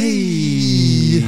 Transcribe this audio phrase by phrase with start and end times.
[0.00, 1.24] Hey!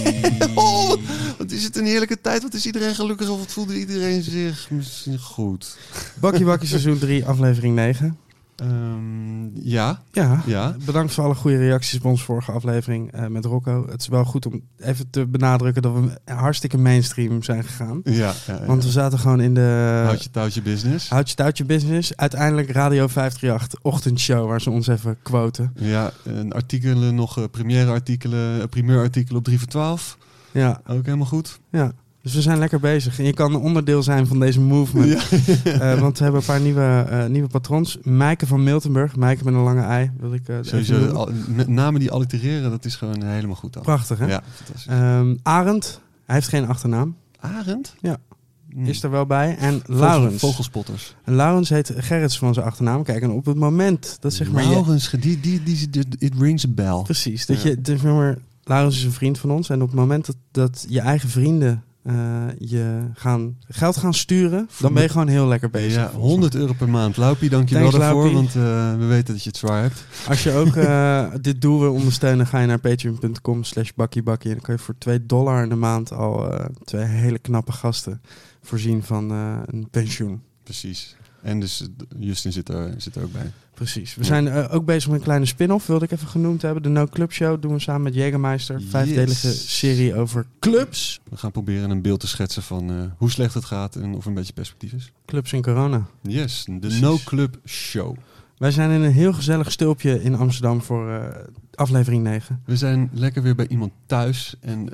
[0.54, 0.94] oh,
[1.38, 2.42] wat is het een heerlijke tijd.
[2.42, 5.76] Wat is iedereen gelukkig of wat voelde iedereen zich misschien goed?
[6.20, 8.18] Bakkie Bakkie seizoen 3, aflevering 9.
[8.62, 10.76] Ehm, ja, Ja, ja.
[10.84, 13.86] bedankt voor alle goede reacties op onze vorige aflevering eh, met Rocco.
[13.90, 18.00] Het is wel goed om even te benadrukken dat we hartstikke mainstream zijn gegaan.
[18.04, 18.64] Ja, ja, ja.
[18.66, 21.08] Want we zaten gewoon in de Houd je touwtje business.
[21.10, 22.16] Houtje Touwtje Business.
[22.16, 25.72] Uiteindelijk Radio 538 ochtendshow waar ze ons even quoten.
[25.76, 30.18] Ja, en artikelen nog, eh, première artikelen, eh, primeurartikelen op 3 voor 12.
[30.52, 31.60] Ja, Ook helemaal goed.
[31.70, 31.92] ja.
[32.22, 33.18] Dus we zijn lekker bezig.
[33.18, 35.22] En je kan een onderdeel zijn van deze movement.
[35.64, 37.98] Eh, want we hebben een paar nieuwe, eh, nieuwe patrons.
[38.02, 39.16] Maaike van Miltenburg.
[39.16, 40.10] Maaike met een lange ei.
[40.20, 43.82] Wil ik, even Sowieso, al- met namen die allitereren, dat is gewoon helemaal goed dan.
[43.82, 44.26] Prachtig, hè?
[44.26, 44.86] Ja, fantastisch.
[44.92, 46.00] Ehm, Arend.
[46.26, 47.16] Hij heeft geen achternaam.
[47.40, 47.94] Arend?
[48.00, 48.16] Ja.
[48.72, 48.84] Hmm.
[48.86, 49.56] Is er wel bij.
[49.58, 50.40] En Laurens.
[50.40, 51.14] Vogelspotters.
[51.24, 53.02] En Laurens heet Gerrits van zijn achternaam.
[53.02, 54.62] Kijk, en op het moment dat zeg maar...
[54.62, 57.02] Je, Laurens, die, die, die, die, it rings a bell.
[57.02, 57.46] precies.
[57.46, 57.68] Dat Ja.
[57.68, 59.70] je, dus, maar, Laurens is een vriend van ons.
[59.70, 64.68] En op het moment dat, dat je eigen vrienden eh, je gaan, geld gaan sturen...
[64.80, 65.94] dan ben je gewoon heel lekker bezig.
[65.94, 66.30] Ja, volgens mij.
[66.30, 67.16] 100 euro per maand.
[67.16, 70.04] Laupie, dank je wel daarvoor, want eh, we weten dat je het zwaar hebt.
[70.28, 74.50] Als je ook eh, dit doel wil ondersteunen, ga je naar patreon.com slash bakkiebakkie.
[74.50, 78.20] En dan kan je voor 2 dollar in de maand al twee hele knappe gasten
[78.62, 80.42] voorzien van een pensioen.
[80.62, 81.16] Precies.
[81.42, 83.52] En dus Justin zit er, zit er ook bij.
[83.82, 84.14] Precies.
[84.14, 86.82] We zijn eh, ook bezig met een kleine spin-off, wilde ik even genoemd hebben.
[86.82, 88.80] De No Club Show doen we samen met Jägermeister.
[88.88, 89.78] Vijfdelige Yes.
[89.78, 91.20] serie over clubs.
[91.30, 94.22] We gaan proberen een beeld te schetsen van eh, hoe slecht het gaat en of
[94.22, 95.12] er een beetje perspectief is.
[95.26, 96.06] Clubs in corona.
[96.20, 97.00] Yes, de Precies.
[97.00, 98.16] No Club Show.
[98.58, 101.24] Wij zijn in een heel gezellig stulpje in Amsterdam voor eh,
[101.74, 102.62] aflevering 9.
[102.64, 104.54] We zijn lekker weer bij iemand thuis.
[104.60, 104.88] En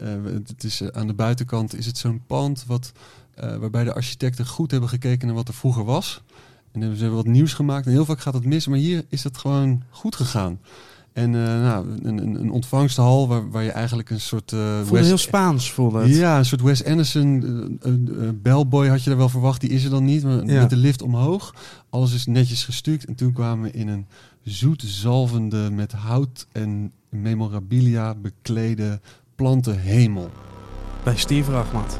[0.46, 2.92] het is, aan de buitenkant is het zo'n pand wat,
[3.36, 6.22] waarbij de architecten goed hebben gekeken naar wat er vroeger was.
[6.78, 7.86] En hebben ze wat nieuws gemaakt.
[7.86, 10.58] En heel vaak gaat het mis, maar hier is het gewoon goed gegaan.
[11.12, 14.50] En eh, nou, een, een, een ontvangsthal waar, waar je eigenlijk een soort...
[14.50, 16.14] Voelde Wes- heel Spaans, voelde het.
[16.16, 17.42] Ja, een soort Wes Anderson
[17.82, 17.92] eh,
[18.34, 19.60] bellboy had je er wel verwacht.
[19.60, 20.60] Die is er dan niet, maar Ja.
[20.60, 21.54] met de lift omhoog.
[21.90, 23.04] Alles is netjes gestuukt.
[23.04, 24.06] En toen kwamen we in een
[24.42, 29.00] zoet zalvende, met hout en memorabilia beklede
[29.34, 30.30] plantenhemel.
[31.04, 31.98] Bij Steve Rachmat.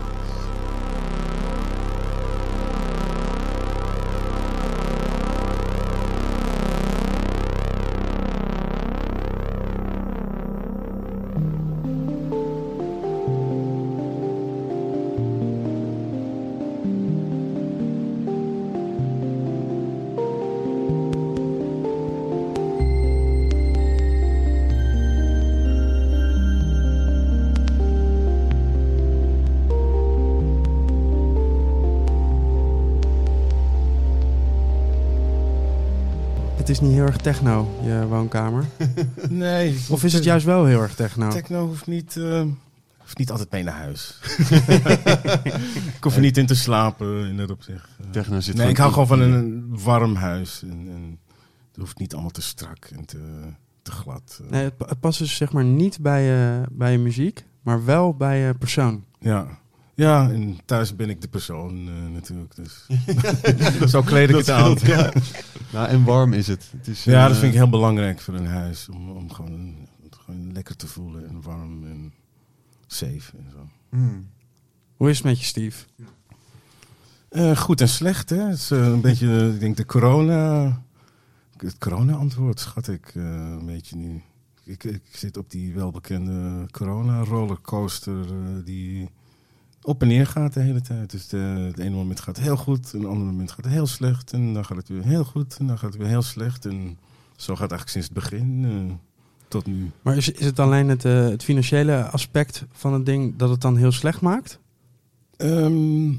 [36.81, 38.65] Is niet heel erg techno, je woonkamer.
[39.28, 39.78] Nee.
[39.89, 41.28] Of is het juist wel heel erg techno?
[41.28, 42.43] Techno hoeft niet, eh,
[42.99, 44.19] hoeft niet altijd mee naar huis.
[45.97, 47.88] ik hoef er niet in te slapen in dat opzicht.
[48.11, 50.62] Techno zit nee, ik hou gewoon van een warm huis.
[50.62, 51.19] En, en
[51.69, 53.19] het hoeft niet allemaal te strak en te,
[53.83, 54.41] te glad.
[54.50, 58.15] Nee, het, het past dus zeg maar niet bij je, bij je muziek, maar wel
[58.15, 59.05] bij je persoon.
[59.19, 59.59] Ja.
[59.98, 62.54] Ja, en thuis ben ik de persoon eh, natuurlijk.
[62.56, 62.86] Dus.
[63.92, 64.76] Zo kleed ik het aan.
[64.82, 65.12] Ja.
[65.72, 66.69] Nou, en warm is het.
[66.76, 68.88] het is, Ja, eh, dat vind ik heel belangrijk voor een huis.
[68.88, 69.75] Om, om gewoon,
[70.10, 72.12] gewoon lekker te voelen en warm en
[72.87, 73.69] safe en zo.
[73.91, 74.28] mm.
[74.97, 75.84] Hoe is het met je, Steve?
[77.28, 78.37] Eh, goed en slecht, hè?
[78.42, 80.82] Het is eh, een beetje, eh, ik denk, de corona...
[81.56, 84.22] Het corona-antwoord, schat ik eh, een beetje nu.
[84.64, 89.08] Ik, ik zit op die welbekende corona-rollercoaster eh, die
[89.88, 91.10] op en neer gaat de hele tijd.
[91.10, 93.87] Dus de, het ene moment gaat heel goed, en het andere moment gaat het heel
[93.87, 94.32] slecht.
[94.32, 96.66] En dan gaat het weer heel goed, en dan gaat het weer heel slecht.
[96.66, 96.99] En
[97.37, 98.94] zo gaat het eigenlijk sinds het begin eh,
[99.49, 99.91] tot nu.
[100.03, 103.60] Maar is, is het alleen het, eh, het financiële aspect van het ding dat het
[103.60, 104.59] dan heel slecht maakt?
[105.37, 106.10] Ehm,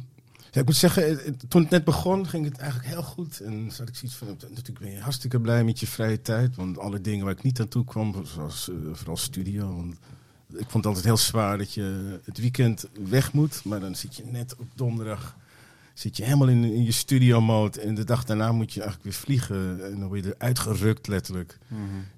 [0.51, 3.39] ja, ik moet zeggen, toen het net begon, ging het eigenlijk heel goed.
[3.39, 6.55] En zat ik zoiets van, natuurlijk ben je hartstikke blij met je vrije tijd.
[6.55, 9.75] Want alle dingen waar ik niet aan toe kwam, zoals eh, vooral studio.
[9.75, 9.95] Want
[10.53, 13.63] ik vond het altijd heel zwaar dat je het weekend weg moet.
[13.63, 15.35] Maar dan zit je net op donderdag,
[15.93, 17.81] zit je helemaal in, in je studio mode.
[17.81, 19.85] En de dag daarna moet je eigenlijk weer vliegen.
[19.85, 21.57] En dan word je eruit gerukt letterlijk.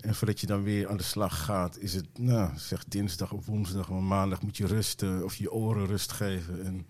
[0.01, 3.45] En voordat je dan weer aan de slag gaat, is het, nou, zeg dinsdag of
[3.45, 6.65] woensdag of maandag moet je rusten of je oren rust geven.
[6.65, 6.85] En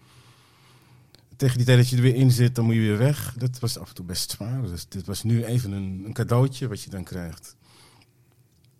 [1.36, 3.36] tegen die tijd dat je er weer in zit, dan moet je weer weg.
[3.38, 4.62] Dat was af en toe best zwaar.
[4.62, 7.56] Dus dit was nu even een, een cadeautje wat je dan krijgt.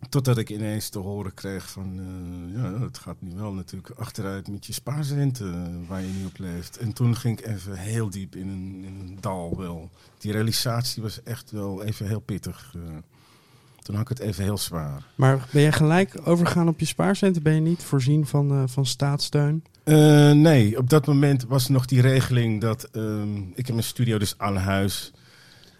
[0.08, 4.48] Totdat ik ineens te horen kreeg van, eh, ja, het gaat nu wel natuurlijk achteruit
[4.48, 6.76] met je spaarcenten eh, waar je nu op leeft.
[6.78, 9.90] En toen ging ik even heel diep in een, in een dal wel.
[10.18, 12.72] Die realisatie was echt wel even heel pittig.
[12.74, 12.80] eh.
[13.82, 15.06] toen had ik het even heel zwaar.
[15.14, 17.42] Maar ben je gelijk overgegaan op je spaarcenten?
[17.42, 19.64] Ben je niet voorzien van, van staatssteun?
[20.34, 24.34] Nee, op dat moment was nog die regeling dat ehm, ik in mijn studio dus
[24.38, 25.12] aan huis.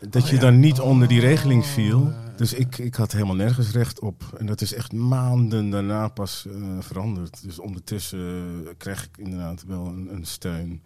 [0.09, 0.41] Dat Oh je ja.
[0.41, 2.13] dan niet onder die regeling viel.
[2.43, 4.35] Dus ik, ik had helemaal nergens recht op.
[4.39, 7.43] En dat is echt maanden daarna pas eh, veranderd.
[7.43, 10.83] Dus ondertussen eh, kreeg ik inderdaad wel een, een steun.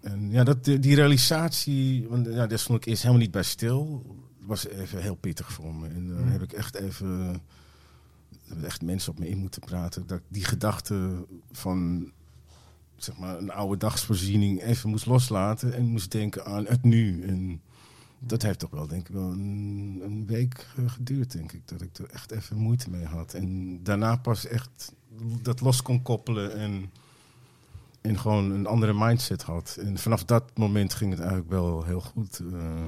[0.00, 4.04] En ja, dat, die realisatie, want ja, daar stond ik eerst helemaal niet bij stil.
[4.40, 5.88] Was even heel pittig voor me.
[5.88, 6.30] En daar Mm.
[6.30, 7.40] heb ik echt even.
[8.46, 10.06] hebben echt mensen op me in moeten praten.
[10.06, 12.10] Dat ik die gedachte van
[12.96, 17.22] zeg maar, een oude dagsvoorziening even moest loslaten en moest denken aan het nu.
[17.22, 17.60] En
[18.18, 21.98] dat heeft toch wel, denk ik, wel een, een week geduurd, denk ik, dat ik
[21.98, 23.34] er echt even moeite mee had.
[23.34, 24.92] En daarna pas echt
[25.42, 26.90] dat los kon koppelen en,
[28.00, 29.78] en gewoon een andere mindset had.
[29.80, 32.40] En vanaf dat moment ging het eigenlijk wel heel goed.
[32.52, 32.84] eh,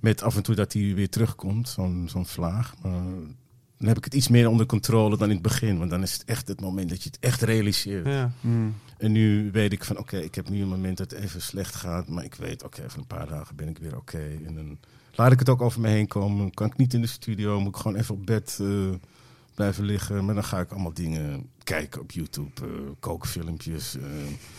[0.00, 2.74] met af en toe dat hij weer terugkomt, zo'n zo'n vlaag.
[2.82, 3.02] Maar
[3.78, 5.78] dan heb ik het iets meer onder controle dan in het begin.
[5.78, 8.06] Want dan is het echt het moment dat je het echt realiseert.
[8.06, 8.30] Ja.
[8.40, 8.74] Mm.
[8.98, 11.74] En nu weet ik van, oké, ik heb nu een moment dat het even slecht
[11.74, 12.08] gaat.
[12.08, 14.22] Maar ik weet, oké, over een paar dagen ben ik weer oké.
[14.46, 14.78] En dan
[15.14, 16.54] laat ik het ook over me heen komen.
[16.54, 18.68] Kan ik niet in de studio, moet ik gewoon even op bed eh,
[19.54, 20.24] blijven liggen.
[20.24, 22.50] Maar dan ga ik allemaal dingen kijken op YouTube.
[22.62, 22.68] eh,
[23.00, 23.96] kookfilmpjes,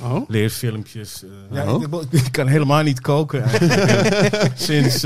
[0.02, 0.30] Oh?
[0.30, 1.24] leerfilmpjes.
[1.52, 1.82] ja, Oh.
[1.82, 3.44] ik, ik kan helemaal niet koken.
[4.56, 5.06] Sinds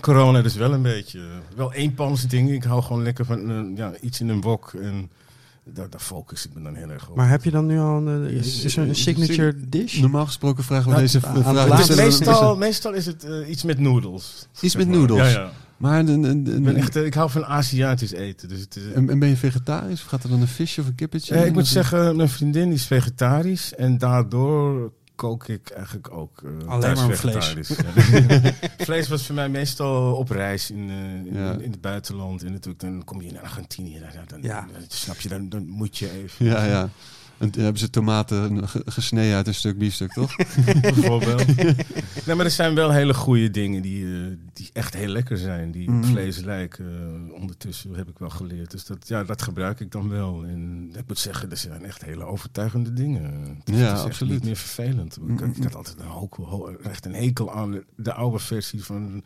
[0.00, 1.20] corona dus wel een beetje.
[1.56, 2.54] Wel eenpans dingen.
[2.54, 4.72] Ik hou gewoon lekker van ja, iets in een wok.
[4.72, 5.10] En
[5.64, 7.16] daar, daar focus ik me dan heel erg op.
[7.16, 10.00] Maar heb je dan nu al een, eh, is, is er een signature dish?
[10.00, 11.68] Normaal gesproken vragen we Nou, deze aan vraag.
[11.68, 14.48] Laatste- meestal, meestal is het eh, iets met noedels.
[14.60, 15.20] Iets met noedels.
[15.20, 15.50] Ja, ja.
[15.76, 18.48] Maar een, een, een, Ik, ben echt, eh, ik hou van Aziatisch eten.
[18.48, 20.00] Dus het is, en, en ben je vegetarisch?
[20.02, 21.34] Of gaat er dan een visje of een kippetje?
[21.34, 21.46] Eh, in?
[21.46, 23.74] ik moet zeggen, mijn vriendin is vegetarisch.
[23.74, 27.30] En daardoor kook ik eigenlijk ook eh Alleen maar.
[27.32, 28.52] Ja.
[28.88, 31.52] vlees was voor mij meestal op reis in, eh, in, Ja.
[31.52, 32.42] in het buitenland.
[32.42, 33.98] En natuurlijk, dan kom je in Argentinië.
[33.98, 34.66] Dan, dan, Ja.
[34.72, 36.46] dan snap je, dan, dan moet je even.
[36.46, 36.88] Ja, ja.
[37.42, 40.36] En toen hebben ze tomaten ge- gesneden uit een stuk biefstuk, toch?
[40.80, 41.56] bijvoorbeeld.
[42.26, 44.20] nee, maar er zijn wel hele goede dingen die, eh,
[44.52, 45.70] die echt heel lekker zijn.
[45.72, 46.04] Die op Mhm.
[46.04, 46.86] vlees lijken.
[47.32, 48.70] eh, ondertussen heb ik wel geleerd.
[48.70, 50.44] Dus dat, ja, dat gebruik ik dan wel.
[50.44, 53.56] En ik moet zeggen, er zijn echt hele overtuigende dingen.
[53.58, 54.32] Het is, Ja, het is echt absoluut.
[54.32, 55.16] niet meer vervelend.
[55.16, 55.44] Ik, Mhm.
[55.56, 59.22] ik had altijd een hokel, echt een hekel aan de oude versie van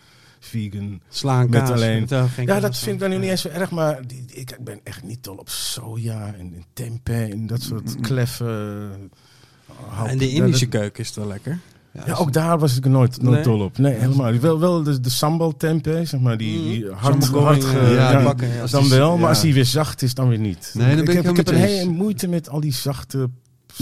[0.46, 1.00] vegan.
[1.08, 3.20] Slaan Met alleen- met, eh, Ja, dat vind ik dan nu Ja.
[3.20, 6.52] niet eens zo erg, maar die, ik, ik ben echt niet dol op soja en,
[6.54, 8.00] en tempeh en dat soort Mhm.
[8.02, 8.44] kleffe.
[8.44, 10.06] eh, hap.
[10.06, 11.58] En de Ja, Indische dat- keuken is wel lekker.
[12.06, 13.44] ja, ook daar was ik nooit, nooit Nee?
[13.44, 13.78] dol op.
[13.78, 14.32] Nee, helemaal.
[14.38, 16.64] Wel, wel de, de sambal tempeh, zeg maar, die, Mm.
[16.64, 20.02] die hard, Sambal hard ge- eh, ja, bakken, dan wel, maar als die weer zacht
[20.02, 20.70] is, dan weer niet.
[20.74, 23.30] Nee, dan ben ik heb, ik heb een hele moeite met al die zachte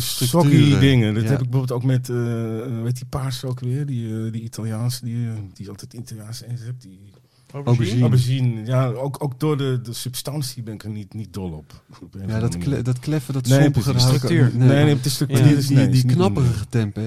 [0.01, 1.15] Soggy dingen.
[1.15, 1.29] Dat Ja.
[1.29, 5.05] heb ik bijvoorbeeld ook met, eh weet die paars ook weer, die, eh, die Italiaanse,
[5.05, 7.01] die, eh, die altijd Italiaanse eten hebt, die
[7.53, 8.01] Aubergine.
[8.01, 8.67] aubergine.
[8.67, 11.83] Ja, ook, ook door de, de substantie ben ik er niet, niet dol op.
[12.27, 14.51] Ja, dat, kle, dat kleffen, dat Nee, ook- Structuur.
[14.55, 15.43] Nee, nee, het is de Ja.
[15.43, 17.05] die, is- die, nee, die knapperige tempeh,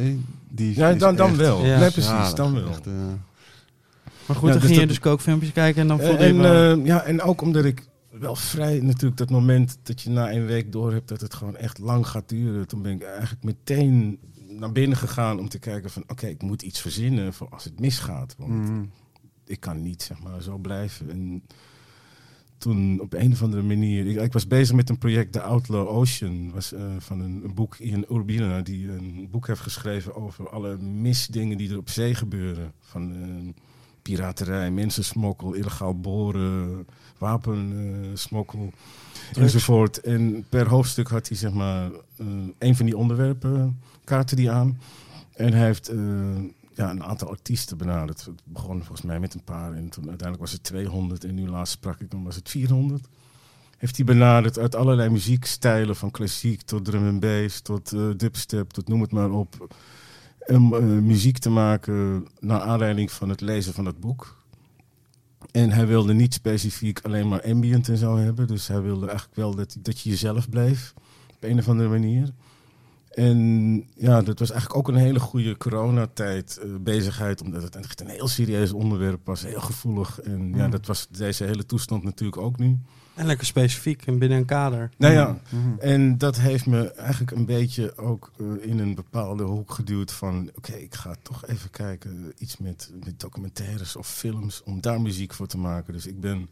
[0.50, 1.66] die Ja, dan, dan echt wel.
[1.66, 1.80] Ja.
[1.80, 2.70] Nee, precies, dan wel.
[2.70, 6.36] Echt, Maar goed, Ja, dan dus ging je dus kookfilmpjes kijken en dan voelde En,
[6.36, 6.78] je wel...
[6.80, 7.84] eh, ja, en ook omdat ik
[8.20, 11.56] wel vrij natuurlijk dat moment dat je na een week door hebt dat het gewoon
[11.56, 12.68] echt lang gaat duren.
[12.68, 16.62] Toen ben ik eigenlijk meteen naar binnen gegaan om te kijken van oké, ik moet
[16.62, 18.36] iets verzinnen voor als het misgaat.
[18.38, 18.92] Want mm.
[19.46, 21.10] ik kan niet zeg maar zo blijven.
[21.10, 21.44] En
[22.58, 25.88] toen op een of andere manier, ik, ik was bezig met een project The Outlaw
[25.88, 30.50] Ocean, was eh, van een, een boek Ian Urbina die een boek heeft geschreven over
[30.50, 32.74] alle misdingen die er op zee gebeuren.
[32.80, 33.64] Van eh,
[34.02, 38.72] piraterij, mensensmokkel, illegaal boren, wapensmokkel
[39.34, 40.02] enzovoort.
[40.02, 42.26] En per hoofdstuk had hij zeg maar eh,
[42.58, 44.80] een van die onderwerpen, kaarten die aan.
[45.34, 45.98] En hij heeft eh,
[46.74, 48.26] ja, een aantal artiesten benaderd.
[48.26, 51.50] Het begon volgens mij met een paar en toen uiteindelijk was het 200 en nu
[51.50, 53.08] laatst sprak ik dan was het 400.
[53.78, 58.70] Heeft hij benaderd uit allerlei muziekstijlen, van klassiek tot drum and bass, tot eh, dubstep,
[58.70, 59.76] tot noem het maar op.
[60.40, 64.37] Om eh, muziek te maken naar aanleiding van het lezen van dat boek.
[65.52, 68.48] En hij wilde niet specifiek alleen maar ambient en zo hebben.
[68.48, 70.94] Dus hij wilde eigenlijk wel dat, dat je jezelf bleef.
[71.36, 72.32] Op een of andere manier.
[73.12, 73.38] En
[73.96, 77.42] ja, dat was eigenlijk ook een hele goede coronatijd eh, bezigheid.
[77.42, 79.42] Omdat het echt een heel serieus onderwerp was.
[79.42, 80.20] Heel gevoelig.
[80.22, 80.72] En ja, Mm.
[80.72, 82.80] dat was deze hele toestand natuurlijk ook nu.
[83.18, 84.90] En lekker specifiek en binnen een kader.
[84.98, 85.80] Nou ja, Mhm.
[85.80, 90.50] en dat heeft me eigenlijk een beetje ook eh, in een bepaalde hoek geduwd van...
[90.56, 94.64] oké, ik ga toch even kijken, iets met, met documentaires of films...
[94.64, 95.94] om daar muziek voor te maken.
[95.94, 96.50] Dus ik ben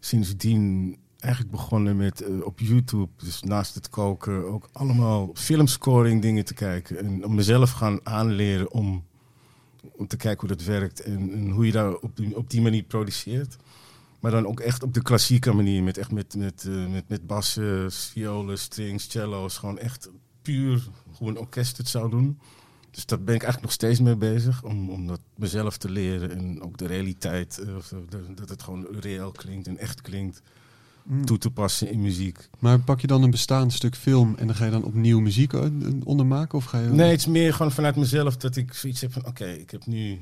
[0.00, 3.08] sindsdien eigenlijk begonnen met eh, op YouTube...
[3.16, 6.98] dus naast het koken ook allemaal filmscoring dingen te kijken...
[6.98, 9.04] en om mezelf gaan aanleren om,
[9.96, 11.00] om te kijken hoe dat werkt...
[11.00, 13.56] en, en hoe je daar op die, op die manier produceert...
[14.24, 15.82] Maar dan ook echt op de klassieke manier.
[15.82, 19.56] Met, echt met, met, eh, met, met bassen, violen, strings, cello's.
[19.56, 20.10] Gewoon echt
[20.42, 20.88] puur
[21.18, 22.38] hoe een orkest het zou doen.
[22.90, 24.62] Dus daar ben ik eigenlijk nog steeds mee bezig.
[24.62, 26.30] Om, om dat mezelf te leren.
[26.30, 27.58] En ook de realiteit.
[27.58, 30.42] eh, dat het gewoon reëel klinkt en echt klinkt.
[31.02, 31.24] Mm.
[31.24, 32.48] Toe te passen in muziek.
[32.58, 35.52] Maar pak je dan een bestaand stuk film en dan ga je dan opnieuw muziek
[35.52, 35.66] eh,
[36.04, 36.58] onder maken?
[36.58, 36.88] Of ga je...
[36.88, 39.26] Nee, het is meer gewoon vanuit mezelf dat ik zoiets heb van...
[39.26, 40.20] Oké, ik heb nu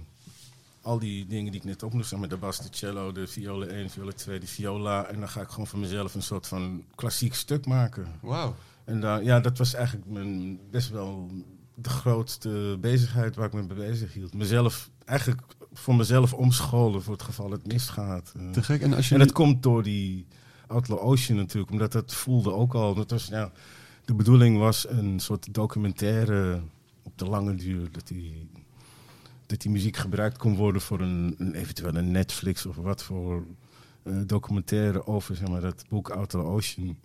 [0.82, 2.06] al die dingen die ik net opnoemde.
[2.06, 5.06] zeg maar De bas, de cello, de violen 1, violen 2, de viola.
[5.06, 8.06] En dan ga ik gewoon van mezelf een soort van klassiek stuk maken.
[8.20, 8.54] Wauw.
[8.84, 11.30] En daar, ja, dat was eigenlijk mijn, best wel
[11.74, 14.34] de grootste bezigheid waar ik me mee bezig hield.
[14.34, 18.32] Mezelf, eigenlijk voor mezelf omscholen voor het geval het misgaat.
[18.36, 18.80] Eh, Te gek.
[18.82, 20.26] En als je en dat komt door die
[20.66, 22.94] Outlaw Ocean natuurlijk, omdat dat voelde ook al.
[22.94, 23.50] Dat was, nou,
[24.04, 26.60] de bedoeling was een soort documentaire
[27.02, 27.88] op de lange duur.
[27.92, 28.48] Dat die,
[29.46, 33.44] dat die muziek gebruikt kon worden voor een, een eventueel een Netflix of wat voor
[34.02, 36.96] eh, documentaire over zeg maar, dat boek Outlaw Ocean.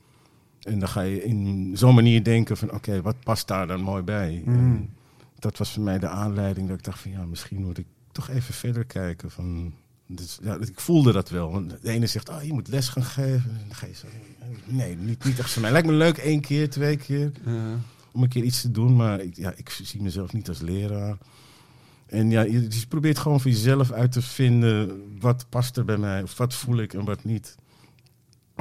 [0.61, 4.03] En dan ga je in zo'n manier denken van oké, wat past daar dan mooi
[4.03, 4.41] bij?
[4.45, 4.55] Mm.
[4.55, 4.93] En
[5.39, 8.29] dat was voor mij de aanleiding dat ik dacht van ja, misschien moet ik toch
[8.29, 9.31] even verder kijken.
[9.31, 9.73] Van,
[10.07, 11.51] dus, ja, ik voelde dat wel.
[11.51, 13.49] Want de ene zegt, oh, je moet les gaan geven.
[13.49, 14.07] En dan ga je zo,
[14.65, 15.71] nee, niet, niet echt voor mij.
[15.71, 17.53] Lijkt me leuk één keer, twee keer eh,
[18.11, 18.95] om een keer iets te doen.
[18.95, 21.17] Maar ik, ja, ik zie mezelf niet als leraar.
[22.07, 25.97] En ja, je, je probeert gewoon voor jezelf uit te vinden wat past er bij
[25.97, 26.23] mij.
[26.23, 27.55] Of wat voel ik en wat niet.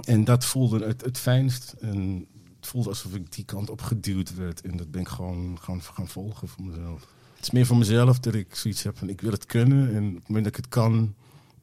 [0.04, 1.74] En dat voelde het, het fijnst.
[1.80, 2.26] En
[2.56, 4.60] het voelde alsof ik die kant op geduwd werd.
[4.60, 7.06] En dat ben ik gewoon gaan, gaan volgen voor mezelf.
[7.34, 9.94] Het is meer voor mezelf dat ik zoiets heb van ik wil het kunnen.
[9.94, 11.14] En op het moment dat ik het kan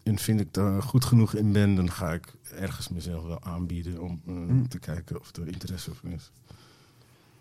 [0.04, 4.02] en vind ik daar goed genoeg in ben, dan ga ik ergens mezelf wel aanbieden
[4.02, 4.68] om eh, Mm.
[4.68, 6.32] te kijken of er interesse voor is.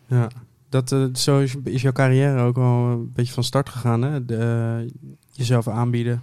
[0.07, 0.29] Ja,
[0.73, 4.25] dat, eh, zo is, is jouw carrière ook wel een beetje van start gegaan, hè?
[4.25, 4.91] De, eh,
[5.33, 6.23] jezelf aanbieden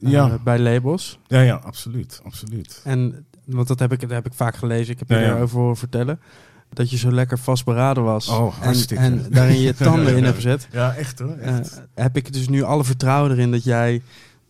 [0.00, 0.38] eh, Ja.
[0.44, 1.18] bij labels.
[1.26, 2.20] Ja, ja, absoluut.
[2.24, 2.80] absoluut.
[2.84, 5.76] En, want dat heb ik, dat heb ik vaak gelezen, ik heb je daarover horen
[5.76, 6.20] vertellen.
[6.72, 8.28] Dat je zo lekker vastberaden was.
[8.28, 9.02] Oh, en, hartstikke.
[9.02, 10.68] en daarin je tanden in hebt gezet.
[10.72, 11.36] Ja, echt hoor.
[11.36, 11.82] Echt.
[11.94, 14.02] heb ik dus nu alle vertrouwen erin dat jij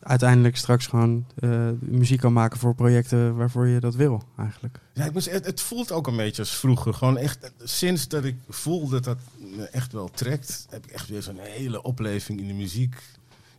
[0.07, 4.81] uiteindelijk straks gewoon eh, muziek kan maken voor projecten waarvoor je dat wil, eigenlijk.
[4.93, 6.95] ja, ik het, voelt ook een beetje als vroeger.
[6.95, 11.09] Gewoon echt, sinds dat ik voel dat dat me echt wel trekt, heb ik echt
[11.09, 13.03] weer zo'n hele opleving in de muziek.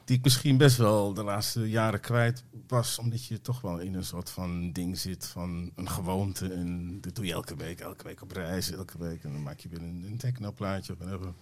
[0.05, 2.99] Die ik misschien best wel de laatste jaren kwijt was.
[2.99, 6.53] Omdat je toch wel in een soort van ding zit van een gewoonte.
[6.53, 9.23] En dat doe je elke week, elke week op reis, elke week.
[9.23, 11.33] En dan maak je weer een, een technoplaatje of whatever.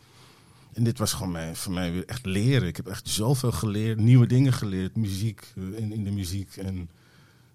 [0.76, 2.68] En dit was gewoon voor mij weer echt leren.
[2.68, 4.96] Ik heb echt zoveel geleerd, nieuwe dingen geleerd.
[4.96, 6.56] Muziek, eh, in, in de muziek.
[6.56, 6.90] En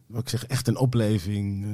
[0.07, 1.71] wat ik zeg, echt een opleving eh,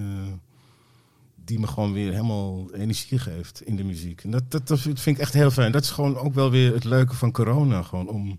[1.45, 4.25] die me gewoon weer helemaal energie geeft in de muziek.
[4.25, 5.73] En dat, dat, dat vind ik echt heel fijn.
[5.73, 7.83] Dat is gewoon ook wel weer het leuke van corona.
[7.83, 8.39] Gewoon om,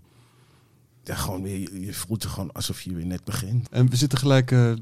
[1.04, 3.68] ja, gewoon weer, je- voelt je gewoon alsof je weer net begint.
[3.68, 4.72] En we zitten gelijk eh,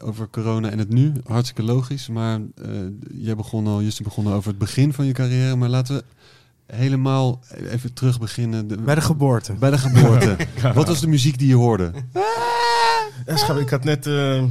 [0.00, 1.12] over corona en het nu.
[1.24, 2.08] Hartstikke logisch.
[2.08, 2.70] Maar eh,
[3.12, 5.56] jij begon al, Justin begon over het begin van je carrière.
[5.56, 6.04] Maar laten we
[6.72, 8.68] helemaal even terug beginnen.
[8.68, 9.52] De- Bij de geboorte.
[9.54, 10.36] bij de geboorte.
[10.74, 11.92] Wat was de muziek die je hoorde?
[13.26, 14.44] Ja, schat, ik had net eh,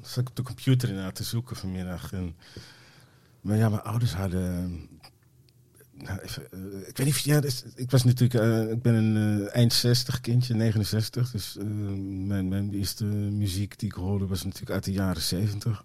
[0.00, 2.12] zat ik op de computer inderdaad te zoeken vanmiddag.
[2.12, 2.34] En,
[3.40, 4.70] maar ja, mijn ouders hadden.
[5.94, 8.94] nou, even, eh, ik weet niet of ja, dus, ik was natuurlijk, eh, ik ben
[8.94, 11.30] een eh, eind 60 kindje, 69.
[11.30, 11.64] Dus eh,
[12.26, 15.84] mijn, mijn eerste muziek die ik hoorde was natuurlijk uit de jaren 70.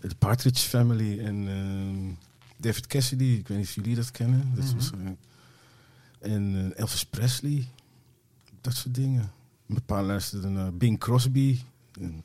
[0.00, 2.24] De Partridge Family en eh,
[2.56, 4.52] David Cassidy, ik weet niet of jullie dat kennen.
[4.54, 7.68] Dat was, eh, en eh, Elvis Presley,
[8.60, 9.30] dat soort dingen.
[9.66, 11.60] Mijn pa luisterde naar Bing Crosby.
[12.00, 12.24] En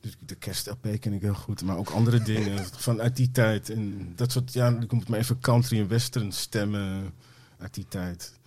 [0.00, 3.70] dus de kerst-LP ken ik heel goed, maar ook andere dingen vanuit die tijd.
[3.70, 7.12] En dat soort, ja, komt maar even country en western stemmen
[7.58, 8.38] uit die tijd.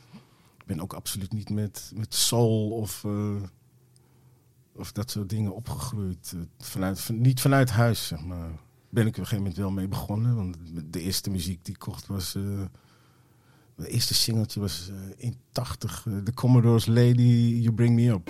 [0.57, 3.35] Ik ben ook absoluut niet met, met soul of, eh,
[4.75, 6.35] of dat soort dingen opgegroeid.
[6.59, 8.49] Vanuit, van, niet vanuit huis, zeg maar.
[8.89, 10.35] Ben ik op een gegeven moment wel mee begonnen.
[10.35, 10.57] Want
[11.09, 12.35] eerste muziek die kocht was...
[12.35, 12.67] eh,
[13.79, 16.05] het eerste singeltje was eh, in 80.
[16.07, 18.29] eh, The Commodore's Lady, You Bring Me Up.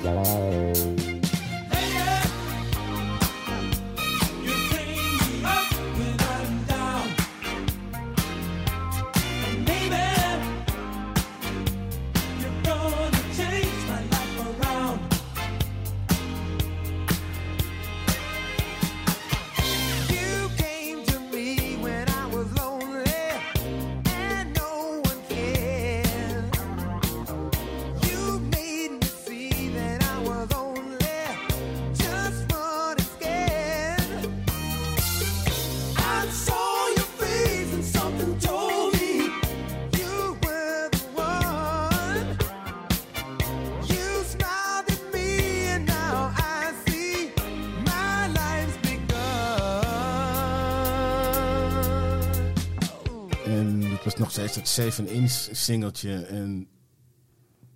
[54.79, 56.15] 7-inch singeltje.
[56.15, 56.67] En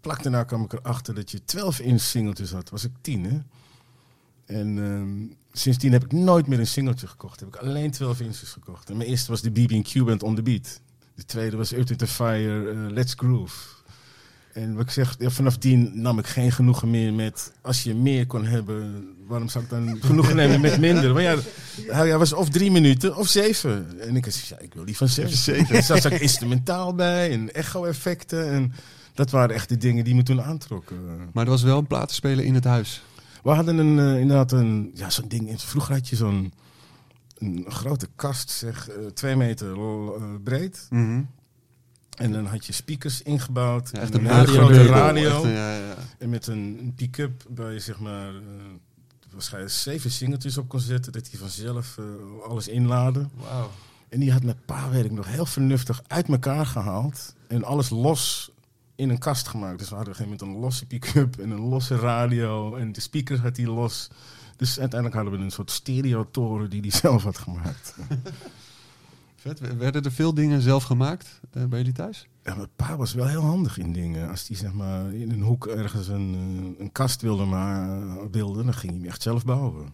[0.02, 2.70] plak daarna kwam ik erachter dat je 12-inch singeltjes had.
[2.70, 3.40] Was ik 10, hè?
[4.46, 7.40] En ehm, sindsdien heb ik nooit meer een singeltje gekocht.
[7.40, 8.90] Heb ik alleen 12 inches gekocht.
[8.90, 10.82] En mijn eerste was de BB&Q Band On The Beat.
[11.16, 13.56] De tweede was Earth The Fire, eh, Let's Groove.
[14.54, 17.52] En wat ik zeg, ja, vanaf die nam ik geen genoegen meer met...
[17.62, 21.14] Als je meer kon hebben, waarom zou ik dan genoegen nemen met minder?
[21.14, 21.36] Maar ja,
[21.88, 24.00] hij was of drie minuten of zeven.
[24.00, 25.76] En ik zei, ja, ik wil die van zeven.
[25.76, 28.52] Er zat ook instrumentaal bij en echo-effecten.
[28.52, 28.74] En
[29.14, 30.98] dat waren echt de dingen die me toen aantrokken.
[31.34, 33.04] Maar er was wel een platenspeler in het huis.
[33.44, 35.50] We hadden een, eh, inderdaad een, ja, zo'n ding.
[35.50, 36.54] in- Vroeger had je zo'n
[37.38, 40.88] een grote kast, zeg, eh, twee meter eh, breed.
[42.16, 43.90] En dan had je speakers ingebouwd.
[43.94, 45.44] Ja, en een hele radio grote radio.
[45.44, 45.96] Echt, ja, ja.
[46.18, 48.42] En met een, pick-up waar je zeg maar eh,
[49.32, 51.12] waarschijnlijk zeven singeltjes op kon zetten.
[51.12, 52.06] Dat hij vanzelf eh,
[52.50, 53.32] alles inladen.
[53.34, 53.72] Wauw.
[54.10, 57.36] En die had mijn pa, weet ik nog, heel vernuftig uit elkaar gehaald.
[57.48, 58.52] En alles los
[58.96, 59.80] in een kast gemaakt.
[59.80, 62.76] Dus we hadden op een gegeven moment een losse pick-up en een losse radio.
[62.76, 64.10] En de speakers had hij los.
[64.56, 67.96] Dus uiteindelijk hadden we een soort stereotoren die hij zelf had gemaakt.
[69.44, 69.78] Vet.
[69.78, 72.28] Werden er veel dingen zelf gemaakt eh, bij jullie thuis?
[72.44, 74.30] Ja, mijn pa was wel heel handig in dingen.
[74.30, 76.36] Als hij zeg maar in een hoek ergens een,
[76.78, 78.00] eh, een kast wilde, maar,
[78.32, 79.94] wilde, dan ging hij hem echt zelf bouwen.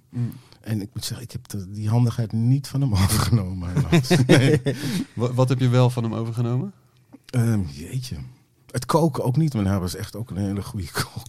[0.62, 3.70] En ik moet zeggen, ik heb de- die handigheid niet van hem overgenomen.
[4.28, 4.62] Nee.
[5.14, 6.74] Wat heb je wel van hem overgenomen?
[7.26, 8.16] Ehm, jeetje.
[8.72, 11.28] Het koken ook niet, want hij was echt ook een hele goede kok.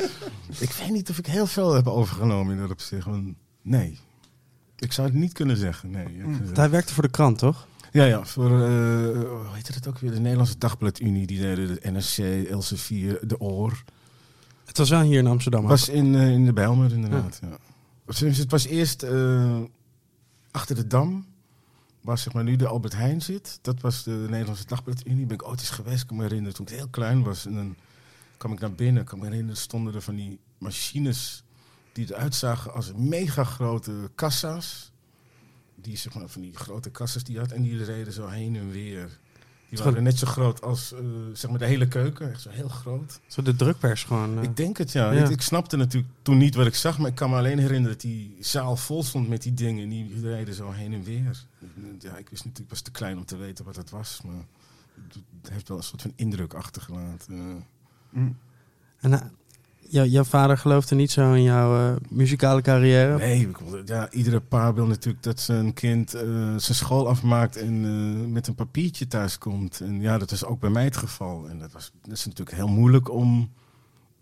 [0.66, 3.06] ik weet niet of ik heel veel heb overgenomen in dat opzicht.
[3.06, 3.98] Want nee,
[4.78, 5.90] ik zou het niet kunnen zeggen.
[5.90, 6.44] Nee, gezegd.
[6.44, 7.66] Want Hij werkte voor de krant, toch?
[7.92, 8.68] Ja, ja, voor, eh,
[9.20, 10.10] hoe heet het ook weer?
[10.10, 11.26] De Nederlandse Dagbladunie.
[11.26, 13.82] Die deden de NRC, Elsevier, De Oor.
[14.64, 15.60] Het was wel hier in Amsterdam.
[15.60, 17.58] Het was in, eh, in de Bijlmer inderdaad, ja.
[18.06, 19.60] Tenminste, Het was eerst eh,
[20.50, 21.26] achter de Dam,
[22.00, 23.58] waar zeg maar nu de Albert Heijn zit.
[23.62, 25.26] Dat was de Nederlandse Dagbladunie.
[25.26, 27.46] Ben ik ooit eens geweest, kan me herinneren, toen ik heel klein was.
[27.46, 27.76] En dan
[28.36, 31.42] kwam ik naar binnen, kan me herinneren, stonden er van die machines
[31.96, 34.92] die eruit zagen als mega grote kassa's.
[35.74, 38.70] Die zeg maar van die grote kassa's die had en die reden zo heen en
[38.70, 39.18] weer.
[39.68, 40.98] Die waren net zo groot als eh,
[41.32, 43.20] zeg maar de hele keuken, echt zo heel groot.
[43.26, 44.36] Zo de drukpers gewoon.
[44.38, 44.42] eh.
[44.42, 45.12] Ik denk het, ja.
[45.12, 45.24] Ja.
[45.24, 47.90] Ik, ik snapte natuurlijk toen niet wat ik zag, maar ik kan me alleen herinneren
[47.96, 49.82] dat die zaal vol stond met die dingen.
[49.82, 51.44] En die reden zo heen en weer.
[51.98, 54.44] Ja, ik wist natuurlijk, ik was te klein om te weten wat het was, maar
[55.42, 57.64] het heeft wel een soort van indruk achtergelaten.
[59.00, 59.20] En eh,
[59.88, 63.16] jouw vader geloofde niet zo in jouw eh, muzikale carrière.
[63.18, 63.48] Nee,
[63.84, 66.22] ja, iedere pa wil natuurlijk dat zijn kind eh,
[66.56, 69.80] zijn school afmaakt en eh, met een papiertje thuis komt.
[69.80, 71.48] En ja, dat is ook bij mij het geval.
[71.48, 73.50] En dat, was, dat is natuurlijk heel moeilijk om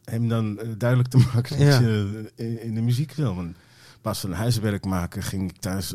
[0.05, 1.81] hem dan duidelijk te maken dat Ja.
[1.81, 3.35] je in, in de muziek wil.
[3.35, 3.57] Want
[4.01, 5.95] plaats van huiswerk maken ging ik thuis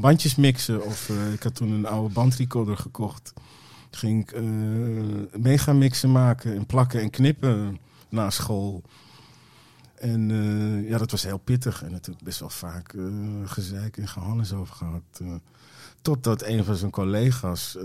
[0.00, 0.84] bandjes mixen.
[0.84, 3.32] Of ik had toen een oude bandrecorder gekocht.
[3.90, 4.42] Ging ik eh
[5.40, 7.78] megamixen maken en plakken en knippen
[8.10, 8.82] na school.
[10.00, 11.82] En eh, ja, dat was heel pittig.
[11.82, 13.04] En natuurlijk best wel vaak eh
[13.44, 15.02] gezeik en gehannes over gehad.
[15.20, 15.34] eh.
[16.02, 17.82] totdat een van zijn collega's eh,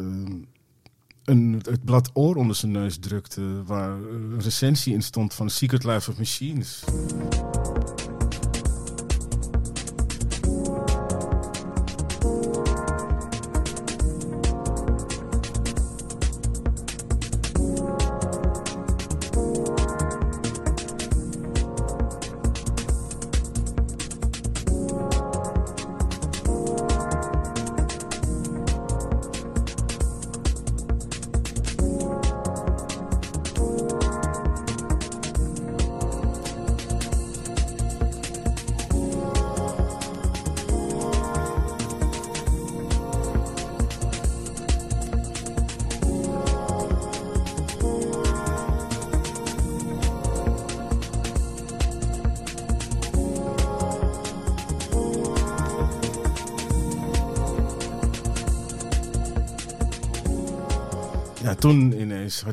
[1.24, 3.64] een, het blad Oor onder zijn neus drukte...
[3.64, 6.84] waar een recensie in stond van Secret Life of Machines.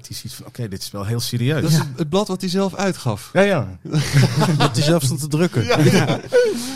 [0.03, 0.47] Had hij zoiets van...
[0.47, 1.63] oké, dit is wel heel serieus.
[1.63, 3.31] Dat is het, het blad wat hij zelf uitgaf.
[3.33, 3.79] Ja, ja.
[4.59, 5.65] Dat hij zelf stond te drukken.
[5.65, 6.21] Ja.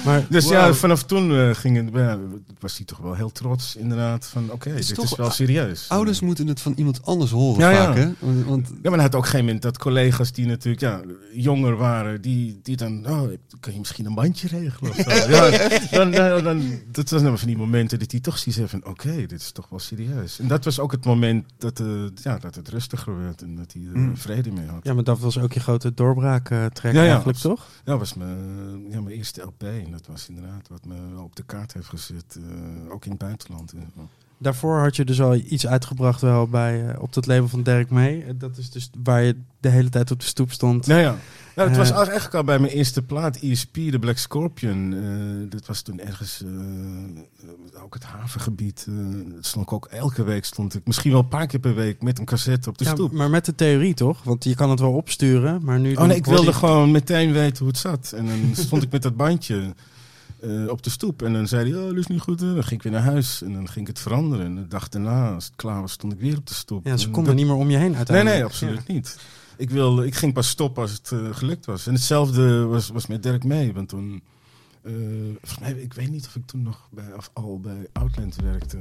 [0.04, 0.52] Maar Dus Wow.
[0.52, 2.18] ja, vanaf toen eh, ging het, ja,
[2.66, 5.88] was hij toch wel heel trots inderdaad van oké, is dit toch- is wel serieus.
[5.88, 7.84] Ouders moeten het van iemand anders horen Ja, ja.
[7.84, 8.10] vaak, hè?
[8.18, 11.00] Want, want Ja, maar hij had ook geen moment dat collega's die natuurlijk ja,
[11.32, 13.28] jonger waren, die, die dan, oh,
[13.60, 14.90] kan je misschien een bandje regelen?
[14.90, 15.10] Of zo?
[15.34, 18.70] ja, dan, dan, dan, dat was nou van die momenten dat hij toch zoiets heeft
[18.70, 20.38] van, oké, dit is toch wel serieus.
[20.38, 21.86] En dat was ook het moment dat, eh,
[22.22, 24.16] ja, dat het rustiger werd en dat hij er Mm.
[24.16, 24.80] vrede mee had.
[24.84, 27.66] ja, maar dat was ook je grote doorbraak eh Ja, ja, eigenlijk, toch?
[27.76, 31.36] Ja, dat was mijn, ja, mijn eerste LP en dat was inderdaad wat me op
[31.36, 32.42] de kaart heeft gezet, eh,
[32.88, 33.72] ook in het buitenland.
[33.72, 34.08] en zo.
[34.38, 37.90] Daarvoor had je dus al iets uitgebracht wel bij, eh, op dat label van Derek
[37.90, 38.22] May.
[38.22, 40.86] Eh, Dat is dus waar je de hele tijd op de stoep stond.
[40.86, 41.16] Nou ja,
[41.56, 41.96] nou, het was Eh.
[41.96, 44.94] eigenlijk al bij mijn eerste plaat, ESP, de Black Scorpion.
[44.94, 48.86] Eh, dat was toen ergens, eh, eh, ook het havengebied.
[48.88, 48.94] eh,
[49.34, 52.02] dat stond ik ook elke week, stond ik misschien wel een paar keer per week
[52.02, 53.12] met een cassette op de Ja, stoep.
[53.12, 54.22] maar met de theorie toch?
[54.22, 55.94] Want je kan het wel opsturen, maar nu...
[55.94, 58.12] Oh nee, ik wilde gewoon meteen weten hoe het zat.
[58.16, 59.74] En dan stond ik met dat bandje
[60.40, 61.22] eh, op de stoep.
[61.22, 62.38] En dan zei hij, oh, dat is niet goed.
[62.38, 64.46] Dan ging ik weer naar huis en dan ging ik het veranderen.
[64.46, 66.84] En de dag daarna, als het klaar was, stond ik weer op de stoep.
[66.86, 68.36] Ja, ze En konden dat- niet meer om je heen Nee, uiteindelijk.
[68.36, 69.18] nee, absoluut niet.
[69.56, 71.86] Ik, wilde, ik ging pas stoppen als het eh, gelukt was.
[71.86, 73.72] En hetzelfde was, was met Dirk mee.
[73.72, 74.22] Want toen,
[74.82, 74.92] eh,
[75.60, 78.78] mij, ik weet niet of ik toen nog bij, of al bij Outland werkte.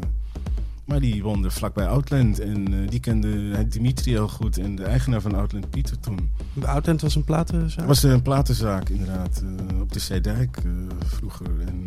[0.85, 2.39] Maar die woonde vlakbij Outland.
[2.39, 4.57] En eh, die kende hij Dimitri heel goed.
[4.57, 6.29] En de eigenaar van Outland, Pieter toen.
[6.53, 7.77] De Outland was een platenzaak?
[7.77, 9.43] Het was een platenzaak inderdaad.
[9.69, 10.71] eh, op de Zeedijk eh,
[11.05, 11.47] vroeger.
[11.67, 11.85] En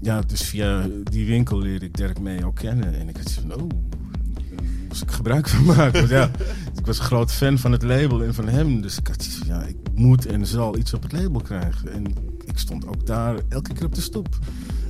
[0.00, 2.94] ja, dus via die winkel leerde ik Dirk mee ook kennen.
[2.98, 5.92] En ik had zoiets van, oh, daar moest ik gebruik van maken.
[5.92, 6.30] Want ja,
[6.78, 8.80] ik was een groot fan van het label en van hem.
[8.80, 11.92] Dus ik had zoiets van, ja, ik moet en zal iets op het label krijgen.
[11.92, 12.04] En
[12.44, 14.38] ik stond ook daar elke keer op de stoep.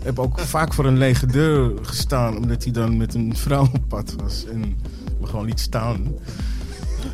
[0.03, 3.63] Ik heb ook vaak voor een lege deur gestaan, omdat hij dan met een vrouw
[3.63, 4.47] op pad was.
[4.47, 4.61] En
[5.21, 6.15] me gewoon liet staan.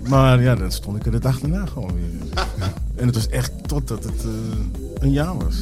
[0.09, 2.45] Maar ja, dan stond ik er de dag daarna gewoon weer.
[2.97, 4.31] En het was echt totdat het eh,
[4.99, 5.57] een jaar was.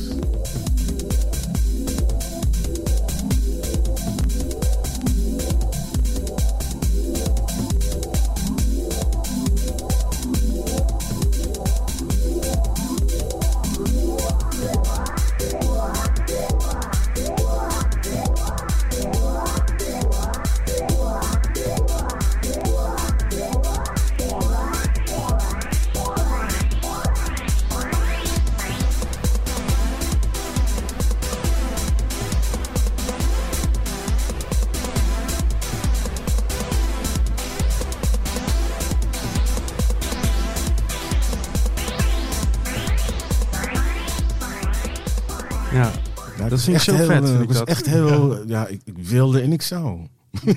[46.66, 47.68] Vind ik zo heel, vet, eh, vind ik was dat.
[47.68, 50.06] echt heel, ja, ik, ik wilde en ik zou.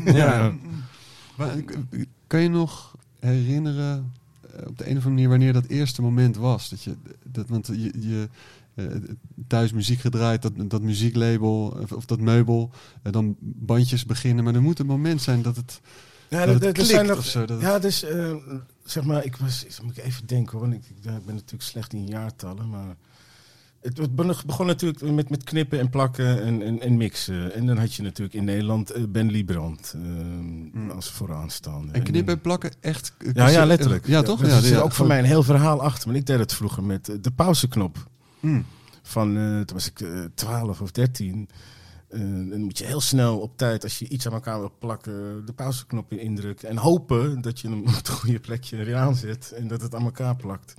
[0.06, 0.54] ja.
[1.38, 4.12] Maar, eh, kan je nog herinneren
[4.56, 6.70] eh, op de een of andere manier wanneer dat eerste moment was?
[6.70, 8.30] Dat je, dat, want je, je
[9.48, 12.70] thuis muziek gedraaid, dat, dat muzieklabel of, of dat meubel,
[13.02, 14.44] dan bandjes beginnen.
[14.44, 15.82] Maar er moet een moment zijn dat het,
[16.30, 17.46] Ja, dat er- het er zijn nog- zo.
[17.46, 18.34] Dat Ja, dus eh,
[18.84, 21.94] zeg maar, ik was, moet ik even denken hoor, want ik, ik ben natuurlijk slecht
[21.94, 22.96] in jaartallen, maar
[23.82, 24.16] het,
[24.46, 27.54] begon- natuurlijk met, met knippen en plakken en, en, en mixen.
[27.54, 31.92] En dan had je natuurlijk in Nederland eh, Ben Liebrand eh, als vooraanstaande.
[31.94, 33.14] en knippen en plakken echt...
[33.18, 34.08] eh, Ja, ja, letterlijk.
[34.08, 34.42] Ja, toch?
[34.42, 36.06] Er Ja, zit ja, ook voor mij een heel verhaal achter.
[36.08, 37.98] Want ik deed het vroeger met eh, de pauzeknop.
[38.40, 38.66] Mm.
[39.02, 39.34] Van,
[39.66, 41.50] toen was ik eh 12 of 13.
[42.10, 45.46] Eh, dan moet je heel snel op tijd, als je iets aan elkaar wil plakken,
[45.46, 46.70] de pauzeknop indrukken.
[46.70, 50.04] En hopen dat je hem op het goede plekje weer aanzet en dat het aan
[50.04, 50.74] elkaar plakt.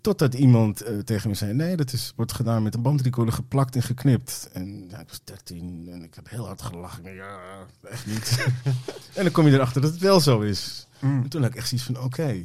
[0.00, 3.76] Totdat iemand eh, tegen me zei: Nee, dat is, wordt gedaan met een bandrecorder geplakt
[3.76, 4.48] en geknipt.
[4.52, 7.14] En ja, ik was 13 en ik heb heel hard gelachen.
[7.14, 7.38] Ja,
[7.82, 8.46] echt niet.
[9.16, 10.86] en dan kom je erachter dat het wel zo is.
[11.00, 11.22] Mm.
[11.22, 12.42] En toen had ik echt zoiets van: Oké.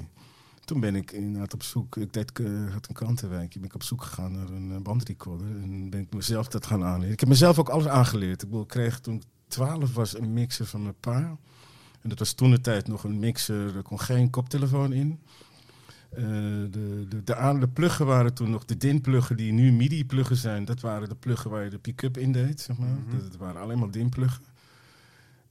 [0.65, 1.97] Toen ben ik inderdaad op zoek.
[1.97, 3.59] Ik deed, eh, had een krantenwijkje.
[3.59, 5.47] Ben ik op zoek gegaan naar een eh, bandrecorder.
[5.47, 7.13] En ben ik mezelf dat gaan aanleren.
[7.13, 8.41] Ik heb mezelf ook alles aangeleerd.
[8.41, 11.37] Ik, bedoel, ik kreeg toen ik 12 was een mixer van mijn pa.
[12.01, 13.75] En dat was toen de tijd nog een mixer.
[13.75, 15.19] Er kon geen koptelefoon in.
[16.15, 20.35] Eh, de, de, de, aan, de pluggen waren toen nog de DIN-pluggen die nu MIDI-pluggen
[20.35, 20.65] zijn.
[20.65, 22.89] Dat waren de pluggen waar je de pick-up in deed, zeg maar.
[22.89, 23.17] Mhm.
[23.17, 24.43] dat, dat waren alleen maar DIN-pluggen.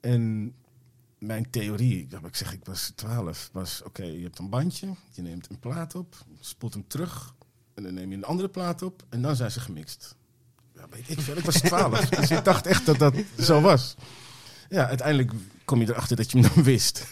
[0.01, 0.53] En
[1.19, 5.51] mijn theorie, ik zeg, ik was 12, was oké, je hebt een bandje, je neemt
[5.51, 7.35] een plaat op, spoelt hem terug
[7.75, 10.17] en dan neem je een andere plaat op en dan zijn ze gemixt.
[10.75, 13.97] Ja, weet ik veel, ik was 12, dus ik dacht echt dat dat zo was.
[14.69, 15.33] Ja, uiteindelijk
[15.65, 17.07] kom je erachter dat je hem dan wist.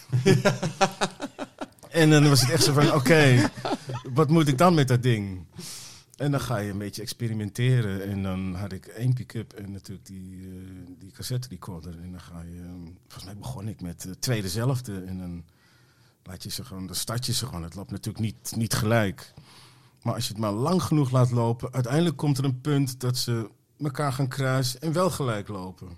[1.91, 3.49] En dan was het echt zo van, oké,
[4.13, 5.45] wat moet ik dan met dat ding?
[6.15, 8.03] En dan ga je een beetje experimenteren.
[8.03, 10.47] En dan had ik één pick-up en natuurlijk die, eh,
[10.99, 11.99] die cassette recorder.
[12.01, 12.69] En dan ga je, eh,
[13.07, 15.03] volgens mij begon ik met twee dezelfde.
[15.03, 15.43] En dan
[16.23, 17.63] laat je ze gewoon, dan start je ze gewoon.
[17.63, 19.33] Het loopt natuurlijk niet, niet gelijk.
[20.01, 23.17] Maar als je het maar lang genoeg laat lopen, uiteindelijk komt er een punt dat
[23.17, 23.49] ze
[23.79, 25.97] elkaar gaan kruisen en wel gelijk lopen.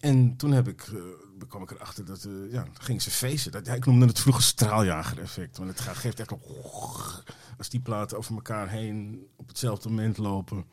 [0.00, 1.00] En toen heb ik, uh,
[1.48, 3.52] kwam ik erachter dat, uh, ja, ging ze feesten.
[3.52, 5.56] Dat, ja, ik noemde het vroeger straaljager-effect.
[5.58, 6.40] Want het geeft echt een...
[7.58, 10.64] Als die platen over elkaar heen op hetzelfde moment lopen.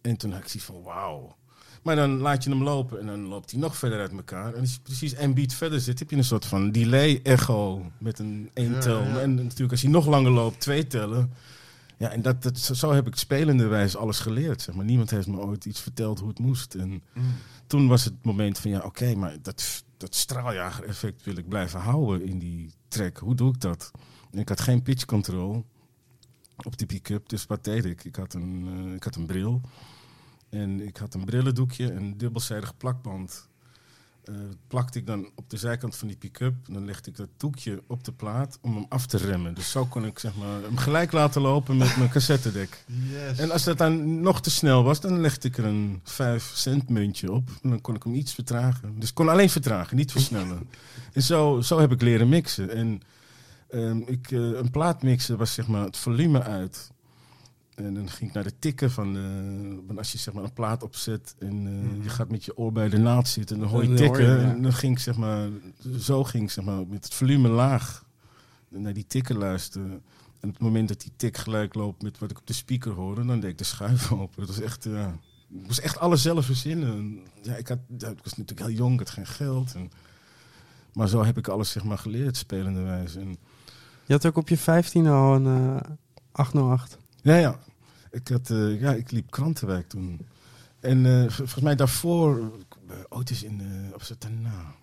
[0.00, 1.36] En toen had ik zoiets van, wauw.
[1.82, 4.54] Maar dan laat je hem lopen en dan loopt hij nog verder uit elkaar.
[4.54, 8.18] En als je precies één beat verder zit, heb je een soort van delay-echo met
[8.18, 9.02] een één Ja, tel.
[9.02, 9.20] ja.
[9.20, 11.32] En natuurlijk als hij nog langer loopt, twee tellen.
[11.98, 14.62] Ja, en dat, dat, zo- heb ik spelenderwijs alles geleerd.
[14.62, 14.84] Zeg maar.
[14.84, 16.74] Niemand heeft me ooit iets verteld hoe het moest.
[16.74, 17.02] En
[17.66, 22.26] toen was het moment van, ja, oké, maar dat, dat straaljager-effect wil ik blijven houden
[22.26, 23.16] in die track.
[23.18, 23.90] Hoe doe ik dat?
[24.30, 25.64] En ik had geen pitch control
[26.64, 28.04] op die pick-up, dus wat deed ik?
[28.04, 29.60] Ik had een, eh, ik had een bril
[30.48, 33.48] en ik had een brillendoekje en een dubbelzijdig plakband.
[34.26, 34.34] Eh,
[34.68, 36.54] plakte ik dan op de zijkant van die pick-up.
[36.70, 39.54] Dan legde ik dat doekje op de plaat om hem af te remmen.
[39.54, 42.84] Dus zo kon ik zeg maar, hem gelijk laten lopen met mijn cassettedek.
[42.86, 43.38] Yes.
[43.38, 46.88] En als dat dan nog te snel was, dan legde ik er een 5 cent
[46.88, 47.48] muntje op.
[47.62, 49.00] En dan kon ik hem iets vertragen.
[49.00, 50.68] Dus ik kon alleen vertragen, niet versnellen.
[51.12, 52.70] en zo, zo heb ik leren mixen.
[52.70, 53.00] En
[53.68, 56.90] ehm, ik, eh, een plaat mixen was zeg maar het volume uit.
[57.76, 59.16] En dan ging ik naar de tikken van,
[59.86, 62.72] van als je zeg maar een plaat opzet en eh, je gaat met je oor
[62.72, 64.40] bij de naald zitten en dan hoor je Dan hoor je, tikken.
[64.40, 64.52] ja.
[64.54, 65.48] En dan ging ik zeg maar,
[65.98, 68.04] zo ging ik zeg maar met het volume laag
[68.68, 69.90] naar die tikken luisteren.
[70.40, 72.92] En op het moment dat die tik gelijk loopt met wat ik op de speaker
[72.92, 74.46] hoorde, dan deed ik de schuif open.
[74.46, 76.88] Dat was echt, ja, ik moest echt alles zelf verzinnen.
[76.92, 79.74] En Ja, ik, had, ja, ik was natuurlijk heel jong, ik had geen geld.
[79.74, 79.90] En,
[80.92, 83.16] maar zo heb ik alles zeg maar geleerd, spelenderwijs.
[83.16, 83.36] En,
[84.06, 85.90] Je had ook op je 15 al een eh
[86.32, 86.98] 808.
[87.26, 87.58] Ja, ja.
[88.10, 90.26] Ik, had, eh, ja, ik liep krantenwijk toen.
[90.80, 94.74] En eh, volgens mij daarvoor, uh, ooit is in, eh is het daarna?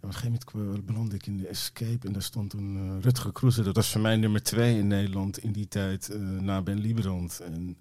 [0.00, 2.60] Ja, op een gegeven moment belandde ik in de Escape en daar stond eh,
[3.00, 3.62] Rutger Kroeze.
[3.62, 7.40] Dat was voor mij nummer twee in Nederland in die tijd, eh, na Ben Lieberand.
[7.40, 7.76] En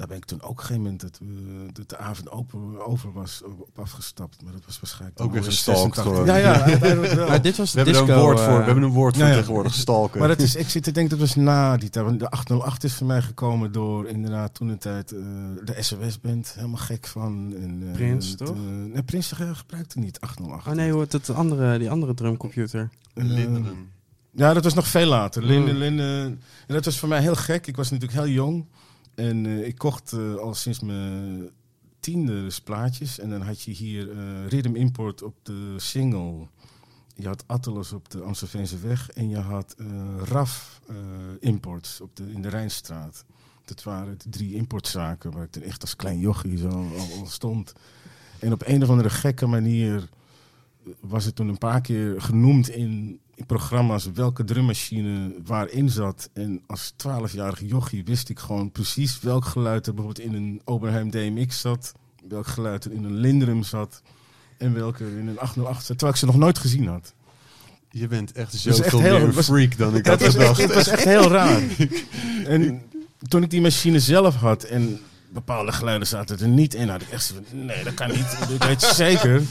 [0.00, 2.86] daar ben ik toen ook op een gegeven moment dat, we- dat de avond open,
[2.86, 4.42] over was op afgestapt.
[4.42, 5.20] Maar dat was waarschijnlijk...
[5.20, 6.02] Ook weer gestalkt 86.
[6.02, 6.26] gewoon.
[6.26, 7.28] Ja, ja, uiteindelijk wel.
[7.28, 8.58] Maar dit was We hebben disco, een woord eh, voor.
[8.58, 9.36] We hebben een woord voor ja, ja.
[9.36, 9.74] tegenwoordig.
[9.74, 10.18] Stalken.
[10.18, 12.18] Maar dat is, ik zit te denken, dat was na die tijd.
[12.18, 15.18] De 808 is voor mij gekomen door inderdaad toen een tijd eh,
[15.64, 16.52] de SOS-band.
[16.54, 17.54] Helemaal gek van.
[17.60, 18.48] En, eh, Prins, het, toch?
[18.56, 20.66] eh, nee, Prins eh, gebruikte niet 808.
[20.66, 22.88] Oh nee, hoe het, andere, die andere drumcomputer.
[23.14, 23.88] Eh, Linderen.
[24.30, 25.42] ja, dat was nog veel later.
[25.44, 25.80] Linden, Mm.
[25.80, 26.40] Linden.
[26.66, 27.66] En dat was voor mij heel gek.
[27.66, 28.64] Ik was natuurlijk heel jong.
[29.20, 31.50] En eh, ik kocht eh, al sinds mijn
[32.00, 33.18] tiende dus plaatjes.
[33.18, 36.46] En dan had je hier eh Rhythm Import op de single.
[37.14, 39.10] Je had Atlas op de Amstelveense weg.
[39.10, 39.76] En je had
[40.24, 40.80] RAF
[41.40, 43.24] Imports op de, in de Rijnstraat.
[43.64, 46.68] Dat waren de drie importzaken waar ik dan echt als klein jochie zo
[47.18, 47.72] al stond.
[48.38, 50.08] En op een of andere gekke manier
[51.00, 56.30] was het toen een paar keer genoemd in, in programma's welke drummachine waarin zat.
[56.32, 61.10] En als 12-jarig jochie wist ik gewoon precies welk geluid er bijvoorbeeld in een Oberheim
[61.10, 61.92] DMX zat.
[62.28, 64.02] Welk geluid er in een Lindrum zat.
[64.58, 65.86] En welke er in een 808 zat.
[65.86, 67.14] Terwijl ik ze nog nooit gezien had.
[67.90, 70.60] Je bent echt echt heel- meer was- freak dan ik had gedacht.
[70.62, 71.62] het was echt heel raar.
[72.46, 72.82] En
[73.28, 75.00] toen ik die machine zelf had en
[75.32, 78.38] bepaalde geluiden zaten er niet in, had ik echt van, nee, dat kan niet.
[78.48, 79.42] Ik weet het zeker.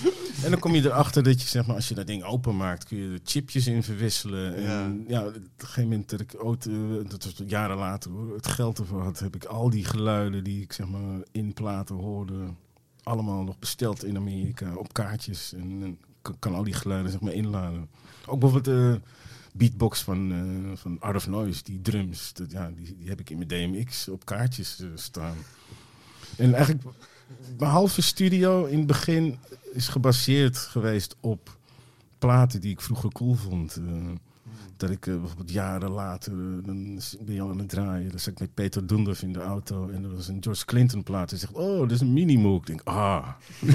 [0.44, 2.98] En dan kom je erachter dat je, zeg maar, als je dat ding openmaakt, kun
[2.98, 4.56] je er chipjes in verwisselen.
[4.56, 6.74] En ja, op een gegeven moment dat ik ooit, eh,
[7.08, 10.62] dat was jaren later hoor, het geld ervoor had, heb ik al die geluiden die
[10.62, 12.36] ik, zeg maar, in platen hoorde,
[13.04, 15.54] allemaal nog besteld in Amerika op kaartjes.
[15.54, 17.90] En, en kan, kan al die geluiden, zeg maar, inladen.
[18.26, 19.02] Ook bijvoorbeeld de
[19.60, 23.30] beatbox van, eh, van Art of Noise, die drums, dat, ja, die, die heb ik
[23.30, 25.36] in mijn DMX op kaartjes eh, staan.
[26.38, 26.84] En eigenlijk,
[27.58, 29.38] mijn halve studio in het begin
[29.74, 31.58] is gebaseerd geweest op
[32.18, 33.76] platen die ik vroeger cool vond.
[33.76, 33.84] Eh,
[34.78, 36.34] dat ik bijvoorbeeld jaren later,
[36.66, 38.10] dan ben je al aan het draaien.
[38.10, 41.04] Dan zat ik met Peter Dundorf in de auto en er was een George Clinton
[41.04, 41.32] plaat.
[41.32, 42.60] En zegt, oh, dit is een Minimoog.
[42.60, 43.28] Ik denk, ah,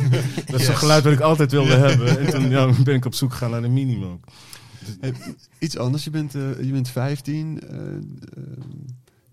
[0.47, 2.19] dat is zo'n geluid wat ik altijd wilde hebben.
[2.19, 4.19] En toen ja, ben ik op zoek gegaan naar een Minimoog.
[5.59, 6.05] Iets anders.
[6.05, 7.61] Je bent, eh, je bent 15.
[7.61, 8.03] eh, eh,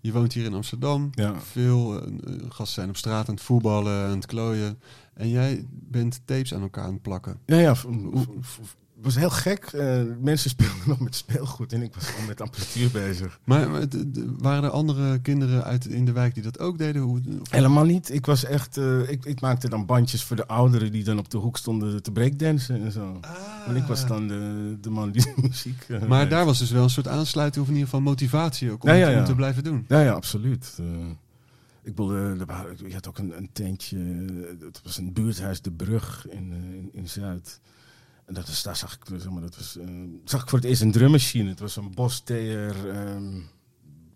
[0.00, 1.10] je woont hier in Amsterdam.
[1.14, 1.40] Ja.
[1.40, 2.02] Veel
[2.48, 4.78] gasten zijn op straat aan het voetballen, aan het klooien.
[5.14, 7.38] En jij bent tapes aan elkaar aan het plakken.
[7.46, 7.74] Ja, ja.
[9.02, 9.64] Was heel gek.
[9.64, 13.40] Eh, mensen speelden nog met speelgoed en ik was gewoon met apparatuur bezig.
[13.44, 13.68] Maar,
[14.38, 17.02] waren er andere kinderen uit in de wijk die dat ook deden?
[17.02, 18.10] Hoe, of- Helemaal niet.
[18.14, 18.76] Ik was echt.
[18.76, 22.02] eh, ik, ik maakte dan bandjes voor de ouderen die dan op de hoek stonden
[22.02, 23.20] te breakdansen en zo.
[23.66, 25.84] En ik was dan de, de man die de muziek.
[25.88, 28.82] eh, Maar daar was dus wel een soort aansluiting of in ieder geval motivatie ook
[28.82, 29.24] om, Ja, ja, om ja.
[29.24, 29.84] te blijven doen.
[29.88, 30.78] Ja, ja, absoluut.
[31.84, 32.14] Ik bedoel,
[32.86, 33.96] je had ook een, een tentje.
[34.60, 37.60] Het was een buurthuis De Brug in, in, in Zuid.
[38.32, 39.86] En dat is, daar zag ik, zeg maar, dat was, eh,
[40.24, 41.48] zag ik voor het eerst een drummachine.
[41.48, 43.40] Het was een Bos TR ehm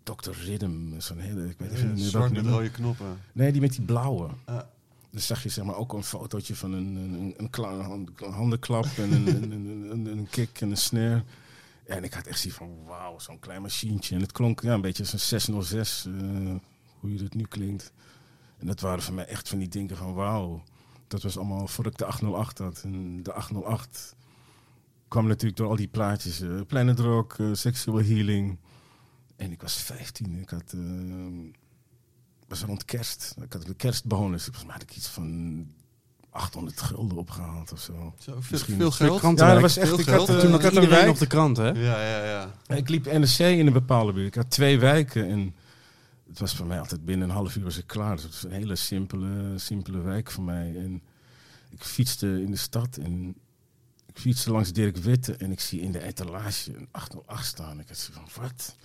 [0.03, 0.31] Dr.
[0.31, 0.99] Rhythm.
[0.99, 3.17] Zo'n hele, ik weet even niet meer met rode knoppen.
[3.33, 4.29] Nee, die met die blauwe.
[4.45, 4.59] Ah.
[5.11, 9.11] Dan zag je zeg maar, ook een fotootje van een, een, een, hand- handenklap en
[9.11, 11.23] een, een, een, een, een kick en een snare.
[11.85, 14.15] En ik had echt zoiets van, wauw, zo'n klein machientje.
[14.15, 16.13] En het klonk ja, een beetje als een 606, eh,
[16.99, 17.91] hoe je het nu klinkt.
[18.57, 20.63] En dat waren voor mij echt van die dingen van, wauw.
[21.07, 22.81] Dat was allemaal voordat ik de 808 had.
[22.83, 24.15] En de 808
[25.07, 26.41] kwam natuurlijk door al die plaatjes.
[26.41, 28.57] eh, Planet Rock, eh, Sexual Healing.
[29.35, 30.39] En ik was 15.
[30.41, 30.81] Ik had, eh,
[32.47, 33.35] was rond kerst.
[33.41, 34.43] Ik had de kerstbonus.
[34.43, 35.67] Volgens mij had ik iets van
[36.29, 38.13] 800 gulden opgehaald of zo.
[38.17, 39.39] Zo, veel, Misschien veel twee geld.
[39.39, 39.99] Ja, dat was echt...
[39.99, 41.67] Ik had, eh, Toen ik had iedereen nog de krant, hè?
[41.69, 42.75] Ja, ja, ja.
[42.75, 44.27] Ik liep NRC in een bepaalde buurt.
[44.27, 45.55] Ik had twee wijken en
[46.27, 48.15] het was voor mij altijd binnen een half uur was ik klaar.
[48.15, 50.75] Dus het was een hele simpele, simpele wijk voor mij.
[50.77, 51.01] En
[51.69, 53.35] ik fietste in de stad en
[54.05, 57.79] ik fietste langs Dirk Witte en ik zie in de etalage een 808 staan.
[57.79, 58.75] Ik had zo van, wat?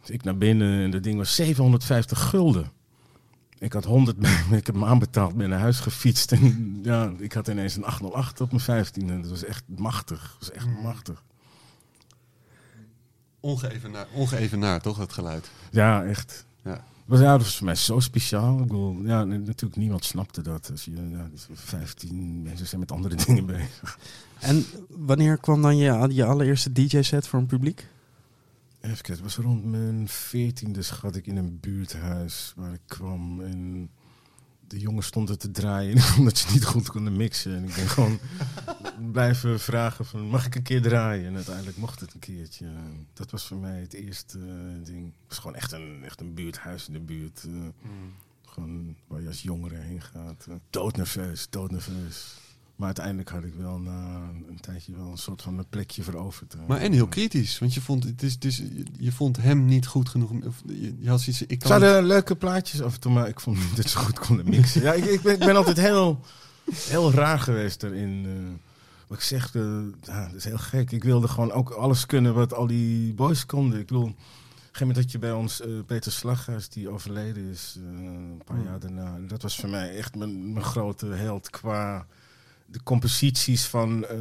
[0.00, 2.70] Dus ik naar binnen en dat ding was 750 gulden.
[3.58, 4.16] Ik had 100,
[4.50, 6.32] ik heb hem aanbetaald, ben naar huis gefietst.
[6.32, 10.20] En ja, ik had ineens een 808 op mijn 15 en dat was echt machtig.
[10.20, 11.22] Dat was echt machtig.
[13.40, 15.50] Ongeëvenaard, ongeëvenaard, toch, dat geluid?
[15.70, 16.46] Ja, echt.
[16.64, 16.84] Ja.
[17.04, 18.58] Maar ja, dat was voor mij zo speciaal.
[18.58, 20.70] Ik bedoel, ja, natuurlijk niemand snapte dat.
[20.70, 23.98] Als je, ja, dus 15 mensen zijn met andere dingen bezig.
[24.38, 27.86] En wanneer kwam dan je, je allereerste DJ-set voor een publiek?
[28.80, 33.40] Even kijken, het was rond mijn 14e schat ik in een buurthuis waar ik kwam.
[33.40, 33.90] En
[34.68, 37.54] de jongens stonden te draaien omdat ze niet goed konden mixen.
[37.56, 38.18] En ik ben gewoon
[39.12, 41.26] blijven vragen van, mag ik een keer draaien?
[41.26, 42.66] En uiteindelijk mocht het een keertje.
[43.12, 45.04] Dat was voor mij het eerste eh, ding.
[45.04, 47.44] Het was gewoon echt een, echt een buurthuis in de buurt.
[47.44, 47.90] eh.
[48.46, 50.46] Gewoon waar je als jongere heen gaat.
[50.48, 50.54] eh.
[50.70, 52.34] Doodnerveus, doodnerveus.
[52.78, 56.54] Maar uiteindelijk had ik wel na een tijdje wel een soort van een plekje veroverd.
[56.54, 56.60] eh.
[56.66, 58.62] Maar en heel kritisch, want je vond, het is, het is,
[58.98, 60.30] je vond hem niet goed genoeg.
[60.44, 63.28] Of je, je had zoiets, ik Ze kan hadden leuke plaatjes af en toe, maar
[63.28, 64.82] ik vond niet dat ze goed konden mixen.
[64.82, 66.20] ja, ik, ik, ben, ik ben altijd heel,
[66.74, 68.24] heel raar geweest daarin.
[68.26, 68.54] eh.
[69.06, 69.62] wat ik zeg, eh,
[70.02, 70.90] ja, dat is heel gek.
[70.90, 73.78] Ik wilde gewoon ook alles kunnen wat al die boys konden.
[73.80, 74.14] Ik bedoel, op een
[74.60, 78.56] gegeven moment had je bij ons eh, Peter Slaghuis, die overleden is eh, een paar
[78.56, 78.66] Hmm.
[78.66, 79.18] jaar daarna.
[79.28, 82.06] Dat was voor mij echt mijn, mijn grote held qua
[82.70, 84.16] de composities van eh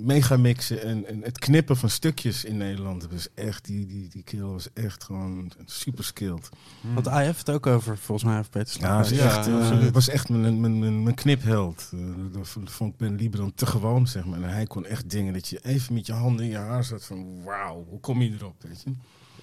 [0.00, 3.00] megamixen en, en het knippen van stukjes in Nederland.
[3.00, 6.48] Dat was echt, die, die, die kerel was echt gewoon super skilled.
[6.94, 10.08] Want hij heeft het ook over, volgens mij, over Peter Ja, Ja, echt, eh, was
[10.08, 11.90] echt mijn, mijn, mijn, mijn knipheld.
[11.92, 11.98] Eh,
[12.32, 14.42] dat vond- ik Ben Lieber dan te gewoon, zeg maar.
[14.42, 17.04] En hij kon echt dingen dat je even met je handen in je haar zat
[17.04, 17.42] van...
[17.44, 18.90] Wauw, hoe kom je erop, weet je?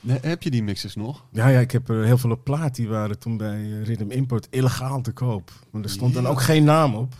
[0.02, 1.26] Nee, heb je die mixes nog?
[1.32, 2.76] Ja, ja, ik heb er heel veel op plaat.
[2.76, 5.52] Die waren toen bij Rhythm Import illegaal te koop.
[5.72, 7.13] Want er stond dan ook geen naam op.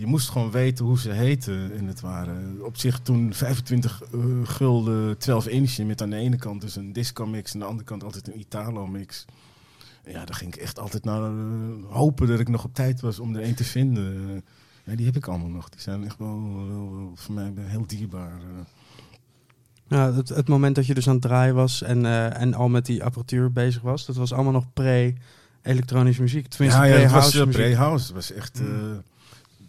[0.00, 1.72] Je moest gewoon weten hoe ze heten.
[1.76, 5.78] En het waren op zich toen 25 eh, gulden 12 inch.
[5.78, 7.48] Met aan de ene kant dus een disco mix.
[7.50, 9.24] En aan de andere kant altijd een Italo mix.
[10.04, 11.30] En ja, daar ging ik echt altijd naar eh,
[11.88, 14.28] hopen dat ik nog op tijd was om er een te vinden.
[14.28, 14.36] Eh,
[14.84, 15.68] ja, die heb ik allemaal nog.
[15.68, 16.40] Die zijn echt wel,
[17.14, 18.32] voor mij heel dierbaar.
[18.32, 18.64] eh.
[19.88, 22.68] Ja, het, het moment dat je dus aan het draaien was en, eh, en al
[22.68, 26.46] met die apparatuur bezig was, dat was allemaal nog pre-elektronische muziek.
[26.48, 28.14] Tenminste, ja, ja, het was pre-house pre-house.
[28.14, 28.60] Was echt...
[28.60, 29.02] Mm.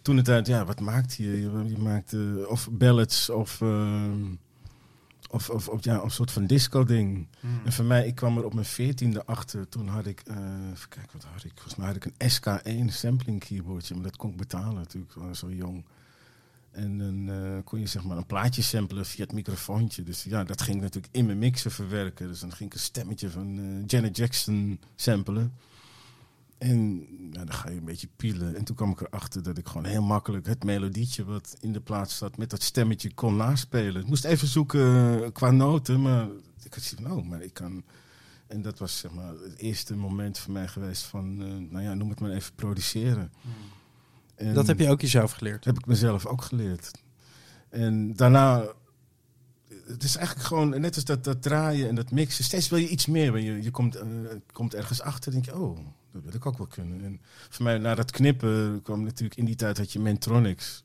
[0.01, 1.41] Eh, toen het uit, ja, wat maakte je?
[1.41, 4.25] Je, je maakte of ballads of, ehm,
[5.29, 7.27] of, of, of ja, een soort van disco-ding.
[7.65, 9.69] En voor mij, ik kwam er op mijn veertiende achter.
[9.69, 10.35] Toen had ik, eh
[10.73, 11.51] even kijken, wat had ik?
[11.53, 13.93] Volgens mij had ik een SK1 sampling keyboardje.
[13.93, 15.83] Maar dat kon ik betalen natuurlijk, ik was zo jong.
[16.71, 20.03] En dan eh, kon je zeg maar een plaatje samplen via het microfoontje.
[20.03, 22.27] Dus ja, dat ging natuurlijk in mijn mixer verwerken.
[22.27, 25.53] Dus dan ging ik een stemmetje van eh, Janet Jackson samplen.
[26.62, 28.56] En ja, dan ga je een beetje pielen.
[28.56, 31.82] En toen kwam ik erachter dat ik gewoon heel makkelijk het melodietje wat in de
[31.82, 34.02] plaats zat met dat stemmetje kon naspelen.
[34.02, 36.28] Ik moest even zoeken eh, qua noten, maar
[36.63, 37.84] ik had zoiets van, oh, maar ik kan...
[38.47, 41.93] En dat was zeg maar het eerste moment voor mij geweest van, eh, nou ja,
[41.93, 43.32] noem het maar even produceren.
[44.36, 45.65] En Dat heb je ook jezelf geleerd.
[45.65, 46.91] heb ik mezelf ook geleerd.
[47.69, 48.65] En daarna,
[49.86, 52.43] het is eigenlijk gewoon net als dat, dat draaien en dat mixen.
[52.43, 53.38] Steeds wil je iets meer.
[53.38, 54.08] Je, je komt, eh,
[54.52, 55.78] komt ergens achter en denk je, oh,
[56.12, 57.04] dat wil ik ook wel kunnen.
[57.04, 57.19] En
[57.50, 60.82] voor mij, na dat knippen, kwam natuurlijk in die tijd had je Mentronics.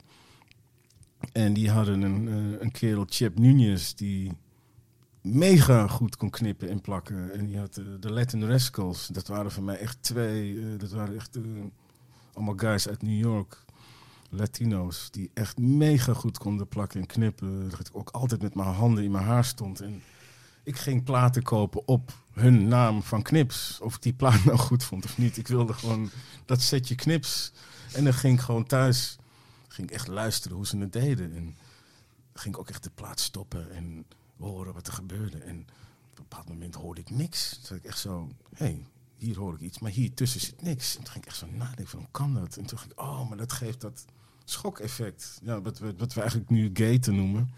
[1.33, 4.33] En die hadden een, eh, een kerel, Chip Nunez, die
[5.21, 7.33] mega goed kon knippen en plakken.
[7.33, 9.07] En die had eh, de Latin Rascals.
[9.07, 11.39] Dat waren voor mij echt twee, eh, dat waren echt...
[12.33, 13.65] allemaal guys uit New York,
[14.31, 17.71] Latino's, die echt mega goed konden plakken en knippen.
[17.71, 19.81] Dat ik ook altijd met mijn handen in mijn haar stond.
[19.81, 20.03] En
[20.66, 23.81] ik ging platen kopen op hun naam van Knips.
[23.81, 25.37] Of ik die plaat nou goed vond of niet.
[25.37, 26.10] Ik wilde gewoon
[26.44, 27.52] dat setje Knips.
[27.92, 29.19] En dan ging ik gewoon thuis,
[29.69, 31.37] ging echt luisteren hoe ze het deden.
[31.37, 31.56] En
[32.35, 34.06] ging ik ook echt de plaat stoppen en
[34.38, 35.38] horen wat er gebeurde.
[35.38, 35.58] En
[36.10, 37.60] op een bepaald moment hoorde ik niks.
[37.62, 38.87] Toen ik echt zo, hé, hey,
[39.17, 40.96] hier hoor ik iets, maar hier tussen zit niks.
[40.96, 42.56] En toen ging ik echt zo nadenken van, hoe kan dat?
[42.56, 44.04] En toen dacht ik, oh, maar dat geeft dat
[44.44, 45.40] schokeffect.
[45.42, 47.50] Ja, wat we, wat eigenlijk nu gaten noemen.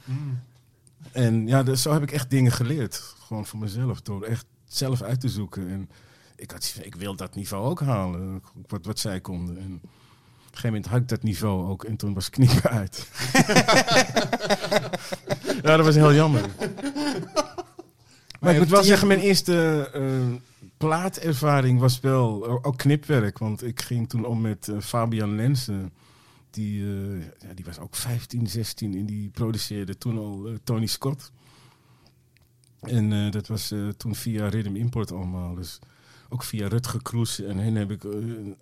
[1.12, 3.14] En ja, dus zo heb ik echt dingen geleerd.
[3.26, 5.68] Gewoon voor mezelf, door echt zelf uit te zoeken.
[5.68, 5.90] En
[6.36, 9.58] ik had ik wil dat niveau ook halen, wat, wat zij konden.
[9.58, 9.90] En op een
[10.50, 13.08] gegeven moment had ik dat niveau ook en toen was ik uit.
[15.62, 16.44] ja, dat was heel jammer.
[18.40, 20.02] Maar ik je moet wel zeggen, mijn eerste eh,
[20.76, 23.38] plaatervaring was wel o- ook knipwerk.
[23.38, 25.92] Want ik ging toen om met eh, Fabian Lensen.
[26.50, 31.32] Die, eh, die was ook 15, 16 en die produceerde toen al eh, Tony Scott.
[32.80, 35.54] En eh, dat was toen via Rhythm Import allemaal.
[35.54, 35.78] Dus
[36.28, 37.40] ook via Rutger Kroes.
[37.40, 38.04] En hen heb ik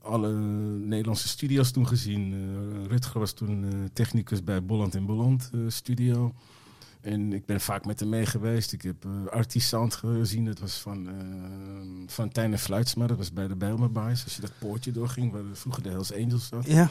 [0.03, 0.33] alle
[0.79, 2.35] Nederlandse studio's toen gezien.
[2.89, 6.35] Rutger was toen technicus bij Bolland en Bolland studio.
[7.01, 8.73] En ik ben vaak met hem mee geweest.
[8.73, 10.45] Ik heb uh, gezien.
[10.45, 11.09] Dat was van,
[12.07, 13.07] van Tijn en Fluitsma.
[13.07, 14.25] Dat was bij de Bijlmer Boys.
[14.25, 16.67] Als je dat poortje doorging, waar vroeger de Hells Angels zat.
[16.67, 16.91] Ja,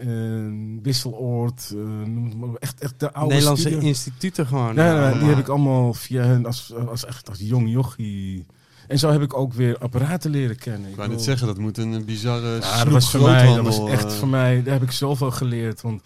[0.00, 1.70] Eh, Wisseloord.
[1.70, 1.76] eh,
[2.08, 2.54] noem het maar.
[2.58, 4.74] Echt, echt de oude Nederlandse instituten gewoon.
[4.74, 8.46] Nee, Ja, nee, die heb ik allemaal via hen als, als, echt als jong jochie.
[8.88, 10.90] En zo heb ik ook weer apparaten leren kennen.
[10.90, 13.88] Ik net bedoel- zeggen, dat moet een bizarre ja, dat was voor mij, dat was
[13.90, 15.80] echt eh, voor mij, daar heb ik zoveel geleerd.
[15.80, 16.02] Want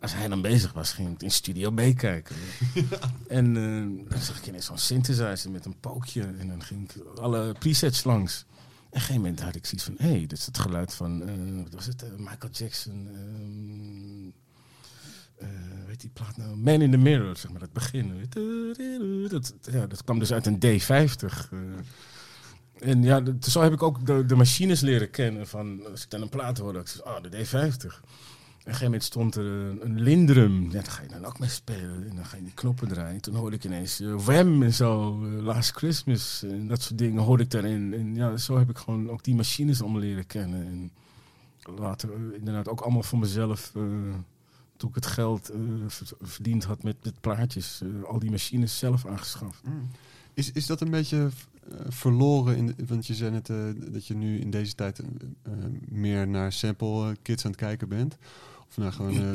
[0.00, 2.36] als hij dan bezig was, ging ik in Studio B kijken.
[3.28, 6.22] En eh, dan zag ik ineens zo'n synthesizer met een pookje.
[6.38, 8.44] En dan ging ik alle presets langs.
[8.94, 11.62] Een gegeven moment had ik zoiets van, hé, hey, dit is het geluid van, eh,
[11.62, 13.08] wat was het, Eh, Michael Jackson.
[15.38, 15.48] eh,
[15.86, 16.56] weet die plaat nou?
[16.56, 18.28] Man in the Mirror, zeg maar, dat begin.
[19.28, 21.48] Dat, ja, dat kwam dus uit een D50.
[21.52, 21.58] eh.
[22.90, 25.46] En ja, dat- zo heb ik ook de, machines leren kennen.
[25.46, 28.00] Van, als ik dan een plaat hoorde, ik oh, de D50.
[28.64, 30.62] Een gegeven moment stond er een, Lindrum.
[30.64, 32.08] Ja, daar ga je dan ook mee spelen.
[32.10, 33.20] En dan ga je die knoppen draaien.
[33.20, 35.20] Toen hoorde ik ineens uh, Wham en zo.
[35.24, 37.94] eh, Last Christmas en dat soort dingen hoorde ik daarin.
[37.94, 40.66] En ja, zo heb ik gewoon ook die machines allemaal leren kennen.
[40.66, 40.90] En
[41.76, 43.72] later eh, inderdaad ook allemaal voor mezelf...
[43.76, 43.82] eh,
[44.76, 47.80] toen ik het geld eh, ver- verdiend had met, met plaatjes...
[47.82, 49.62] eh, al die machines zelf aangeschaft.
[49.64, 49.88] Mm.
[50.34, 51.28] Is, is dat een beetje
[51.70, 52.56] eh, verloren?
[52.56, 53.56] In want je zei net eh,
[53.92, 55.06] dat je nu in deze tijd eh,
[55.42, 55.52] eh,
[55.88, 58.16] meer naar sample eh, kits aan het kijken bent.
[58.74, 59.30] Of naar gewoon eh,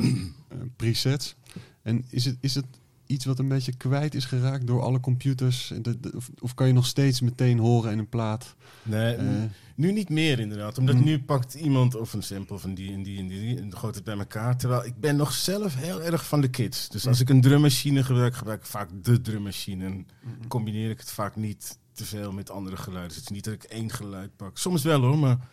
[0.48, 1.34] eh, presets.
[1.82, 2.66] En is het, is het
[3.06, 5.72] iets wat een beetje kwijt is geraakt door alle computers?
[6.14, 8.54] Of, of kan je nog steeds meteen horen in een plaat?
[8.82, 9.26] Nee, eh,
[9.74, 10.78] Nu niet meer inderdaad.
[10.78, 11.04] Omdat Mm.
[11.04, 14.04] nu pakt iemand of een sample van die en die en die en gooit het
[14.04, 14.56] bij elkaar.
[14.56, 16.88] Terwijl ik ben nog zelf heel erg van de kids.
[16.88, 19.84] Dus als ik een drummachine gebruik, gebruik ik vaak de drummachine.
[19.84, 20.06] En
[20.48, 23.08] combineer ik het vaak niet te veel met andere geluiden.
[23.08, 24.58] Dus het is niet dat ik één geluid pak.
[24.58, 25.48] Soms wel hoor, maar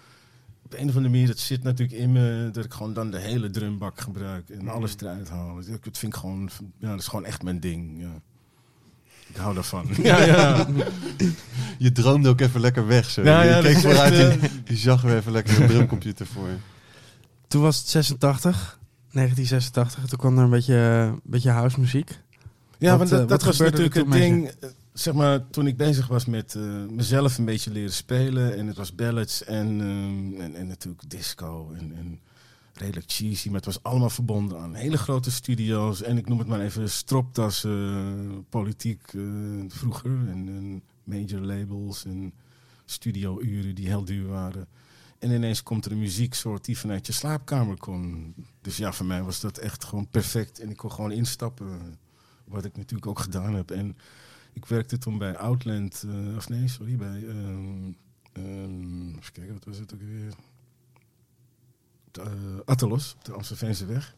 [0.68, 3.20] op een of andere manier, dat zit natuurlijk in me, dat ik gewoon dan de
[3.20, 5.55] hele drumbak gebruik en alles eruit haal.
[5.55, 6.49] Dus ik- Dat vind ik gewoon,
[6.80, 8.01] ja, dat is gewoon echt mijn ding.
[8.01, 8.13] Ja.
[9.28, 9.88] Ik hou daarvan.
[10.03, 10.68] ja, ja.
[11.78, 13.09] Je droomde ook even lekker weg.
[13.09, 13.24] Zo.
[13.24, 16.55] Ja, je keek vooruit echt, en je zag weer even lekker een drumcomputer voor je.
[17.47, 18.80] Toen was het 86,
[19.11, 20.05] 1986.
[20.09, 22.09] Toen kwam er een beetje, een beetje house muziek.
[22.78, 24.51] Ja, Wat, want dat, eh, dat was natuurlijk het ding.
[24.97, 28.57] Eh, Zeg maar, toen ik bezig was met eh, mezelf een beetje leren spelen.
[28.57, 32.19] En het was ballads en, ehm, en, en natuurlijk disco en, en
[32.73, 33.47] redelijk cheesy.
[33.47, 36.01] Maar het was allemaal verbonden aan hele grote studio's.
[36.01, 39.21] En ik noem het maar even stropdassen, politiek eh,
[39.67, 40.11] vroeger.
[40.11, 42.33] En, en major labels en
[42.85, 44.67] studiouren die heel duur waren.
[45.19, 48.33] En ineens komt er een muzieksoort die vanuit je slaapkamer kon.
[48.61, 50.59] Dus ja, voor mij was dat echt gewoon perfect.
[50.59, 51.97] En ik kon gewoon instappen.
[52.43, 53.71] Wat ik natuurlijk ook gedaan heb.
[53.71, 53.97] En
[54.57, 57.23] ik werkte toen bij Outland, eh, of nee, sorry, bij.
[57.27, 57.91] ehm
[58.33, 60.33] ehm, even kijken, wat was het ook weer?
[62.65, 64.15] Attelos, op de Amstelveense weg.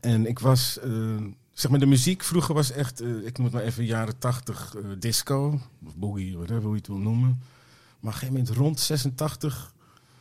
[0.00, 1.16] En ik was, eh,
[1.52, 4.76] zeg maar, de muziek vroeger was echt, eh, ik noem het maar even jaren tachtig
[4.98, 7.28] disco, of boogie, whatever hoe je het wil noemen.
[7.28, 9.74] Maar op een gegeven moment rond 86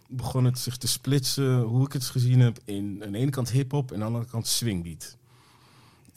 [0.07, 3.51] begon het zich te splitsen, hoe ik het gezien heb, in aan de ene kant
[3.51, 5.17] hip-hop en aan de andere kant swingbeat.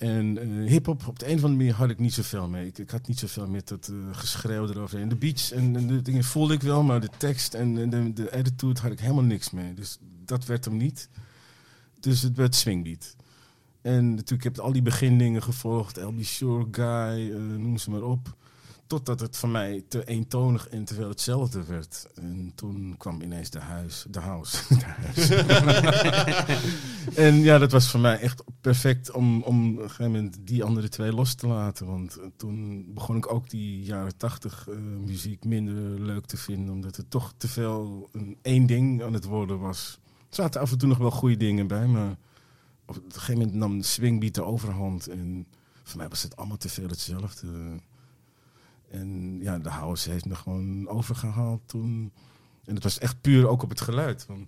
[0.03, 2.67] En eh hip-hop, op de een of andere manier had ik niet zoveel mee.
[2.67, 5.09] Ik, ik had niet zoveel met dat eh, geschreeuw eroverheen.
[5.09, 8.81] De beats en, de dingen voelde ik wel, maar de tekst en, de, de attitude
[8.81, 9.75] had ik helemaal niks mee.
[9.75, 11.09] Dus dat werd hem niet.
[12.01, 13.17] Dus het werd swingbeat.
[13.81, 15.97] En natuurlijk heb ik al die begindingen gevolgd.
[15.97, 18.37] LB Shore Guy, eh, noem ze maar op.
[18.93, 22.07] Totdat het voor mij te eentonig en te veel hetzelfde werd.
[22.15, 24.57] En toen kwam ineens de huis, de house.
[27.25, 30.65] En ja, dat was voor mij echt perfect om, om op een gegeven moment die
[30.65, 31.87] andere twee los te laten.
[31.87, 36.75] Want toen begon ik ook die jaren tachtig eh, muziek minder leuk te vinden.
[36.75, 39.99] Omdat het toch te veel een één ding aan het worden was.
[40.29, 42.17] Er zaten af en toe nog wel goede dingen bij, maar
[42.87, 45.07] op een gegeven moment nam de swingbeat de overhand.
[45.07, 45.47] En
[45.83, 47.49] voor mij was het allemaal te veel hetzelfde.
[48.93, 52.13] En ja, de house heeft me gewoon overgehaald toen.
[52.65, 54.27] En het was echt puur ook op het geluid.
[54.27, 54.47] Want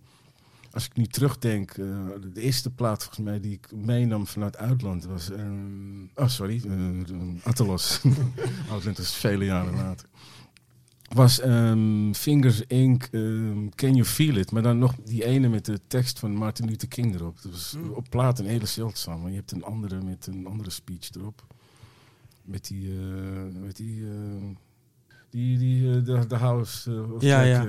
[0.71, 1.87] als ik nu terugdenk, eh,
[2.33, 5.31] de eerste plaat volgens mij die ik meenam vanuit Uitland was...
[5.31, 5.45] eh,
[6.15, 7.45] oh, sorry, uh.
[8.71, 10.09] Uitland is vele jaren later.
[11.09, 13.03] Was ehm, Fingers Inc.
[13.11, 14.51] ehm, Can You Feel It?
[14.51, 17.43] Maar dan nog die ene met de tekst van Martin Luther King erop.
[17.43, 19.21] Dat was op plaat een hele zeldzaam.
[19.21, 21.54] Maar je hebt een andere met een andere speech erop.
[22.45, 24.45] Met die, eh, met die, eh,
[25.31, 27.07] die, die eh, de, de house.
[27.15, 27.67] of Ja,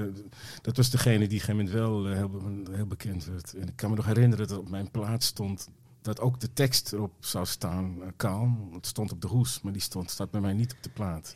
[0.61, 3.53] dat was degene die op een gegeven moment wel heel, heel bekend werd.
[3.53, 5.69] En ik kan me nog herinneren dat op mijn plaat stond
[6.01, 8.69] dat ook de tekst erop zou staan, kalm.
[8.73, 11.35] Het stond op de hoes, maar die stond, staat bij mij niet op de plaat.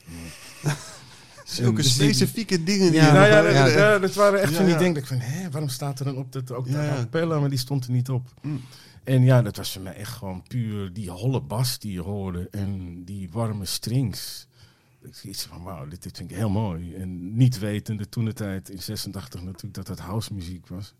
[1.45, 2.91] Zulke Dus die- specifieke dingen.
[2.91, 4.79] Die Ja, nou ja, dat, ja, ja, dat waren echt Ja, van die ja.
[4.79, 4.93] dingen.
[4.93, 6.95] dat Ik van, hé, waarom staat er dan op dat ook Ja, de ja.
[6.99, 8.33] appella, maar die stond er niet op.
[8.41, 8.61] Mm.
[9.09, 12.47] En ja, dat was voor mij echt gewoon puur die holle bas die je hoorde
[12.49, 14.47] en die warme strings.
[15.23, 16.95] Iets van, wauw, dit, dit vind ik heel mooi.
[16.95, 20.93] En niet wetende toen de tijd in 86 natuurlijk dat het house muziek was.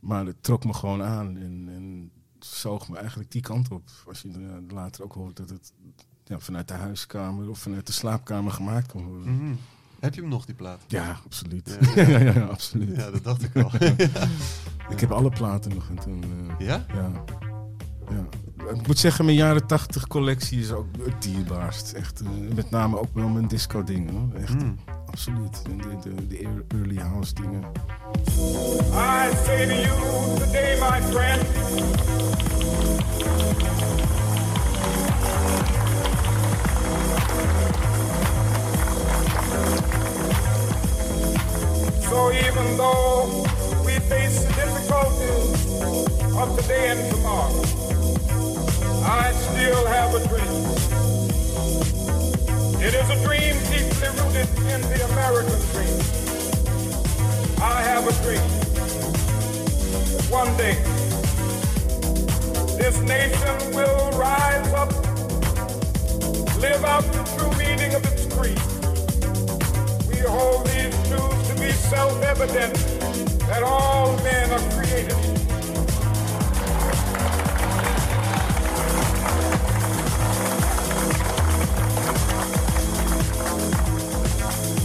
[0.00, 3.90] Maar het trok me gewoon aan en, en zoog me eigenlijk die kant op.
[4.06, 5.72] Als je later ook hoort dat het
[6.24, 9.34] ja, vanuit de huiskamer of vanuit de slaapkamer gemaakt kon worden.
[9.34, 9.54] Mhm.
[10.06, 10.80] Heb je hem nog, die plaat?
[10.86, 11.78] Ja, absoluut.
[11.94, 12.02] Ja.
[12.02, 12.96] Ja, ja, ja, absoluut.
[12.96, 13.70] Ja, dat dacht ik al.
[14.88, 15.88] Ik heb alle platen nog.
[15.88, 16.24] En toen,
[16.58, 16.84] eh, ja?
[16.94, 17.10] ja.
[18.10, 18.26] ja.
[18.74, 21.92] Ik moet zeggen, mijn jaren 80 collectie is ook het dierbaarst.
[21.92, 24.14] Echt, eh, met name ook wel mijn disco dingen.
[24.14, 24.40] Hoor.
[24.40, 24.78] Echt, Mm.
[25.06, 25.62] absoluut.
[25.70, 27.62] En de, de, de ear- early house dingen.
[28.92, 31.42] I say to you today, my friend,
[42.08, 43.42] so even though
[43.84, 45.80] we face the difficulties
[46.36, 47.62] of today and tomorrow,
[49.04, 50.52] I still have a dream.
[52.80, 55.98] It is a dream deeply rooted in the American dream.
[57.60, 58.46] I have a dream.
[60.30, 60.76] One day,
[62.78, 64.92] this nation will rise up,
[66.60, 68.85] live out the true meaning of its creed.
[70.28, 72.74] Hold these truths to be self-evident
[73.46, 75.14] that all men are created.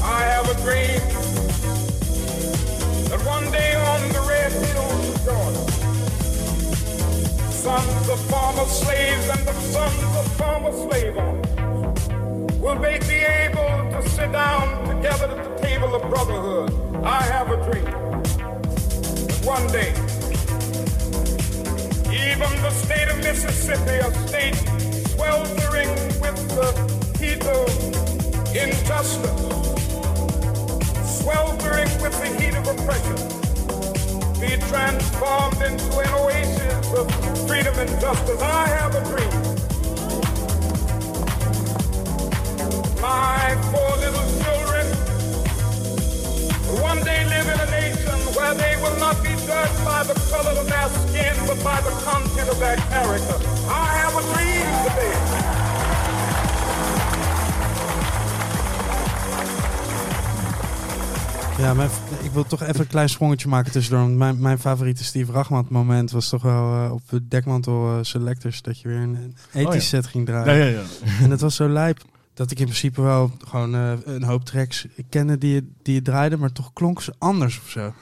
[0.03, 1.01] I have a dream
[3.09, 5.65] that one day on the red hills of Georgia,
[7.51, 10.90] sons of former slaves and the sons of former slave
[15.91, 16.71] table of brotherhood.
[17.03, 17.85] I have a dream
[19.43, 19.91] one day,
[22.11, 24.55] even the state of Mississippi, a state
[25.09, 25.89] sweltering
[26.21, 26.71] with the
[27.19, 27.69] heat of
[28.55, 29.41] injustice,
[31.21, 33.17] sweltering with the heat of oppression,
[34.39, 37.07] be transformed into an oasis of
[37.47, 38.41] freedom and justice.
[38.41, 39.31] I have a dream.
[43.01, 44.50] My four little children
[47.51, 51.35] in a nation where they will not be judged by the color of their skin,
[51.49, 53.37] but by the content of their character.
[53.69, 55.17] I have a dream today.
[61.57, 61.89] Ja, mijn,
[62.23, 64.01] ik wil toch even een klein sprongetje maken tussendoor.
[64.03, 67.97] Want mijn, mijn favoriete Steve Rachman moment was toch wel eh, op de dekmantel eh,
[68.01, 69.79] selectors dat je weer een, een ethisch Oh ja.
[69.79, 70.55] set ging draaien.
[70.57, 70.83] Ja, ja, ja.
[71.21, 72.03] En het was zo lijp
[72.41, 76.01] dat ik in principe wel gewoon eh, een hoop tracks kende die, je- die je
[76.01, 77.79] draaide, maar toch klonk ze anders of zo.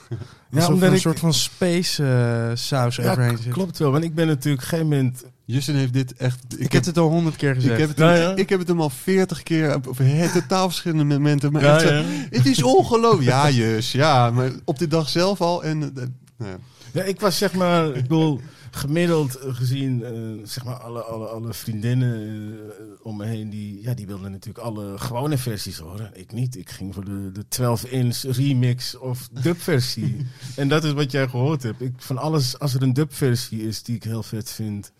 [0.53, 3.51] Alsof er omdat een ik- soort van space eh, saus Ja, overheen zit.
[3.53, 3.91] klopt wel.
[3.91, 5.23] Want ik ben natuurlijk op een gegeven moment...
[5.45, 6.39] Justin heeft dit echt...
[6.57, 7.79] Ik, heb het al honderd keer ik, gezegd.
[7.79, 8.35] heb het, Ja, ja.
[8.35, 9.97] ik heb het hem al veertig keer op,
[10.33, 11.51] totaal verschillende momenten.
[11.51, 12.03] Maar Ja, ja.
[12.29, 13.23] Het is ongelooflijk.
[13.29, 13.91] Ja, jus.
[13.91, 15.63] Ja, maar op die dag zelf al.
[15.63, 16.03] En, eh,
[16.37, 16.57] nou ja.
[16.93, 20.11] Ja, ik was zeg maar, ik bedoel, gemiddeld gezien, eh,
[20.43, 24.65] zeg maar, alle, alle, alle vriendinnen eh, om me heen, die, ja, die wilden natuurlijk
[24.65, 26.11] alle gewone versies horen.
[26.13, 26.57] Ik niet.
[26.57, 30.27] Ik ging voor de, de 12-inch remix of dubversie.
[30.55, 31.81] en dat is wat jij gehoord hebt.
[31.81, 34.91] Ik, van alles, als er een dubversie is die ik heel vet vind,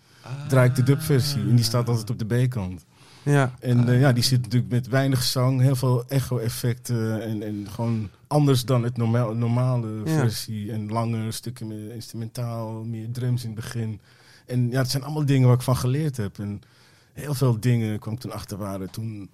[0.48, 1.40] draai ik de dubversie.
[1.40, 2.84] En die staat altijd op de B-kant.
[3.22, 3.54] Ja.
[3.60, 8.08] En eh, ja, die zit natuurlijk met weinig zang, heel veel echo-effecten en, en gewoon
[8.26, 10.18] anders dan het normaal, normale Ja.
[10.18, 10.72] versie.
[10.72, 14.00] En lange stukken met instrumentaal, meer drums in het begin.
[14.46, 16.38] En ja, het zijn allemaal dingen waar ik van geleerd heb.
[16.38, 16.60] En
[17.12, 19.30] heel veel dingen kwam ik toen achter waren toen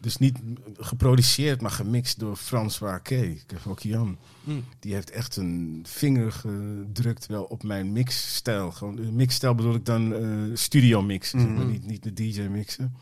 [0.00, 0.38] dus niet
[0.78, 3.30] geproduceerd, maar gemixt door Frans Waarke.
[3.30, 4.16] Ik heb ook Jan.
[4.44, 4.64] Mm.
[4.80, 8.70] Die heeft echt een vinger gedrukt wel op mijn mixstijl.
[8.72, 10.22] Gewoon de mixstijl bedoel ik dan eh,
[10.54, 11.70] studio mixen, zeg maar, Mhm.
[11.70, 12.94] niet, niet de DJ mixen.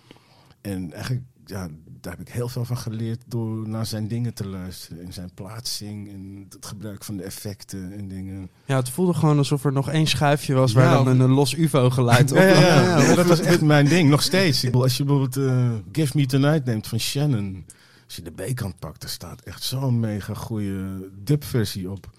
[0.66, 1.68] En eigenlijk, ja,
[2.00, 5.04] daar heb ik heel veel van geleerd door naar zijn dingen te luisteren.
[5.04, 8.50] En zijn plaatsing en het gebruik van de effecten en dingen.
[8.64, 11.30] ja, het voelde gewoon alsof er nog één schuifje was waar Ja, dan een, een
[11.30, 12.82] los UFO-geluid op Ja, ja, ja.
[12.82, 13.00] ja.
[13.00, 14.58] Ja, dat was echt mijn ding, nog steeds.
[14.58, 17.64] Ik bedoel, als je bijvoorbeeld eh, Give Me Tonight neemt van Shannon.
[18.04, 22.10] Als je de B-kant pakt, daar staat echt zo'n mega goede dubversie op.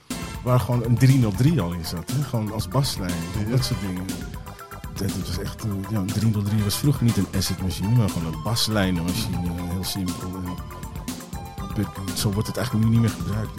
[0.43, 2.11] Waar gewoon een 303 al in zat.
[2.11, 2.23] Hè?
[2.23, 3.13] Gewoon als baslijn,
[3.49, 4.05] dat soort dingen.
[4.99, 8.33] Het was echt, eh, ja, een 303 was vroeger niet een asset machine, maar gewoon
[8.33, 9.37] een baslijnenmachine.
[9.37, 10.31] eh, Heel simpel.
[11.75, 11.87] But
[12.19, 13.51] zo wordt het eigenlijk nu niet meer gebruikt.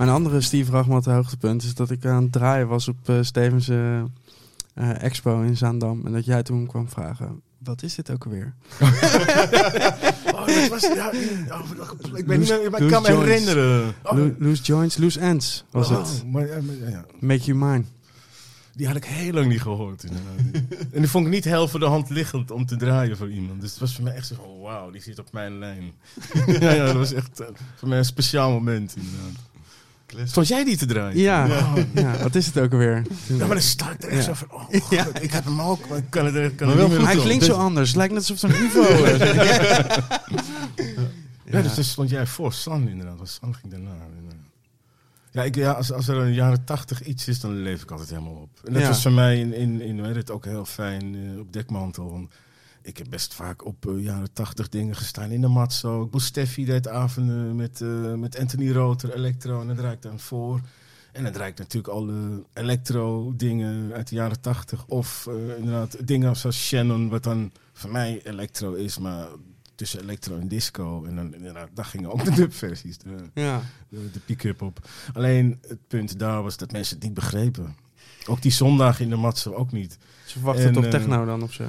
[0.00, 3.68] Mijn andere Steve Rachmat hoogtepunt is dat ik aan het draaien was op eh, Stevens
[3.68, 4.02] eh,
[4.80, 6.06] eh, Expo in Zaandam.
[6.06, 8.54] En dat jij toen kwam vragen, wat is dit ook alweer?
[10.34, 11.12] Oh, dat was, ja,
[11.46, 11.62] ja,
[12.14, 13.94] ik, ben niet Loose- meer, maar ik kan me herinneren.
[14.02, 16.24] Oh, Lo- loose joints, loose ends was oh, het.
[16.26, 16.46] maar,
[16.90, 17.04] ja.
[17.18, 17.84] Make you mine.
[18.74, 20.04] Die had ik heel lang niet gehoord.
[20.04, 20.62] Inderdaad.
[20.94, 23.60] en die vond ik niet heel voor de hand liggend om te draaien voor iemand.
[23.60, 25.92] Dus het was voor mij echt zo van, wauw, die zit op mijn lijn.
[26.60, 29.49] ja, ja, dat was echt eh, voor mij een speciaal moment inderdaad.
[30.24, 31.18] Stond jij die te draaien?
[31.18, 31.76] Ja, Oh.
[31.94, 32.16] ja.
[32.22, 33.02] wat is het ook alweer?
[33.26, 34.34] Ja, maar dan sta ik er echt Ja.
[34.34, 34.64] zo van, oh
[35.04, 37.06] god, ik heb hem ook, maar ik kan het, er- kan Maar wel niet meer
[37.06, 37.88] Hij klinkt zo anders.
[37.88, 39.18] Het lijkt net alsof het een UFO is.
[41.44, 42.52] Ja, dus daar stond jij voor.
[42.52, 43.16] San inderdaad.
[43.16, 43.90] Want San ging daarna.
[44.16, 44.38] inderdaad.
[45.32, 48.08] Ja, ik, ja als, als er een jaren tachtig iets is, dan leef ik altijd
[48.10, 48.48] helemaal op.
[48.64, 48.88] En dat Ja.
[48.88, 52.10] was voor mij in, in, in het, ook heel fijn eh, op dekmantel.
[52.10, 52.32] Want
[52.82, 55.30] ik heb best vaak op eh, jaren tachtig dingen gestaan.
[55.30, 56.04] In de Matzo.
[56.04, 59.60] Ik moest Steffi deed avonden met, eh, met Anthony Roter, Electro.
[59.60, 60.60] En dan draai ik dan voor.
[61.12, 64.86] En dan draai ik natuurlijk alle electro dingen uit de jaren tachtig.
[64.86, 69.26] Of eh, inderdaad dingen zoals Shannon, wat dan voor mij electro is, maar
[69.74, 71.04] tussen electro en disco.
[71.04, 73.62] En dan inderdaad, daar gingen ook de dubversies, de, Ja.
[73.88, 74.88] de, de pick-up op.
[75.12, 77.76] Alleen het punt daar was dat mensen het niet begrepen.
[78.26, 79.98] Ook die zondag in de matzo ook niet.
[80.26, 81.64] Ze wachten En, op eh, techno dan of zo.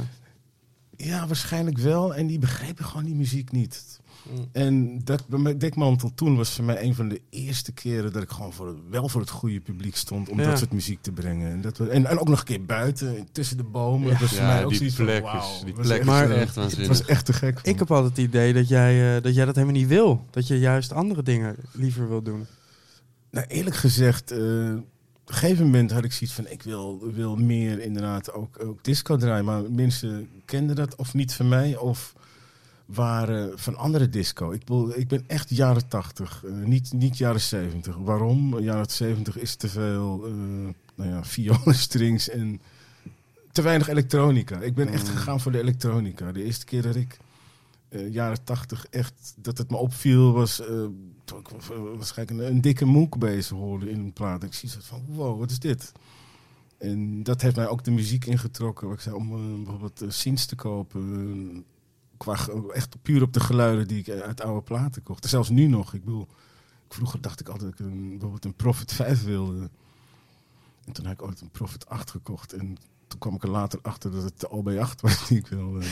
[1.04, 2.16] Ja, waarschijnlijk wel.
[2.16, 4.00] En die begrepen gewoon die muziek niet.
[4.32, 4.46] Mm.
[4.52, 8.22] En dat bij mij- Dekmantel toen was voor mij een van de eerste keren dat
[8.24, 10.46] ik gewoon voor, het- wel voor het goede publiek stond om Ja.
[10.50, 11.52] dat soort muziek te brengen.
[11.52, 14.08] En, dat, was- en, en ook nog een keer buiten, tussen de bomen.
[14.08, 14.12] Ja.
[14.12, 16.36] dat was voor mij Ja, ook die van, plek is, die plek echt, Maar- is
[16.36, 16.88] eh, Het waanzinnig.
[16.88, 17.60] was echt te gek.
[17.64, 20.26] Ik heb altijd het idee dat jij, eh, dat jij dat helemaal niet wil.
[20.30, 22.46] Dat je juist andere dingen liever wil doen.
[23.32, 24.74] Nou, eerlijk gezegd, eh,
[25.32, 26.48] een gegeven moment had ik zoiets van...
[26.48, 29.46] ik wil, wil meer inderdaad ook, ook disco draaien.
[29.46, 32.16] Maar mensen kenden dat of niet van mij of
[32.86, 34.52] waren van andere disco.
[34.52, 37.96] Ik, bedoel, ik ben echt jaren tachtig, niet, niet jaren zeventig.
[37.96, 38.60] Waarom?
[38.60, 42.62] Jaren zeventig is te veel eh nou ja, violenstrings en
[43.52, 44.60] te weinig elektronica.
[44.60, 46.32] Ik ben echt gegaan voor de elektronica.
[46.32, 47.18] De eerste keer dat ik
[47.90, 50.86] eh, jaren tachtig echt dat het me opviel was eh,
[51.40, 54.44] ik eh, waarschijnlijk een, dikke moek bezig hoorde in een plaat.
[54.44, 55.92] Ik zie zo van wow, wat is dit?
[56.82, 58.92] En dat heeft mij ook de muziek ingetrokken.
[58.92, 61.52] Ik zei, om eh, bijvoorbeeld uh, Sins te kopen.
[61.54, 61.62] eh,
[62.18, 62.38] qua,
[62.74, 65.30] echt puur op de geluiden die ik eh, uit oude platen kocht.
[65.30, 65.94] Zelfs nu nog.
[65.94, 66.28] Ik bedoel,
[66.90, 69.70] vroeger dacht ik altijd dat ik een, bijvoorbeeld een Prophet 5 wilde.
[70.86, 72.54] En toen heb ik ooit een Prophet 8 gekocht.
[72.54, 72.78] En
[73.08, 75.86] toen kwam ik er later achter dat het de OB8 was die ik wilde.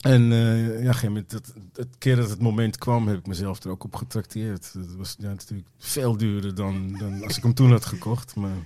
[0.00, 3.18] En eh, ja, op een gegeven moment, dat, het keer dat het moment kwam, heb
[3.18, 4.72] ik mezelf er ook op getrakteerd.
[4.74, 8.34] Dat was ja, natuurlijk veel duurder dan, dan als ik hem toen had gekocht.
[8.36, 8.56] Maar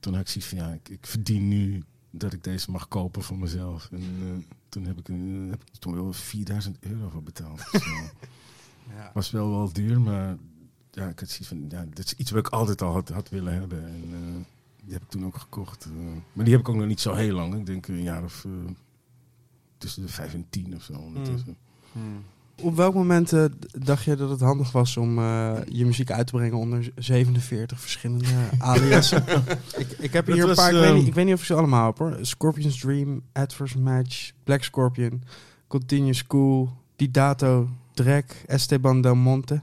[0.00, 3.22] toen had ik zoiets van, ja, ik, ik verdien nu dat ik deze mag kopen
[3.22, 3.88] voor mezelf.
[3.92, 7.68] En eh, toen heb ik, een- heb ik toen wel 4000 euro voor betaald.
[7.72, 7.84] Dus,
[8.96, 9.10] Ja.
[9.14, 10.36] was wel wel duur, maar
[10.90, 13.28] ja, ik had zoiets van, ja, dit is iets wat ik altijd al had, had
[13.28, 13.84] willen hebben.
[13.86, 14.02] En
[14.84, 15.88] die heb ik toen ook gekocht.
[16.32, 17.54] maar die heb ik ook nog niet zo heel lang.
[17.54, 18.46] Ik denk een jaar of
[19.82, 20.92] tussen de vijf en tien of zo.
[20.92, 21.56] ondertussen.
[22.62, 23.44] Op welk moment eh,
[23.78, 26.88] dacht je dat het handig was om eh, je muziek uit te brengen onder z-
[26.96, 28.24] 47 verschillende
[28.58, 29.24] aliasen?
[29.76, 31.34] ik, ik heb Dat hier een was, paar, ik, weet ehm, niet, ik weet niet
[31.34, 32.18] of ik ze allemaal heb hoor.
[32.20, 35.22] Scorpion's Dream, Adverse Match, Black Scorpion,
[35.66, 39.62] Continuous Cool, Didato, Drek, Esteban Del Monte.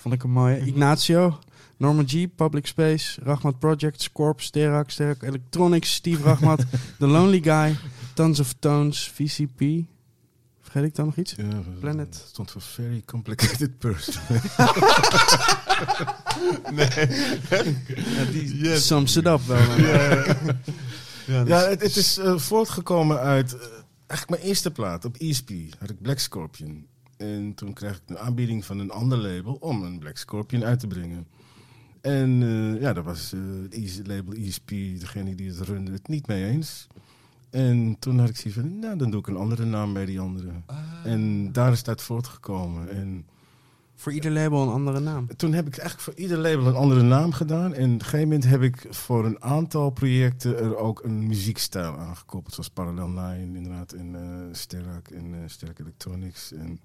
[0.00, 0.58] Vond ik een mooie.
[0.66, 1.38] Ignacio,
[1.78, 6.60] Norman G, Public Space, Rachmat Project, Scorp, Sterac, Sterac Electronics, Steve Rachmat,
[6.98, 7.76] The Lonely Guy,
[8.14, 9.60] Tons of Tones, VCP.
[10.60, 11.34] Vergeet ik dan nog iets?
[11.36, 12.24] Ja, Planet.
[12.28, 14.22] stond voor Very Complicated Person.
[18.78, 19.66] Sums it up wel.
[19.66, 19.84] dan.
[21.26, 23.54] Ja, ja, het, het is eh, voortgekomen uit...
[23.54, 23.60] eh,
[24.06, 26.86] eigenlijk mijn eerste plaat op ESP had ik Black Scorpion.
[27.16, 30.80] En toen kreeg ik een aanbieding van een ander label om een Black Scorpion uit
[30.80, 31.26] te brengen.
[32.08, 36.08] En eh, ja, daar was eh, het Easy- label ESP, degene die het runde, het
[36.08, 36.86] niet mee eens.
[37.50, 40.20] En toen had ik zoiets van, nou, dan doe ik een andere naam bij die
[40.20, 40.48] andere.
[41.04, 42.88] En daar is het uit voortgekomen.
[42.90, 43.26] En
[43.94, 45.26] Voor ieder label een andere naam.
[45.36, 47.74] toen heb ik eigenlijk voor ieder label een andere naam gedaan.
[47.74, 51.96] En op een gegeven moment heb ik voor een aantal projecten er ook een muziekstijl
[51.98, 52.54] aangekoppeld.
[52.54, 54.20] Zoals Parallel Line inderdaad, en eh
[54.52, 56.52] Sterk en eh Sterk Electronics.
[56.52, 56.80] En,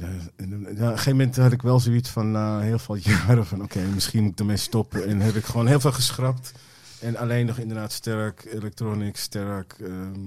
[0.00, 2.78] ja, en, eh, ja, op een gegeven moment had ik wel zoiets van na heel
[2.78, 5.06] veel jaren van oké, misschien moet ik ermee stoppen.
[5.06, 6.52] En heb ik gewoon heel veel geschrapt.
[7.00, 10.18] En alleen nog inderdaad Sterk Electronics, Sterk ehm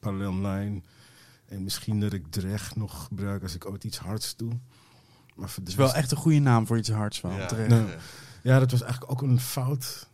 [0.00, 0.80] Parallel Line.
[1.48, 4.52] En misschien dat ik Drecht nog gebruik als ik ooit iets hards doe.
[5.34, 7.32] Maar voor de Het is wel rest- echt een goede naam voor iets hards wel.
[7.32, 7.84] Ja.
[8.42, 10.08] Ja, dat was eigenlijk ook een fout.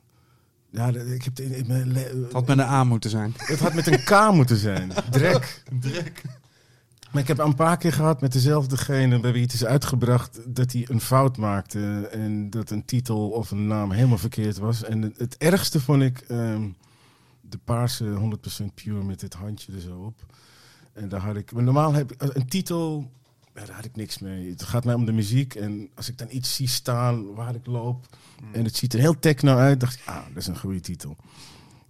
[0.70, 3.34] Ja, ik heb het in, in mijn le- Het had met een A moeten zijn.
[3.36, 4.92] het had met een K moeten zijn.
[5.10, 5.62] Drek.
[5.80, 6.22] Drek.
[7.16, 10.72] Maar ik heb een paar keer gehad met dezelfdegene bij wie het is uitgebracht dat
[10.72, 14.84] hij een fout maakte en dat een titel of een naam helemaal verkeerd was.
[14.84, 16.68] En het, ergste vond ik ehm,
[17.40, 20.34] de paarse 100% pure met dit handje er zo op.
[20.92, 23.10] En daar had ik, maar normaal heb ik een titel,
[23.54, 24.50] ja, daar had ik niks mee.
[24.50, 27.66] Het gaat mij om de muziek en als ik dan iets zie staan waar ik
[27.66, 28.06] loop
[28.52, 31.16] en het ziet er heel techno uit, dacht ik, ah, dat is een goede titel.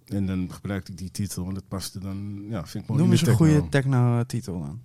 [0.05, 3.01] En dan gebruikte ik die titel, want het paste dan, ja, vind ik mooi.
[3.01, 3.45] Noem eens een techno.
[3.45, 4.81] goede techno-titel dan.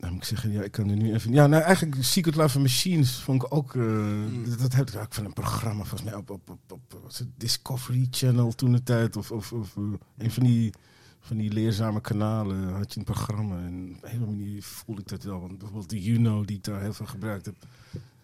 [0.00, 1.32] Nou, moet ik zeggen, ja, ik kan er nu even.
[1.32, 3.74] Ja, nou eigenlijk Secret Life of Machines vond ik ook.
[3.74, 7.00] eh, dat, dat heb ik ook van een programma volgens mij op, op, op, op
[7.02, 9.82] was het Discovery Channel toen de tijd of, of, of eh,
[10.18, 10.72] een van die
[11.20, 15.08] van die leerzame kanalen had je een programma en op een hele manier voel ik
[15.08, 15.40] dat wel.
[15.40, 17.54] Want bijvoorbeeld de Juno die ik daar heel veel gebruikt heb.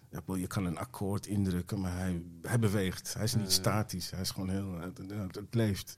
[0.09, 3.13] Ja, je kan een akkoord indrukken, maar hij, hij beweegt.
[3.13, 4.09] Hij is niet statisch.
[4.11, 4.79] Hij is gewoon heel.
[4.79, 5.93] Het, het, het leeft.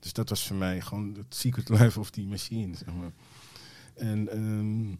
[0.00, 2.76] Dus dat was voor mij gewoon het Secret Life of die machine.
[2.76, 3.12] Zeg maar.
[3.94, 4.94] En, ehm,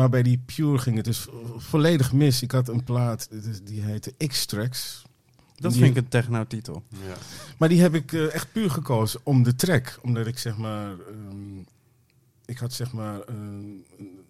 [0.00, 2.42] maar bij die Pure ging het dus vo- volledig mis.
[2.42, 5.02] Ik had een plaat, dit is- die heette X-Tracks.
[5.56, 6.82] Dat Die- vind ik een techno-titel.
[6.88, 7.14] Ja.
[7.58, 9.98] Maar die heb ik eh, echt puur gekozen om de track.
[10.02, 10.90] Omdat ik zeg maar...
[10.90, 11.58] ehm,
[12.44, 13.20] ik had zeg maar...
[13.20, 13.84] eh, een,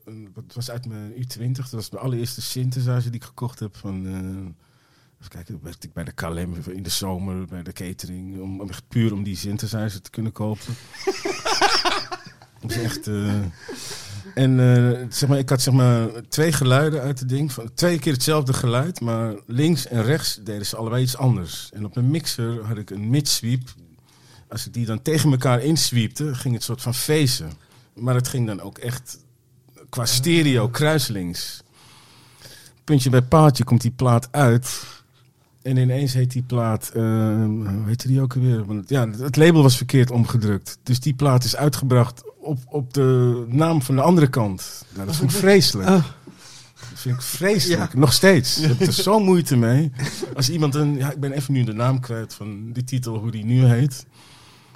[0.05, 1.51] een, wat was uit mijn U20.
[1.53, 4.07] Dat was mijn allereerste synthesizer die ik gekocht heb van...
[4.07, 8.41] eh, even kijken, toen werkte ik bij de KLM in de zomer, bij de catering.
[8.41, 10.75] Om, om echt puur om die synthesizer te kunnen kopen.
[12.61, 13.07] dat is echt...
[13.09, 13.41] eh,
[14.35, 17.53] en eh, zeg maar, ik had zeg maar twee geluiden uit het ding.
[17.53, 21.69] Van, twee keer hetzelfde geluid, maar links en rechts deden ze allebei iets anders.
[21.73, 23.63] En op een mixer had ik een mid-sweep.
[24.49, 27.53] Als ik die dan tegen elkaar insweepte, ging het soort van feesten.
[27.95, 29.19] Maar het ging dan ook echt
[29.89, 31.63] qua stereo kruislinks.
[32.85, 34.83] Puntje bij paaltje komt die plaat uit.
[35.63, 38.65] En ineens heet die plaat, eh, hoe heette die ook alweer?
[38.65, 40.79] Want ja, het label was verkeerd omgedrukt.
[40.83, 44.85] Dus die plaat is uitgebracht op, op de naam van de andere kant.
[44.95, 45.89] Nou, dat vind ik vreselijk.
[45.89, 46.05] Ah.
[46.91, 47.95] Dat vind ik vreselijk.
[47.95, 48.59] Nog steeds.
[48.59, 49.93] Ik heb er zo moeite mee.
[50.37, 53.31] Als iemand een, ja, ik ben even nu de naam kwijt van die titel, hoe
[53.31, 54.07] die nu heet.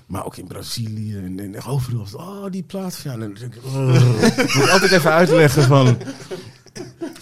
[0.07, 2.07] Maar ook in Brazilië en, en overal.
[2.12, 3.01] Oh, die plaat.
[3.05, 3.95] Ja, dan denk ik, oh.
[4.45, 5.97] Ik moet altijd even uitleggen van.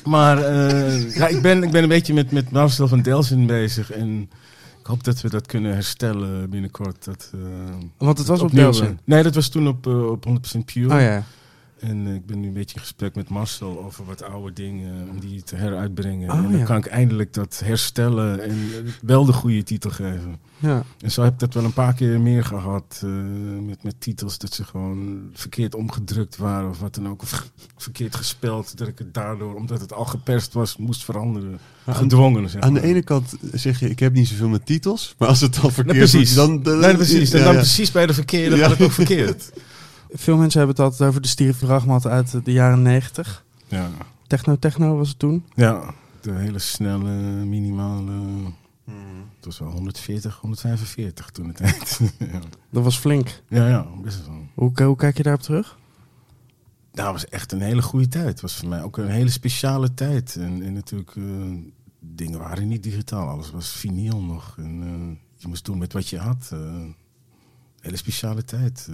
[0.05, 3.91] Maar eh, ja, ik, ben, ik ben een beetje met, met Marcel van Delzen bezig.
[3.93, 4.21] En
[4.81, 7.05] ik hoop dat we dat kunnen herstellen binnenkort.
[7.05, 7.41] Dat, eh,
[7.99, 8.87] Want het was op Delsen.
[8.87, 10.95] eh, Nee, dat was toen op, op 100% Pure.
[10.95, 11.23] Oh ja.
[11.83, 15.09] En eh, ik ben nu een beetje in gesprek met Marcel over wat oude dingen,
[15.09, 16.31] om die te heruitbrengen.
[16.31, 16.65] Oh, en dan ja.
[16.65, 20.39] kan ik eindelijk dat herstellen en eh, wel de goede titel geven.
[20.59, 20.83] ja.
[21.01, 23.11] En zo heb ik dat wel een paar keer meer gehad eh,
[23.67, 27.23] met, met titels dat ze gewoon verkeerd omgedrukt waren of wat dan ook.
[27.23, 31.59] Of verkeerd gespeld, dat ik het daardoor, omdat het al geperst was, moest veranderen.
[31.85, 35.15] Maar Gedwongen, zeg Aan de ene kant zeg je, ik heb niet zoveel met titels.
[35.19, 36.63] Maar als het dan verkeerd wordt, dan...
[36.63, 37.31] dan nee, precies.
[37.31, 37.59] Ja, dan ja.
[37.59, 38.63] precies bij de verkeerde Ja.
[38.63, 39.51] gaat het ook verkeerd.
[40.13, 43.45] Veel mensen hebben het altijd over de Steve Rachmat uit de jaren 90.
[43.67, 43.89] Ja.
[44.27, 45.45] Techno-techno was het toen.
[45.55, 47.11] ja, de hele snelle,
[47.45, 48.13] minimale...
[49.37, 52.01] Het was wel 140, 145 toen het tijd.
[52.33, 52.41] ja.
[52.71, 53.43] Dat was flink.
[53.49, 54.47] ja, ja, best wel.
[54.55, 55.79] Hoe, hoe kijk je daarop terug?
[56.93, 58.27] Nou, het was echt een hele goede tijd.
[58.27, 60.37] Het was voor mij ook een hele speciale tijd.
[60.37, 61.25] En, en natuurlijk, eh,
[61.99, 63.29] dingen waren niet digitaal.
[63.29, 64.55] Alles was vinyl nog.
[64.59, 66.51] En eh, je moest doen met wat je had.
[66.53, 66.83] Eh,
[67.81, 68.89] hele speciale tijd.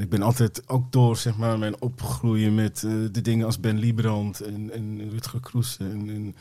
[0.00, 3.78] Ik ben altijd ook door zeg maar, mijn opgroeien met eh, de dingen als Ben
[3.78, 5.76] Liebrand en, en Rutger Kroes.
[5.78, 6.34] En, en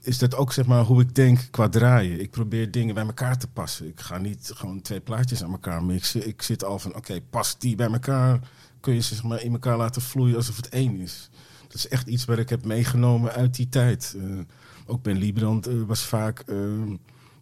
[0.00, 2.20] is dat ook zeg maar hoe ik denk qua draaien.
[2.20, 3.86] Ik probeer dingen bij elkaar te passen.
[3.86, 6.28] Ik ga niet gewoon twee plaatjes aan elkaar mixen.
[6.28, 8.38] Ik zit al van, oké, past die bij elkaar?
[8.80, 11.30] Kun je ze zeg maar in elkaar laten vloeien alsof het één is.
[11.66, 14.16] Dat is echt iets wat ik heb meegenomen uit die tijd.
[14.18, 14.38] Eh,
[14.86, 16.44] ook Ben Liebrand eh, was vaak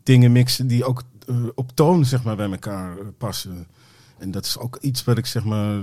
[0.03, 1.03] dingen mixen die ook
[1.55, 3.67] op toon zeg maar bij elkaar passen.
[4.23, 5.83] En dat is ook iets wat ik zeg maar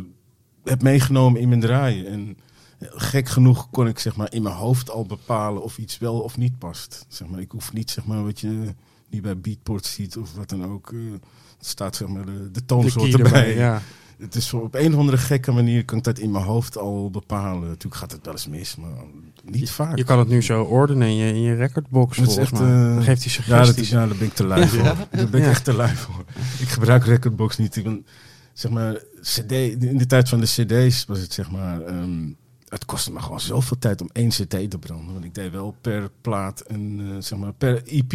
[0.63, 2.07] heb meegenomen in mijn draaien.
[2.07, 2.37] En
[2.79, 6.37] gek genoeg kon ik zeg maar in mijn hoofd al bepalen of iets wel of
[6.37, 7.05] niet past.
[7.07, 8.73] Zeg maar, ik hoef niet zeg maar wat je
[9.09, 10.93] niet bij Beatport ziet of wat dan ook.
[11.57, 13.25] het staat zeg maar de, de toonsoort erbij.
[13.25, 13.81] erbij, ja.
[14.19, 17.09] Het is op een of andere gekke manier kan ik dat in mijn hoofd al
[17.09, 17.67] bepalen.
[17.67, 18.89] Natuurlijk gaat het wel eens mis, maar
[19.43, 19.97] niet vaak.
[19.97, 22.67] Je kan het nu zo ordenen in je, in je recordbox Dat volgens echt, eh,
[22.67, 23.81] Dan geeft hij Ja, dat suggesties.
[23.83, 24.83] is, ja, daar ben ik te lui voor.
[24.83, 25.49] Daar ben ik Ja.
[25.49, 26.23] echt te lui voor.
[26.59, 27.75] Ik gebruik Recordbox niet.
[27.75, 28.05] Ik ben,
[28.59, 31.81] zeg maar, CD, in de tijd van de CD's was het zeg maar.
[31.81, 32.27] ehm,
[32.67, 35.13] het kostte me gewoon zoveel tijd om één CD te branden.
[35.13, 38.09] Want ik deed wel per plaat en eh, zeg maar per EP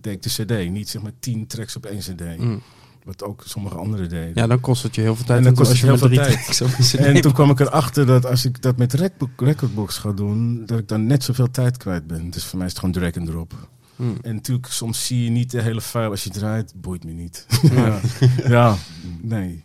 [0.00, 0.70] deed ik de CD.
[0.70, 2.38] Niet zeg maar tien tracks op één CD.
[2.38, 2.62] Mm.
[3.04, 4.32] Wat ook sommige anderen deden.
[4.34, 5.38] Ja, dan kost het je heel veel tijd.
[5.38, 6.96] En dan kost het je heel veel tijd.
[6.96, 10.78] En toen kwam ik erachter dat als ik dat met Recordbox, Recordbox ga doen, dat
[10.78, 12.30] ik dan net zoveel tijd kwijt ben.
[12.30, 13.68] Dus voor mij is het gewoon drag and drop.
[13.96, 14.16] Mm.
[14.22, 16.72] En natuurlijk, soms zie je niet de hele file als je draait.
[16.76, 17.46] Boeit me niet.
[17.62, 18.00] ja.
[18.56, 18.76] ja,
[19.20, 19.64] nee.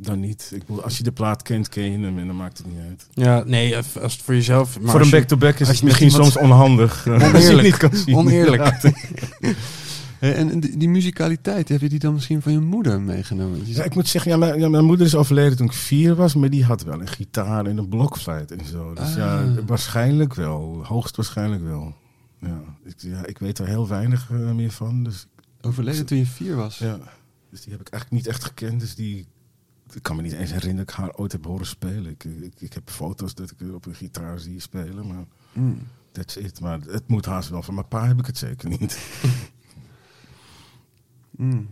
[0.00, 0.50] Dan niet.
[0.54, 2.78] Ik bedoel, als je de plaat kent, ken je hem en dan maakt het niet
[2.88, 3.06] uit.
[3.12, 4.80] Ja, nee, als het voor jezelf...
[4.80, 7.06] Maar Voor een back-to-back is het misschien soms onhandig.
[7.06, 7.62] eh, als je het Oneerlijk.
[7.62, 8.14] niet kan zien.
[8.16, 8.62] Oneerlijk.
[10.18, 13.66] En die, die muzikaliteit, heb je die dan misschien van je moeder meegenomen?
[13.66, 16.14] Je Ja, ik moet zeggen, ja, mijn, ja, mijn moeder is overleden toen ik vier
[16.14, 18.94] was, maar die had wel een gitaar en een blokfluit en zo.
[18.94, 19.58] Dus ja, Ah.
[19.66, 20.80] waarschijnlijk wel.
[20.84, 21.94] Hoogstwaarschijnlijk wel.
[22.40, 25.04] Ja, ik, ja, ik weet er heel weinig eh, meer van.
[25.04, 25.26] Dus
[25.60, 26.78] overleden toen je vier was.
[26.78, 26.98] Ja,
[27.50, 28.80] dus die heb ik eigenlijk niet echt gekend.
[28.80, 29.26] Dus die,
[29.94, 32.06] ik kan me niet eens herinneren dat ik haar ooit heb horen spelen.
[32.06, 35.78] Ik, ik, ik heb foto's dat ik op een gitaar zie spelen, maar Mm.
[36.12, 36.60] that's it.
[36.60, 37.62] Maar het moet haast wel.
[37.62, 38.98] Van mijn pa heb ik het zeker niet.
[41.30, 41.68] Mm.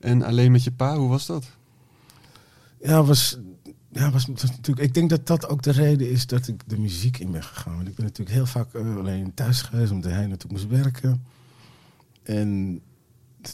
[0.00, 1.50] En alleen met je pa, hoe was dat?
[2.80, 3.38] Ja, was,
[3.92, 4.86] ja, was, was natuurlijk.
[4.86, 7.76] Ik denk dat dat ook de reden is dat ik de muziek in ben gegaan.
[7.76, 11.24] Want ik ben natuurlijk heel vaak eh, alleen thuis geweest, omdat hij natuurlijk moest werken.
[12.22, 12.80] En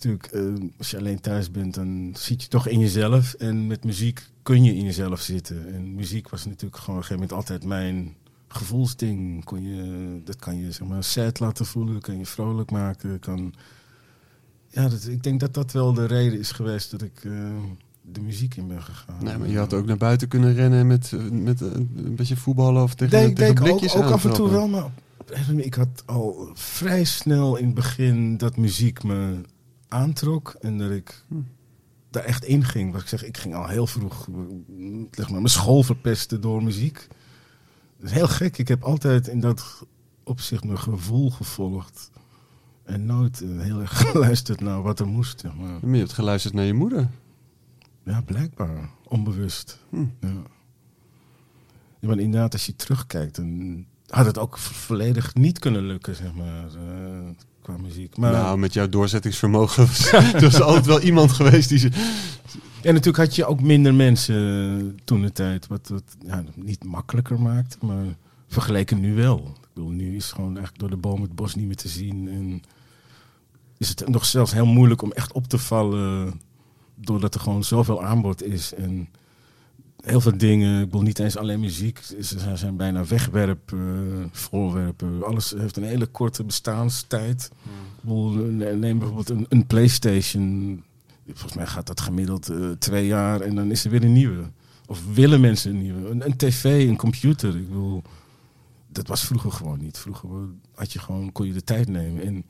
[0.03, 3.35] natuurlijk, eh, als je alleen thuis bent, dan zit je toch in jezelf.
[3.35, 5.75] En met muziek kun je in jezelf zitten.
[5.75, 8.15] En muziek was natuurlijk gewoon op een gegeven moment altijd mijn
[8.49, 9.45] gevoelsding.
[9.45, 13.19] Kon je, dat kan je zeg maar sad laten voelen, kan je vrolijk maken.
[13.19, 13.55] Kan,
[14.69, 17.33] ja, dat, ik denk dat dat wel de reden is geweest dat ik eh,
[18.03, 19.25] de muziek in ben gegaan.
[19.25, 22.37] Nee, maar je had ook naar buiten kunnen rennen en met, eh, met een beetje
[22.37, 24.91] voetballen of tegen, ik tegen denk ook, blikjes ook af en toe wel, maar
[25.57, 29.41] ik had al vrij snel in het begin dat muziek me
[29.89, 31.35] aantrok en dat ik Hm.
[32.11, 32.93] daar echt in ging.
[32.93, 34.35] Wat ik zeg, ik ging al heel vroeg eh,
[35.11, 37.07] zeg maar, mijn school verpesten door muziek.
[37.99, 38.59] Dat is heel gek.
[38.59, 39.87] Ik heb altijd in dat
[40.25, 42.11] opzicht mijn gevoel gevolgd
[42.85, 45.41] en nooit eh, heel erg geluisterd naar wat er moest.
[45.41, 45.79] Zeg maar.
[45.83, 47.09] Maar je hebt geluisterd naar je moeder.
[48.05, 48.91] Ja, blijkbaar.
[49.05, 49.79] Onbewust.
[49.89, 49.97] Hm.
[50.21, 50.29] Ja.
[52.01, 52.09] ja.
[52.09, 56.35] Maar inderdaad, als je terugkijkt, dan had het ook vo- volledig niet kunnen lukken, zeg
[56.35, 57.29] maar, eh,
[57.65, 58.17] qua muziek.
[58.17, 61.89] Maar Nou, met jouw doorzettingsvermogen was er was altijd wel iemand geweest die ze...
[62.83, 64.37] en natuurlijk had je ook minder mensen
[64.79, 68.05] eh, toen de tijd, wat het ja, niet makkelijker maakt, maar
[68.49, 69.39] vergeleken nu wel.
[69.39, 72.29] Ik bedoel, nu is gewoon eigenlijk door de boom het bos niet meer te zien.
[72.29, 72.63] En
[73.79, 76.41] is het nog zelfs heel moeilijk om echt op te vallen,
[76.95, 78.75] doordat er gewoon zoveel aanbod is.
[78.75, 79.09] En
[80.05, 83.79] heel veel dingen, ik bedoel niet eens alleen muziek, ze zijn bijna wegwerp, eh,
[84.31, 85.25] voorwerpen.
[85.25, 87.51] Alles heeft een hele korte bestaanstijd.
[87.65, 90.83] Ik bedoel, ne- neem bijvoorbeeld een, een PlayStation.
[91.27, 94.51] Volgens mij gaat dat gemiddeld eh, twee jaar en dan is er weer een nieuwe.
[94.87, 96.25] Of willen mensen een nieuwe?
[96.25, 97.57] Een, tv, een computer.
[97.57, 98.03] Ik bedoel,
[98.89, 99.99] dat was vroeger gewoon niet.
[99.99, 100.29] Vroeger
[100.75, 102.23] had je gewoon, kon je de tijd nemen.
[102.23, 102.45] En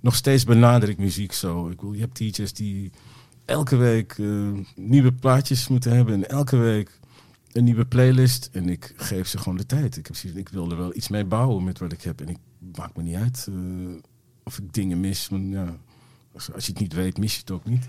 [0.00, 1.68] nog steeds benader ik muziek zo.
[1.68, 2.90] Ik bedoel, je hebt teachers die
[3.48, 6.14] elke week eh, nieuwe plaatjes moeten hebben.
[6.14, 6.98] En elke week
[7.52, 8.48] een nieuwe playlist.
[8.52, 9.96] En ik geef ze gewoon de tijd.
[9.96, 12.20] Ik, heb, ik wil er wel iets mee bouwen met wat ik heb.
[12.20, 12.38] En ik
[12.76, 13.54] maak me niet uit eh,
[14.44, 15.28] of ik dingen mis.
[15.28, 15.76] Want, ja,
[16.32, 17.88] als, je het niet weet, mis je het ook niet.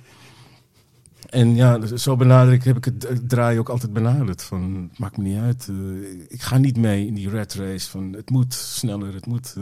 [1.29, 4.43] En ja, dus zo benader ik, heb ik het draaien ook altijd benaderd.
[4.43, 5.67] Van, het maakt me niet uit.
[5.69, 9.55] eh, ik ga niet mee in die rat race van het moet sneller, het moet,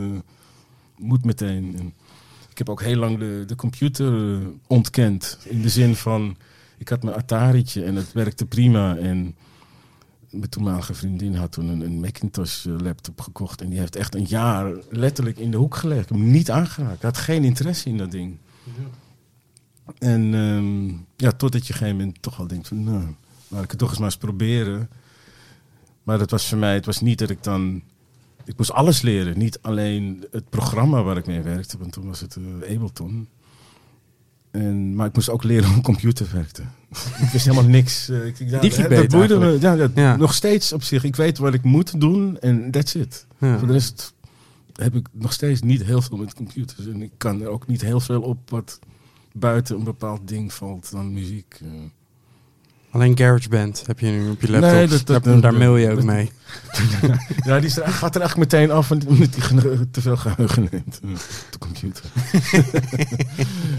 [0.96, 1.76] moet meteen.
[1.78, 1.94] En
[2.58, 5.38] ik heb ook heel lang de, de computer eh, ontkend.
[5.44, 6.36] In de zin van,
[6.78, 8.96] ik had mijn Atari'tje en het werkte prima.
[8.96, 9.36] En
[10.30, 13.60] mijn toenmalige vriendin had toen een, een Macintosh eh, laptop gekocht.
[13.60, 16.02] En die heeft echt een jaar letterlijk in de hoek gelegd.
[16.02, 16.96] Ik heb hem niet aangeraakt.
[16.96, 18.36] Ik had geen interesse in dat ding.
[19.98, 20.86] En ehm,
[21.16, 23.04] ja, totdat je op een gegeven moment toch wel denkt van, nou,
[23.48, 24.90] laat ik het toch eens maar eens proberen.
[26.02, 27.82] Maar dat was voor mij, het was niet dat ik dan
[28.48, 29.38] ik moest alles leren.
[29.38, 33.28] Niet alleen het programma waar ik mee werkte, want toen was het eh, Ableton.
[34.50, 36.62] En, maar ik moest ook leren hoe een computer werkte.
[37.24, 38.08] ik wist helemaal niks.
[38.08, 39.58] eh, ik, ja, dat boeide me.
[39.94, 40.16] Ja.
[40.16, 41.04] Nog steeds op zich.
[41.04, 43.26] Ik weet wat ik moet doen en that's it.
[43.38, 43.58] Ja.
[43.58, 44.14] Voor de rest
[44.72, 46.86] heb ik nog steeds niet heel veel met computers.
[46.86, 48.78] En ik kan er ook niet heel veel op wat
[49.32, 51.58] buiten een bepaald ding valt dan muziek.
[51.62, 51.70] eh.
[52.90, 54.70] Alleen GarageBand heb je nu op je laptop.
[54.72, 56.30] Nee, dat- dat- daar, daar dat- mail je ook dat- mee.
[57.44, 60.68] Ja, die is er, gaat er eigenlijk meteen af omdat hij gene- te veel geheugen
[60.70, 61.00] neemt.
[61.50, 62.04] de computer.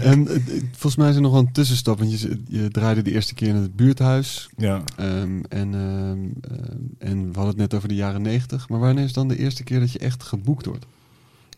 [0.00, 0.40] En eh,
[0.70, 1.98] volgens mij is er nog wel een tussenstap.
[1.98, 4.48] Want je, je draaide de eerste keer in het buurthuis.
[4.56, 4.82] Ja.
[4.96, 8.68] ehm, en, ehm, ehm, en we hadden het net over de jaren negentig.
[8.68, 10.86] Maar wanneer is dan de eerste keer dat je echt geboekt wordt?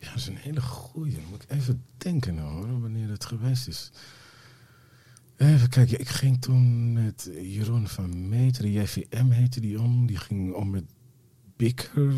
[0.00, 1.18] ja, dat is een hele goeie.
[1.30, 3.90] Moet ik even denken nou hoor, wanneer het geweest is.
[5.42, 10.06] Even kijken, ik ging toen met Jeroen van Meter, JVM heette die om.
[10.06, 10.84] Die ging om met
[11.56, 12.14] Bikker.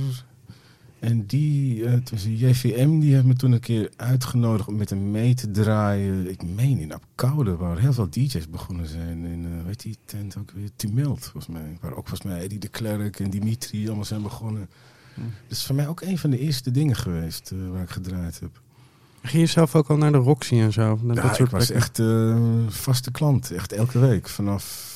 [0.98, 4.76] En die, eh, het was een JVM, die heeft me toen een keer uitgenodigd om
[4.76, 6.30] met hem mee te draaien.
[6.30, 9.24] Ik meen in Apkoude, waar heel veel DJ's begonnen zijn.
[9.24, 11.76] In, eh weet die tent ook weer, Tumult volgens mij.
[11.80, 14.68] Waar ook volgens mij Eddie de Klerk en Dimitri allemaal zijn begonnen.
[15.14, 18.40] Dat is voor mij ook een van de eerste dingen geweest eh, waar ik gedraaid
[18.40, 18.62] heb.
[19.26, 20.98] Ging je zelf ook al naar de Roxy en zo?
[21.02, 22.36] Naar Ja, dat soort ik was echt eh,
[22.68, 24.28] vaste klant, echt elke week.
[24.28, 24.92] Vanaf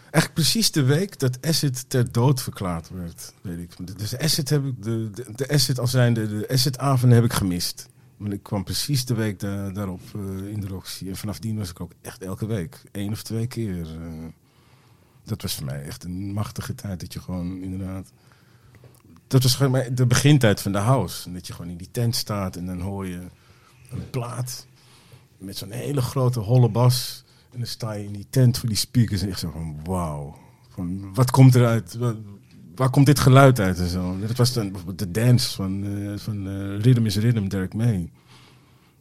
[0.00, 3.98] eigenlijk precies de week dat Acid ter dood verklaard werd, weet ik.
[3.98, 7.88] Dus Acid heb ik, de, de, de Acid als zijnde, de Acid-avonden heb ik gemist.
[8.16, 10.20] Want ik kwam precies de week da- daarop eh,
[10.52, 11.08] in de Roxy.
[11.08, 13.80] En vanaf die was ik ook echt elke week, één of twee keer.
[13.80, 14.24] eh.
[15.24, 18.12] dat was voor mij echt een machtige tijd, dat je gewoon inderdaad...
[19.34, 21.32] Dat was gewoon de begintijd van de house.
[21.32, 23.20] Dat je gewoon in die tent staat en dan hoor je
[23.90, 24.66] een plaat
[25.38, 27.24] met zo'n hele grote holle bas.
[27.52, 30.36] En dan sta je in die tent voor die speakers en echt zo van wauw.
[30.68, 31.94] Van, wat komt eruit?
[31.94, 32.14] Wa-
[32.74, 34.18] Waar komt dit geluid uit en zo?
[34.20, 38.10] Dat was dan de dance van, eh, van eh, Rhythm is Rhythm, Derek May.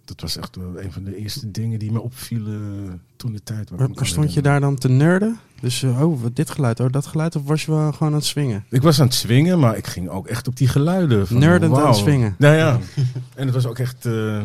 [0.05, 3.69] Dat was echt wel een van de eerste dingen die me opvielen toen de tijd.
[4.01, 5.39] stond je daar dan te nerden?
[5.61, 7.35] Dus, eh, oh, wat dit geluid, oh, dat geluid?
[7.35, 8.65] Of was je wel gewoon aan het swingen?
[8.69, 11.27] Ik was aan het swingen, maar ik ging ook echt op die geluiden.
[11.27, 12.35] Van, Nerdend aan het swingen.
[12.37, 12.79] Nou ja,
[13.35, 14.41] en het was ook echt eh,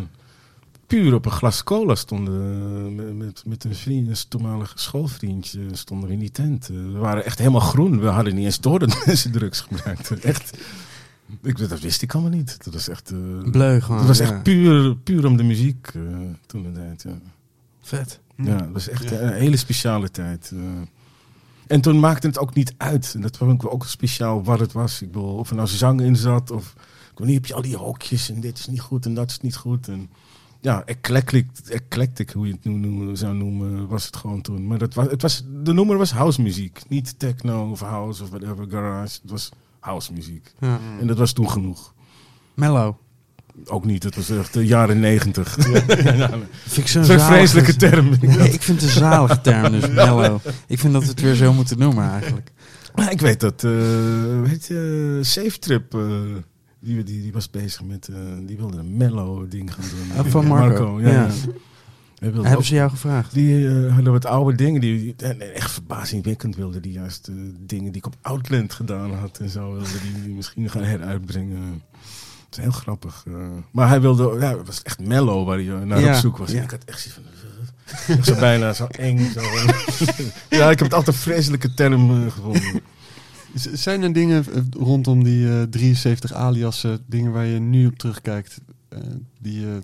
[0.86, 5.60] puur op een glas cola stonden we met, met, met een vriend, een toenmalig schoolvriendje,
[5.72, 6.68] stonden we in die tent.
[6.68, 8.00] Eh, we waren echt helemaal groen.
[8.00, 10.22] We hadden niet eens door dat mensen drugs gebruikten.
[10.22, 10.58] Echt.
[11.42, 12.64] Ik, dat wist ik allemaal niet.
[12.64, 13.98] Dat was echt, eh, Bleu gewoon.
[13.98, 14.24] dat was ja.
[14.24, 16.02] echt puur, puur om de muziek eh,
[16.46, 17.02] toen de tijd.
[17.02, 17.18] Ja.
[17.80, 18.20] vet.
[18.36, 20.52] Ja, dat was echt een hele speciale tijd.
[20.54, 20.58] eh.
[21.66, 23.12] En toen maakte het ook niet uit.
[23.14, 25.02] En dat vond ik ook speciaal wat het was.
[25.02, 26.74] Ik bedoel, of er nou zang in zat of...
[27.14, 29.56] Wanneer heb je al die hokjes en dit is niet goed en dat is niet
[29.56, 29.88] goed.
[29.88, 30.10] En
[30.60, 34.66] ja, eclectic, eclectic hoe je het nu zou noemen, was het gewoon toen.
[34.66, 36.82] Maar dat was, het was, de noemer was house muziek.
[36.88, 39.18] Niet techno of house of whatever, garage.
[39.22, 39.50] Het was
[39.80, 40.52] house muziek.
[40.58, 40.78] Ja.
[41.00, 41.94] En dat was toen genoeg.
[42.54, 42.94] Mellow.
[43.64, 45.56] Ook niet, het was echt de jaren negentig.
[45.72, 46.30] Ja.
[46.66, 48.08] Vind ik zo'n vreselijke term.
[48.20, 50.38] Nee, ik vind het een zalige term, dus mellow.
[50.66, 52.50] Ik vind dat we het weer zo moeten noemen eigenlijk.
[53.10, 53.70] Ik weet dat, eh
[54.42, 56.00] weet je, Safe Trip, eh,
[56.80, 58.16] die, die, die was bezig met, eh,
[58.46, 60.24] die wilde een mellow ding gaan doen.
[60.24, 61.08] Oh, van Marco, ja.
[61.08, 61.28] ja.
[62.20, 63.34] Hebben ook- ze jou gevraagd?
[63.34, 67.34] die eh, hadden wat oude dingen, die, en echt verbazingwekkend wilde die juist eh,
[67.66, 69.88] dingen die ik op Outland gedaan had en zo, wilde
[70.24, 71.82] die misschien gaan heruitbrengen.
[72.48, 73.24] Het is heel grappig.
[73.26, 73.34] eh.
[73.70, 76.36] maar hij wilde, ja, het was echt mellow waar hij eh, naar Ja, op zoek
[76.36, 76.50] was.
[76.50, 76.56] ja.
[76.58, 79.18] En ik had echt zoiets van, eh, zo bijna zo eng.
[79.30, 79.40] Zo.
[80.58, 82.80] ja, ik heb het altijd een vreselijke term eh, gevonden.
[83.54, 87.98] Z- Zijn er dingen eh, rondom die eh, 73 aliasen, dingen waar je nu op
[87.98, 88.98] terugkijkt, eh,
[89.38, 89.82] die, je,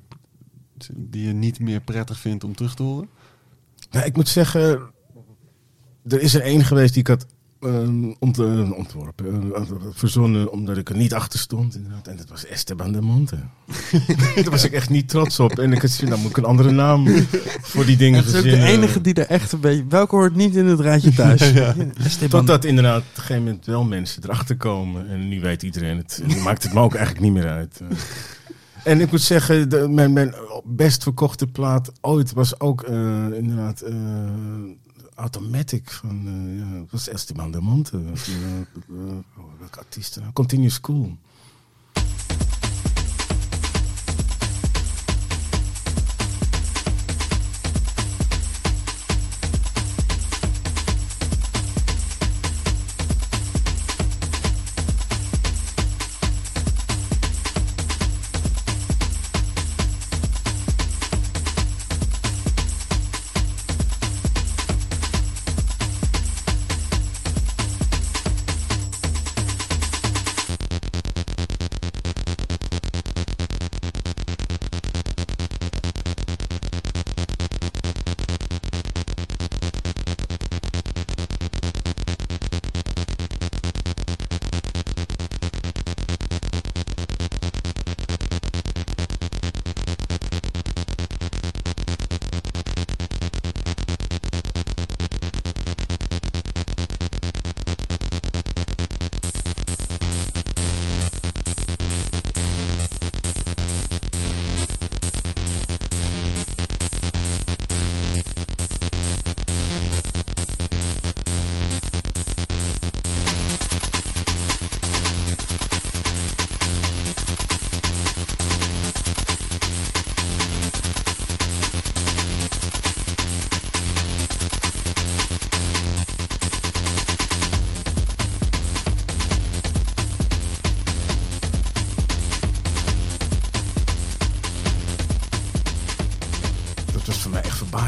[0.92, 3.08] die je niet meer prettig vindt om terug te horen?
[3.90, 4.80] Nou, ik moet zeggen,
[6.08, 7.26] er is er één geweest die ik had
[7.60, 9.62] ehm, ont- eh, ontworpen, eh,
[9.92, 11.74] verzonnen, omdat ik er niet achter stond.
[11.74, 12.06] Inderdaad.
[12.08, 13.36] En dat was Esteban de Monte.
[14.34, 15.58] Daar was ik echt niet trots op.
[15.58, 17.06] En ik had zoiets, dan moet ik een andere naam
[17.62, 18.76] voor die dingen Het is ook de verzinnen.
[18.78, 19.84] enige die er echt een beetje...
[19.88, 21.40] Welke hoort niet in het rijtje thuis?
[22.04, 22.28] Esteban.
[22.40, 25.08] Totdat inderdaad op een gegeven moment wel mensen erachter komen.
[25.08, 26.20] En nu weet iedereen het.
[26.22, 27.80] En nu maakt het me ook eigenlijk niet meer uit.
[28.84, 33.94] En ik moet zeggen, de, mijn, best verkochte plaat ooit was ook eh, inderdaad eh,
[35.14, 38.02] Automatic van eh ja, was Esteban de Monte.
[39.58, 40.32] Welke artiest nou?
[40.32, 40.80] Continuous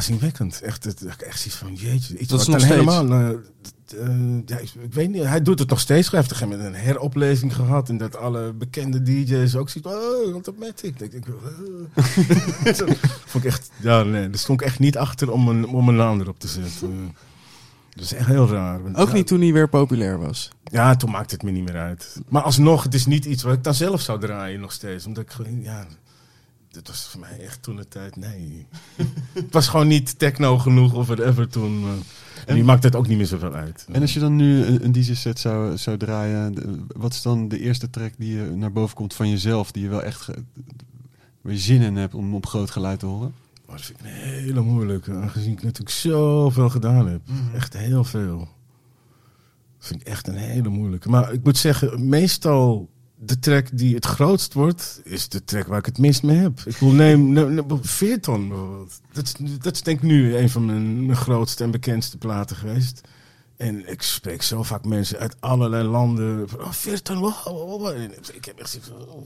[0.07, 0.61] verbazingwekkend.
[0.61, 2.19] Echt, het, echt zoiets van, jeetje.
[2.19, 2.75] Iets Dat is nog steeds.
[2.75, 3.11] helemaal...
[3.11, 6.11] eh, eh, ja, ik, ik weet niet, hij doet het nog steeds.
[6.11, 7.89] Hij heeft een heropleving gehad.
[7.89, 9.85] En dat alle bekende DJ's ook zien.
[9.85, 11.01] Oh, Automatic.
[11.01, 12.75] Ik, ik, eh.
[13.27, 13.71] Vond ik echt...
[13.77, 16.49] Ja, nee, daar stond ik echt niet achter om een, om een naam erop te
[16.49, 17.15] zetten.
[17.95, 18.83] Dat is echt heel raar.
[18.83, 20.51] Want, Ook ja, niet toen hij weer populair was.
[20.65, 22.21] Ja, toen maakte het me niet meer uit.
[22.29, 25.07] Maar alsnog, het is niet iets wat ik dan zelf zou draaien nog steeds.
[25.07, 25.87] Omdat ik gewoon, ja...
[26.77, 28.67] Dat was voor mij echt toen de tijd, nee.
[29.33, 31.85] het was gewoon niet techno genoeg of whatever toen.
[32.47, 33.87] en die maakt het ook niet meer zoveel uit.
[33.93, 36.55] En als je dan nu een, een DJ-set zou, zou draaien,
[36.97, 39.89] wat is dan de eerste track die je naar boven komt van jezelf, die je
[39.89, 40.27] wel echt
[41.41, 43.35] waar je zin in hebt om op groot geluid te horen?
[43.67, 47.21] Maar dat vind ik een hele moeilijke, aangezien ik natuurlijk zoveel gedaan heb.
[47.55, 48.39] Echt heel veel.
[49.79, 51.09] Dat vind ik echt een hele moeilijke.
[51.09, 52.89] Maar ik moet zeggen, meestal
[53.19, 56.61] de track die het grootst wordt, is de track waar ik het minst mee heb.
[56.67, 57.35] Ik wil neem,
[57.83, 59.01] Veerton bijvoorbeeld.
[59.13, 63.01] Dat dat is denk ik nu een van mijn, grootste en bekendste platen geweest.
[63.57, 66.49] En ik spreek zo vaak mensen uit allerlei landen.
[66.49, 67.93] van, Oh, Veerton, wow,
[68.35, 68.81] Ik heb echt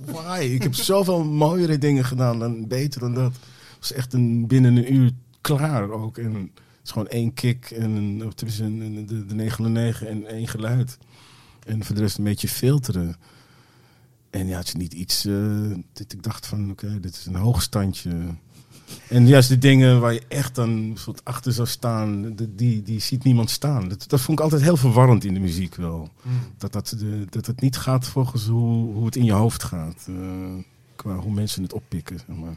[0.05, 0.41] why?
[0.53, 3.33] Ik heb zoveel mooiere dingen gedaan dan beter dan dat.
[3.33, 5.11] Het was echt een, binnen een uur
[5.41, 6.19] klaar ook.
[6.19, 6.49] En het
[6.85, 8.19] is gewoon één kick en een-
[9.07, 10.99] de, de 909 en één geluid.
[11.67, 13.17] En voor de rest een beetje filteren.
[14.31, 17.35] En ja, het is niet iets uh, dat ik dacht van, oké, dit is een
[17.35, 18.11] hoogstandje.
[19.09, 23.01] En juist de dingen waar je echt dan soort achter zou staan, de- die, die
[23.01, 23.89] ziet niemand staan.
[23.89, 26.11] Dat, dat vond ik altijd heel verwarrend in de muziek wel.
[26.59, 30.07] Dat, dat, de, dat het niet gaat volgens hoe, hoe het in je hoofd gaat.
[30.09, 30.15] eh,
[30.97, 32.19] qua hoe mensen het oppikken.
[32.27, 32.57] Zeg maar.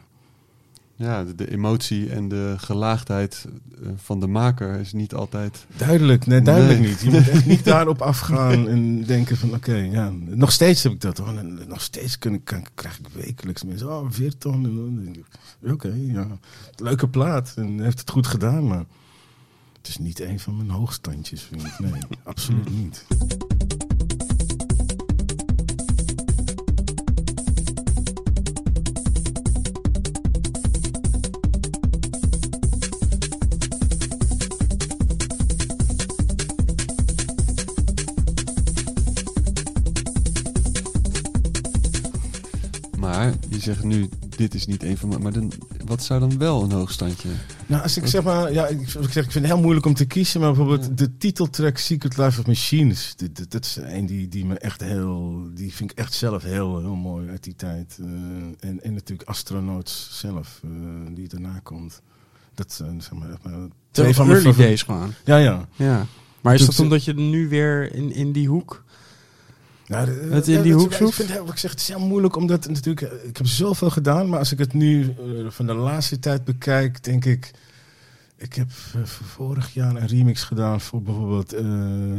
[0.96, 3.46] Ja, de, de emotie en de gelaagdheid
[3.84, 5.66] eh, van de maker is niet altijd.
[5.78, 6.90] Duidelijk, nee, duidelijk Nee.
[6.90, 7.02] niet.
[7.02, 10.12] Je moet echt niet daarop afgaan en denken van oké, ja.
[10.26, 11.38] Nog steeds heb ik dat hoor.
[11.38, 12.42] En nog steeds kan,
[12.76, 15.26] krijg ik wekelijks mensen, oh, denk ik,
[15.72, 16.28] Oké, ja.
[16.76, 18.86] Leuke plaat en heeft het goed gedaan, maar
[19.78, 21.80] het is niet een van mijn hoogstandjes, vind ik.
[21.80, 23.06] Nee, absoluut niet.
[43.64, 45.22] Zegt nu, dit is niet een van mijn.
[45.22, 45.52] Maar dan,
[45.86, 47.30] wat zou dan wel een hoogstandje?
[47.66, 49.94] Nou, als ik zeg maar, ja, ik, ik zeg, ik vind het heel moeilijk om
[49.94, 54.06] te kiezen, maar bijvoorbeeld de titeltrack Secret Life of Machines, dit, dit, dat is een
[54.06, 57.56] die, die me echt heel, die vind ik echt zelf heel, heel mooi uit die
[57.56, 57.98] tijd.
[58.00, 58.06] Eh,
[58.70, 60.70] en, en natuurlijk Astronauts zelf, eh,
[61.12, 62.02] die daarna komt.
[62.56, 65.14] Dat zijn zeg maar, echt maar Twee van mijn early days gewoon.
[65.26, 65.68] Ja, ja.
[65.76, 66.06] Ja.
[66.42, 68.83] Maar is Doet dat ze- omdat je nu weer in, in die hoek...
[69.94, 72.68] Nou, de- Het in die hoek Ik vind heel- zeg, het is heel moeilijk omdat
[72.68, 76.20] natuurlijk, eh, ik heb zoveel gedaan, maar als ik het nu eh, van de laatste
[76.20, 77.52] tijd bekijk, denk ik,
[78.38, 81.66] ik heb eh, vorig jaar een remix gedaan voor bijvoorbeeld eh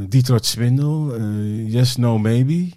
[0.09, 2.69] Detroit Swindle, eh, Yes, No, Maybe.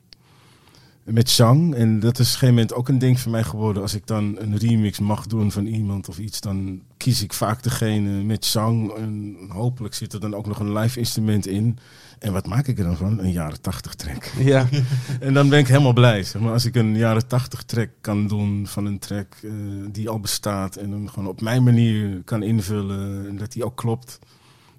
[1.03, 1.76] Met zang.
[1.76, 3.82] En dat is op een gegeven moment ook een ding voor mij geworden.
[3.82, 7.64] Als ik dan een remix mag doen van iemand of iets, dan kies ik vaak
[7.64, 8.91] degene met zang.
[8.91, 11.78] En hopelijk zit er dan ook nog een live instrument in.
[12.19, 13.19] En wat maak ik er dan van?
[13.19, 14.31] Een jaren tachtig track.
[14.39, 14.68] Ja.
[15.19, 16.23] En dan ben ik helemaal blij.
[16.23, 19.52] Zeg maar als ik een jaren tachtig track kan doen van een track eh,
[19.91, 20.76] die al bestaat.
[20.76, 23.27] En hem gewoon op mijn manier kan invullen.
[23.27, 24.19] En dat die ook klopt.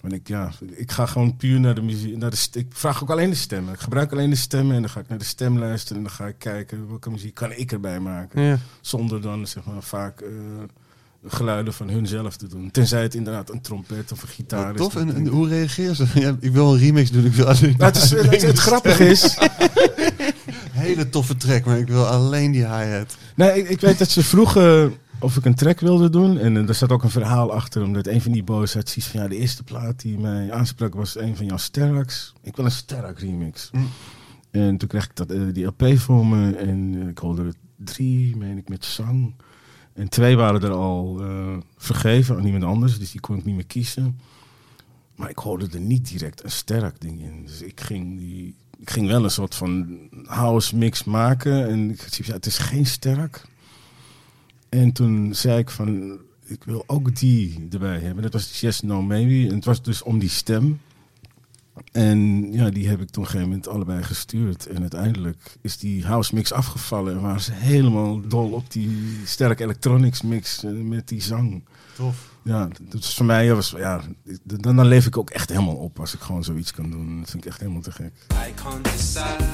[0.01, 2.17] Want ik, ja, ik ga gewoon puur naar de muziek.
[2.17, 3.75] Naar de ik vraag ook alleen de stemmen.
[3.75, 4.75] Ik gebruik alleen de stemmen.
[4.75, 5.97] En dan ga ik naar de stem luisteren.
[5.97, 8.43] En dan ga ik kijken welke muziek kan ik erbij maken.
[8.43, 8.59] ja.
[8.81, 10.31] Zonder dan zeg maar vaak eh,
[11.25, 12.71] geluiden van hunzelf te doen.
[12.71, 14.81] Tenzij het inderdaad een trompet of een gitaar Wat is.
[14.81, 15.05] tof.
[15.05, 16.07] dat En, hoe reageer ze?
[16.21, 17.25] Ja, ik wil een remix doen.
[17.25, 19.39] Ik wil alleen Nou, het, is, het, het grappige is,
[20.73, 23.17] hele toffe track, maar ik wil alleen die hi-hat.
[23.35, 26.39] Nee, ik, ik weet dat ze vroegen of ik een track wilde doen.
[26.39, 27.83] En eh, er zat ook een verhaal achter.
[27.83, 29.21] Omdat een van die boys had zoiets van...
[29.21, 32.33] Ja, de eerste plaat die mij aansprak was een van jouw Steraks.
[32.43, 33.71] Ik wil een Sterak remix.
[33.73, 33.89] Mm.
[34.51, 36.57] En toen kreeg ik dat, eh, die LP voor me.
[36.57, 39.35] En eh, ik hoorde er drie, meen ik, met zang.
[39.99, 42.99] En twee waren er al eh, vergeven aan iemand anders.
[42.99, 44.21] Dus die kon ik niet meer kiezen.
[45.15, 47.43] Maar ik hoorde er niet direct een Sterak ding in.
[47.47, 48.55] Dus ik ging die...
[48.79, 51.69] Ik ging wel een soort van house mix maken.
[51.69, 53.45] En ik van, ja, het is geen sterk.
[54.69, 58.23] En toen zei ik van, ik wil ook die erbij hebben.
[58.23, 59.49] Dat was Yes, No, Maybe.
[59.49, 60.81] En het was dus om die stem.
[61.99, 64.67] En ja, die heb ik toen op een gegeven moment allebei gestuurd.
[64.67, 67.15] En uiteindelijk is die house mix afgevallen.
[67.15, 71.65] En waren ze helemaal dol op die sterke electronics mix eh, met die zang.
[71.97, 72.33] Tof.
[72.43, 74.01] Ja, dus voor mij was, ja,
[74.43, 77.19] dan, dan leef ik ook echt helemaal op als ik gewoon zoiets kan doen.
[77.21, 78.13] Dat vind ik echt helemaal te gek.
[78.49, 79.47] I can't decide.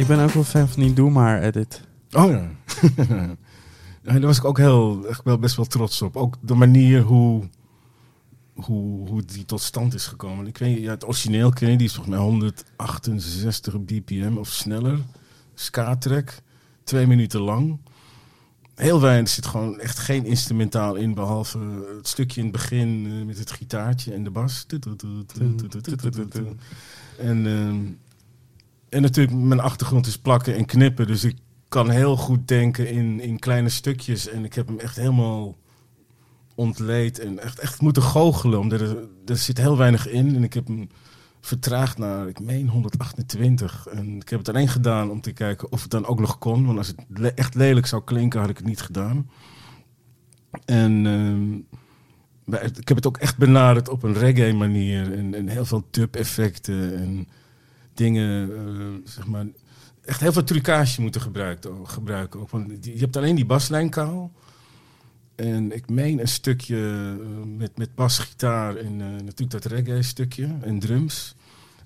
[0.00, 1.80] Ik ben ook wel fan van die Doe Maar edit.
[2.12, 2.50] Oh ja.
[4.02, 6.16] Daar was ik ook heel, echt wel best wel trots op.
[6.16, 7.48] Ook de manier hoe,
[8.54, 10.46] hoe, hoe die tot stand is gekomen.
[10.46, 14.98] Ik weet, ja, het origineel ken je, die is volgens mij 168 bpm of sneller.
[15.54, 16.42] Ska-track,
[16.84, 17.78] twee minuten lang.
[18.74, 21.58] Heel weinig, er zit gewoon echt geen instrumentaal in, behalve
[21.96, 24.66] het stukje in het begin eh, met het gitaartje en de bas.
[27.18, 27.46] En,
[28.90, 31.36] en natuurlijk, mijn achtergrond is plakken en knippen, dus ik
[31.68, 34.28] kan heel goed denken in, in kleine stukjes.
[34.28, 35.56] En ik heb hem echt helemaal
[36.54, 38.96] ontleed en echt, echt moeten goochelen, omdat er,
[39.26, 40.36] er zit heel weinig in.
[40.36, 40.88] En ik heb hem
[41.40, 43.86] vertraagd naar, ik meen 128.
[43.86, 46.66] En ik heb het alleen gedaan om te kijken of het dan ook nog kon.
[46.66, 49.30] Want als het echt lelijk zou klinken, had ik het niet gedaan.
[50.64, 51.54] En ehm,
[52.78, 55.12] ik heb het ook echt benaderd op een reggae manier.
[55.12, 57.28] En, en heel veel dub-effecten en
[58.04, 59.46] dingen, eh, zeg maar...
[60.04, 62.50] Echt heel veel trucage moeten gebruiken, gebruiken ook.
[62.50, 64.32] Want je hebt alleen die baslijn kaal.
[65.34, 66.76] En ik meen een stukje
[67.20, 71.34] eh, met, met basgitaar en eh, natuurlijk dat reggae stukje en drums.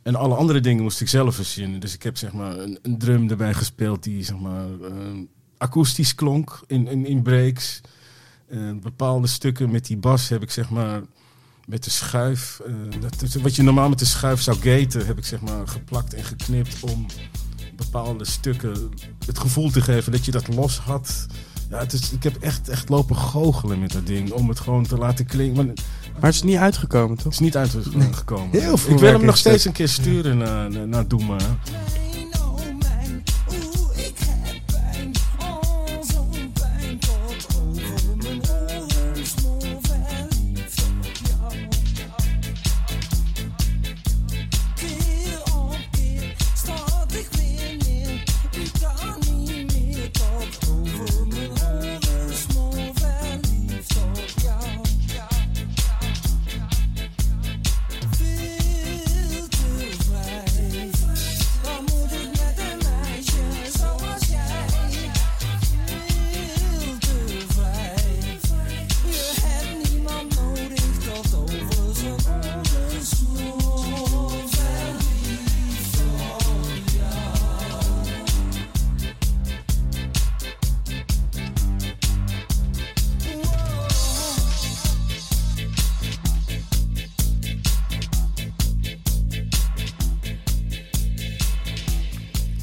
[0.05, 1.81] En alle andere dingen moest ik zelf verzinnen.
[1.81, 5.19] Dus ik heb zeg maar een, een drum erbij gespeeld die zeg maar eh,
[5.57, 7.81] akoestisch klonk in, in, breaks.
[8.49, 11.03] Eh, bepaalde stukken met die bas heb ik zeg maar
[11.67, 15.25] met de schuif, eh, dat, wat je normaal met de schuif zou gaten, heb ik
[15.25, 17.07] zeg maar geplakt en geknipt om
[17.77, 18.91] bepaalde stukken
[19.27, 21.27] het gevoel te geven dat je dat los had.
[21.71, 24.87] Ja, het is, ik heb echt, echt lopen goochelen met dat ding om het gewoon
[24.87, 25.57] te laten klinken.
[25.57, 27.33] Maar het Maar het is niet uitgekomen, toch?
[27.33, 28.51] is niet uitgekomen.
[28.61, 31.37] Heel veel ik wil hem nog steeds een keer sturen naar, naar, naar Doema.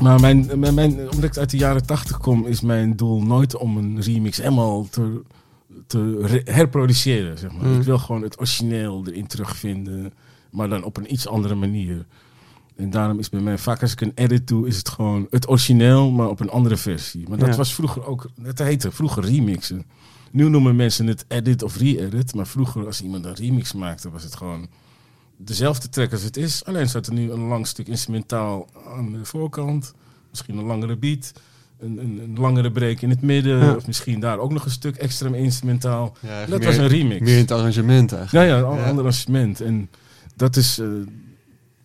[0.01, 3.57] Maar mijn, mijn, mijn- omdat ik uit de jaren tachtig kom, is mijn doel nooit
[3.57, 5.21] om een remix helemaal te,
[5.87, 7.37] te re- herproduceren.
[7.37, 7.65] Zeg maar.
[7.65, 7.77] Mm.
[7.79, 10.13] Ik wil gewoon het origineel erin terugvinden,
[10.51, 12.05] maar dan op een iets andere manier.
[12.75, 15.49] En daarom is bij mij vaak als ik een edit doe, is het gewoon het
[15.49, 17.29] origineel, maar op een andere versie.
[17.29, 17.55] Maar dat Ja.
[17.55, 19.85] was vroeger ook, het heette vroeger remixen.
[20.31, 24.23] Nu noemen mensen het edit of re-edit, maar vroeger als iemand een remix maakte, was
[24.23, 24.67] het gewoon
[25.45, 26.65] dezelfde track als het is.
[26.65, 29.93] Alleen staat er nu een lang stuk instrumentaal aan de voorkant.
[30.29, 31.31] Misschien een langere beat.
[31.79, 33.57] Een, een, een langere break in het midden.
[33.57, 33.75] Ja.
[33.75, 36.15] Of misschien daar ook nog een stuk extra instrumentaal.
[36.19, 37.19] Ja, Dat meer- was een remix.
[37.21, 38.49] Meer in het arrangement eigenlijk.
[38.49, 38.83] Ja, ja, een Ja.
[38.87, 39.61] ander arrangement.
[39.61, 39.89] En
[40.35, 40.79] dat is...
[40.79, 40.87] eh,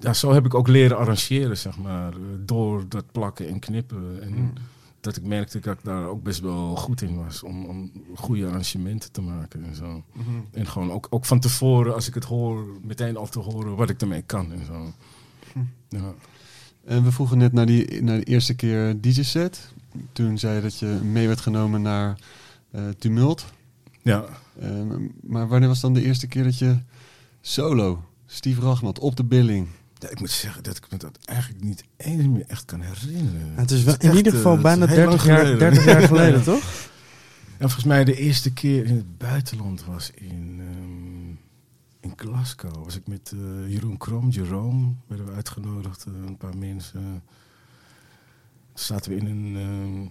[0.01, 2.13] ja, zo heb ik ook leren arrangeren, zeg maar.
[2.45, 4.19] Door dat plakken en knippen.
[4.23, 4.53] En Mm.
[5.07, 7.43] Dat ik merkte dat ik daar ook best wel goed in was.
[7.43, 10.05] Om, om goede arrangementen te maken en zo.
[10.13, 10.29] Mhm.
[10.53, 13.91] En gewoon ook, ook van tevoren, als ik het hoor, meteen al te horen wat
[13.91, 14.93] ik ermee kan en zo.
[15.89, 16.15] Ja.
[16.85, 19.73] En we vroegen net naar, die, naar de eerste keer DJ-set.
[20.13, 22.19] Toen zei je dat je mee werd genomen naar
[22.71, 23.45] eh, Tumult.
[24.03, 24.25] ja.
[24.61, 26.79] Ehm, maar wanneer was dan de eerste keer dat je
[27.41, 29.69] solo, Steve Rachmat, op de billing...
[29.99, 33.53] Ja, ik moet zeggen dat ik me dat eigenlijk niet eens meer echt kan herinneren.
[33.55, 35.39] Het is wel Het in echt, ieder eh, geval is bijna heel lang 30 jaar,
[35.39, 35.59] geleden.
[35.59, 36.89] 30 jaar geleden, toch?
[37.59, 41.29] En volgens mij de eerste keer in het buitenland was in, ehm,
[42.01, 42.85] in Glasgow.
[42.85, 47.23] Was ik met eh, Jeroen Krom, Jerome, werden we uitgenodigd, eh, een paar mensen.
[48.75, 49.57] Zaten we in een...
[49.57, 50.09] ehm,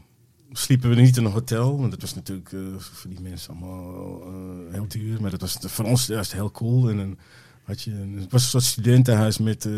[0.52, 4.22] sliepen we niet in een hotel, want dat was natuurlijk eh, voor die mensen allemaal
[4.22, 5.22] eh, heel duur.
[5.22, 6.90] Maar dat was voor ons juist heel cool.
[6.90, 7.18] En dan
[7.66, 9.66] had je een, het was een soort studentenhuis met...
[9.66, 9.74] eh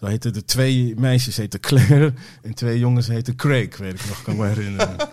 [0.00, 2.12] daar heette de twee meisjes heten Claire
[2.42, 4.96] en twee jongens heten Craig, weet ik nog, kan me herinneren.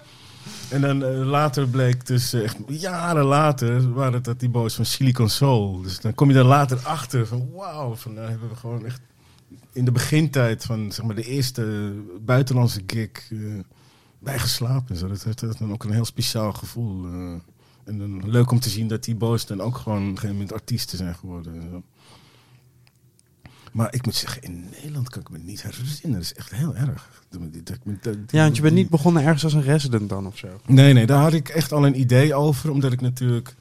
[0.69, 4.73] En dan eh, later bleek dus, eh, echt jaren later, waren het dat die boys
[4.73, 5.81] van Silicon Soul.
[5.81, 9.01] Dus dan kom je er later achter van wauw, van daar hebben we gewoon echt
[9.71, 11.93] in de begintijd van zeg maar de eerste
[12.25, 13.37] buitenlandse gig eh,
[14.19, 14.89] bij geslapen.
[14.89, 15.07] en Zo.
[15.07, 17.05] Dat heeft dat dan ook een heel speciaal gevoel.
[17.83, 20.35] en dan leuk om te zien dat die boys dan ook gewoon op een gegeven
[20.35, 21.61] moment artiesten zijn geworden.
[21.71, 21.83] zo.
[23.77, 26.11] Maar ik moet zeggen, in Nederland kan ik me niet herinneren.
[26.11, 27.21] Dat is echt heel erg.
[28.31, 30.47] Ja, want je bent niet begonnen ergens als een resident dan of zo.
[30.65, 32.69] Nee, nee, daar had ik echt al een idee over.
[32.71, 33.55] Omdat ik natuurlijk...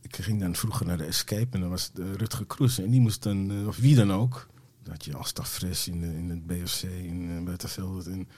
[0.00, 2.78] Ik ging dan vroeger naar de Escape en dan was de Rutger Kroes.
[2.78, 4.48] En die moest dan, eh, of wie dan ook...
[4.82, 8.06] Dat je als Fres in, de- in het BFC in Buitenveld.
[8.06, 8.28] En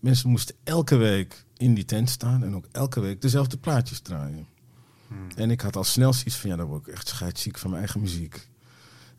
[0.00, 2.42] mensen moesten elke week in die tent staan.
[2.44, 4.46] En ook elke week dezelfde plaatjes draaien.
[5.36, 6.50] En ik had al snel zoiets van...
[6.50, 8.48] Ja, dan word ik echt scheidsziek van mijn eigen muziek.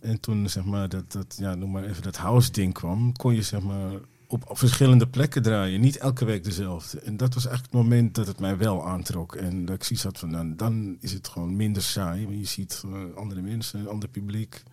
[0.01, 3.13] En toen, zeg maar, dat, dat, ja, noem maar even dat house ding kwam...
[3.13, 3.91] kon je, zeg maar,
[4.27, 5.81] op, verschillende plekken draaien.
[5.81, 6.99] Niet elke week dezelfde.
[6.99, 9.35] En dat was eigenlijk het moment dat het mij wel aantrok.
[9.35, 12.26] En dat ik zoiets had van, nou, dan is het gewoon minder saai.
[12.26, 14.63] Want je ziet eh, andere mensen, ander publiek.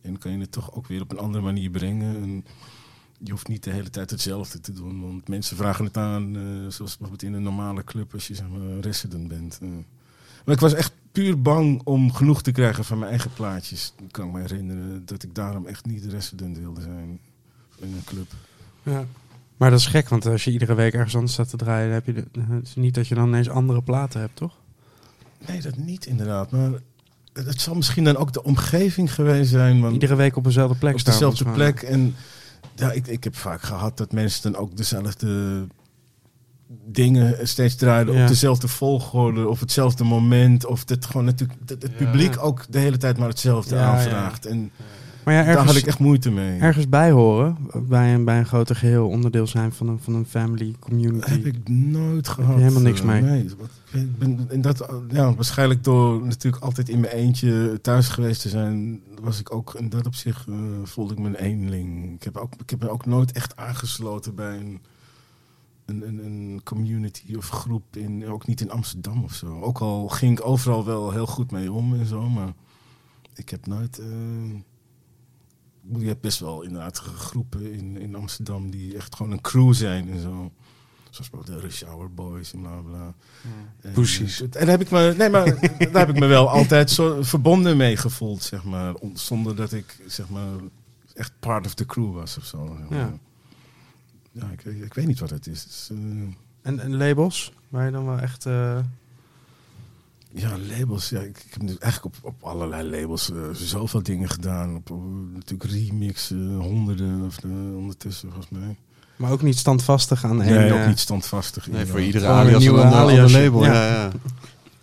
[0.00, 2.16] En kan je het toch ook weer op een andere manier brengen.
[2.22, 2.44] En
[3.18, 5.00] je hoeft niet de hele tijd hetzelfde te doen.
[5.00, 8.12] Want mensen vragen het aan, eh, zoals bijvoorbeeld in een normale club...
[8.12, 9.58] als je, zeg maar, resident bent.
[9.62, 9.68] eh.
[10.44, 13.92] Maar ik was echt puur bang om genoeg te krijgen van mijn eigen plaatjes.
[14.06, 17.18] Ik kan me herinneren dat ik daarom echt niet resident wilde zijn
[17.78, 18.32] in een club.
[18.82, 19.04] Ja.
[19.56, 21.94] Maar dat is gek, want als je iedere week ergens anders staat te draaien, dan
[21.94, 24.52] heb je de, het is niet dat je dan ineens andere platen hebt, toch?
[25.46, 26.50] Nee, dat niet inderdaad.
[26.50, 26.70] Maar
[27.32, 29.80] het zal misschien dan ook de omgeving geweest zijn.
[29.80, 31.12] Want Iedere week op dezelfde plek op staan.
[31.12, 31.82] dezelfde is wel- plek.
[31.82, 32.14] En
[32.74, 35.66] ja, ik, ik heb vaak gehad dat mensen dan ook dezelfde
[36.86, 38.22] dingen steeds draaiden Ja.
[38.22, 40.66] op dezelfde volgorde of hetzelfde moment.
[40.66, 42.04] Of dat gewoon natuurlijk dat het Ja.
[42.04, 44.46] publiek ook de hele tijd maar hetzelfde Ja, aanvraagt.
[44.46, 44.70] En
[45.24, 46.58] Maar ja, daar had ik ergens, echt moeite mee.
[46.60, 47.56] ergens bij horen,
[47.88, 51.30] bij een, bij een groter geheel, onderdeel zijn van een, van een family community.
[51.30, 52.56] heb ik nooit gehad.
[52.58, 53.22] helemaal niks eh, mee?
[53.22, 53.46] Nee,
[53.92, 58.48] ik ben in dat, ja, waarschijnlijk door natuurlijk altijd in mijn eentje thuis geweest te
[58.48, 60.54] zijn, was ik ook in dat opzicht eh,
[60.84, 62.14] voelde ik me een eenling.
[62.14, 64.80] Ik heb, ook, ik heb me ook nooit echt aangesloten bij een,
[65.92, 69.60] een, een, een community of groep, in, ook niet in Amsterdam of zo.
[69.60, 72.52] Ook al ging ik overal wel heel goed mee om en zo, maar
[73.34, 73.98] ik heb nooit...
[73.98, 74.06] eh,
[75.98, 80.10] je hebt best wel inderdaad groepen in, in Amsterdam die echt gewoon een crew zijn
[80.10, 80.50] en zo.
[81.10, 83.14] Zoals bijvoorbeeld de Rush Hour Boys en bla bla.
[83.80, 84.36] En, Poesies.
[84.40, 85.44] eh, En daar heb ik me, nee, maar
[85.92, 88.94] daar heb ik me wel altijd zo verbonden mee gevoeld, zeg maar.
[88.94, 90.48] On- Zonder dat ik, zeg maar,
[91.14, 92.76] echt part of the crew was of zo.
[92.78, 92.98] zeg maar.
[92.98, 93.18] Ja.
[94.32, 95.62] Ja, ik, ik weet niet wat het is.
[95.62, 95.98] Het is, eh,
[96.62, 98.46] En, en labels, waar je dan wel echt...
[98.46, 98.78] eh,
[100.32, 101.08] Ja, labels.
[101.08, 104.74] Ja, ik, ik heb nu eigenlijk op, op allerlei labels eh, zoveel dingen gedaan.
[104.76, 105.02] Op, op,
[105.34, 107.38] natuurlijk remixen, honderden of,
[107.76, 108.76] ondertussen volgens mij.
[109.16, 110.54] maar ook niet standvastig aan één...
[110.54, 111.66] Nee, ook niet standvastig.
[111.70, 113.64] Nee, voor iedere alias een nieuwe ander, label.
[113.64, 113.86] Ja.
[113.86, 114.10] Ja.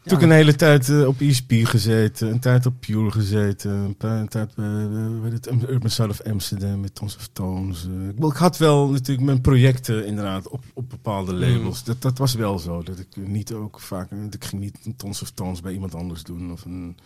[0.04, 3.72] Toen heb ik een hele tijd eh, op ESP gezeten, een tijd op Pure gezeten,
[3.72, 7.86] een, tijd bij uh, weet het, Urban South of Amsterdam met Tons of Tones.
[7.86, 8.28] eh.
[8.30, 11.84] ik, had wel natuurlijk mijn projecten inderdaad op, op bepaalde labels.
[11.84, 14.78] Dat, dat was wel zo, dat ik eh, niet ook vaak, eh, ik ging niet
[14.84, 16.52] een Tons of Tones bij iemand anders doen.
[16.52, 16.98] Of een,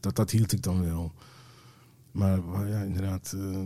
[0.00, 1.12] dat, dat hield ik dan wel.
[2.12, 3.58] Maar ja, inderdaad, eh,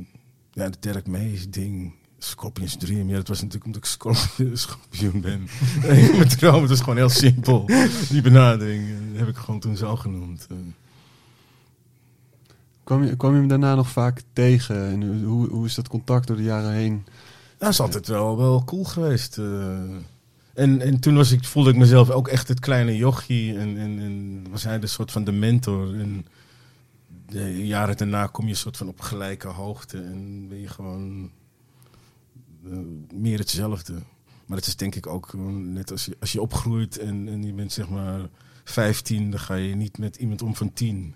[0.52, 1.94] ja, de Derek ding.
[2.18, 5.48] Scorpions Dream, ja, dat was natuurlijk omdat ik Scorpion, Scorpion ben.
[5.82, 7.66] Nee, Mijn droom, het was gewoon heel simpel.
[8.10, 10.46] Die benadering eh, heb ik gewoon toen zo genoemd.
[10.50, 10.56] Eh,
[12.84, 14.86] Kwam, je, kwam je hem daarna nog vaak tegen?
[14.90, 17.04] En hoe, hoe is dat contact door de jaren heen?
[17.58, 19.38] Dat is altijd wel, wel cool geweest.
[19.38, 19.78] eh.
[20.54, 23.58] en, en toen was ik, voelde ik mezelf ook echt het kleine jochie.
[23.58, 25.94] En, en, en was hij de soort van de mentor.
[25.94, 26.26] En
[27.26, 29.96] de jaren daarna kom je soort van op gelijke hoogte.
[29.98, 31.30] En ben je gewoon
[33.14, 33.92] meer hetzelfde.
[34.46, 37.52] Maar het is denk ik ook net als je, als je opgroeit en, en je
[37.52, 38.20] bent zeg maar
[38.64, 41.14] 15, dan ga je niet met iemand om van 10.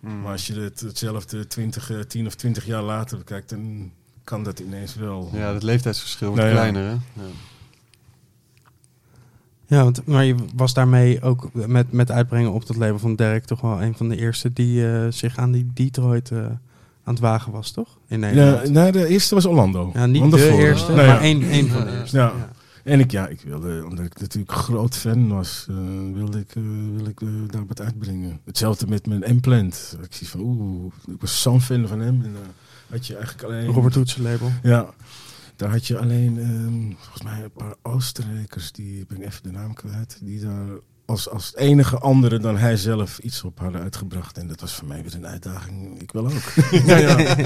[0.00, 3.92] Maar als je het, hetzelfde 20, eh, 10 of 20 jaar later bekijkt, dan
[4.24, 5.30] kan dat ineens wel.
[5.32, 6.60] Ja, dat leeftijdsverschil wordt Nou ja.
[6.60, 7.22] kleiner, hè?
[7.22, 7.30] Ja.
[9.66, 13.44] Ja, want, maar je was daarmee ook met, met uitbrengen op dat label van Derek
[13.44, 16.46] toch wel een van de eerste die eh, zich aan die Detroit eh,
[17.04, 17.98] aan het wagen was, toch?
[18.08, 18.70] In Ja, Nederland.
[18.70, 19.90] nou, de eerste was Orlando.
[19.94, 21.20] Ja, niet de eerste, maar ja.
[21.20, 21.98] één, één van de Ja.
[22.00, 22.16] eerste.
[22.16, 22.52] Ja.
[22.84, 25.76] En ik, ja, ik wilde, omdat ik natuurlijk groot fan was, eh,
[26.14, 26.62] wilde ik, eh,
[26.94, 28.40] wilde ik eh, daar wat uitbrengen.
[28.44, 29.96] Hetzelfde met mijn Implant.
[30.02, 32.22] Ik zie van, oeh, ik was zo'n fan van hem.
[32.22, 32.36] En
[32.90, 33.66] had je eigenlijk alleen...
[33.66, 34.50] Robert Hoedse label.
[34.62, 34.86] Ja,
[35.56, 39.50] daar had je alleen, ehm, volgens mij een paar Oostenrijkers, die ben ik even de
[39.50, 40.66] naam kwijt, die daar
[41.06, 44.38] als, als enige andere dan hij zelf iets op hadden uitgebracht.
[44.38, 46.00] En dat was voor mij weer een uitdaging.
[46.00, 46.52] Ik wil ook.
[46.86, 47.36] ja, ja.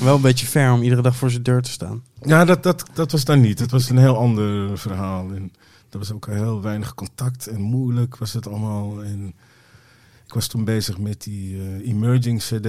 [0.00, 2.04] Wel een beetje ver om iedere dag voor zijn deur te staan.
[2.22, 3.58] ja dat, dat, dat was dan niet.
[3.58, 5.32] Het was een heel ander verhaal.
[5.32, 5.52] En
[5.90, 9.04] er was ook heel weinig contact en moeilijk was het allemaal.
[9.04, 9.34] En
[10.26, 12.66] ik was toen bezig met die eh, Emerging CD.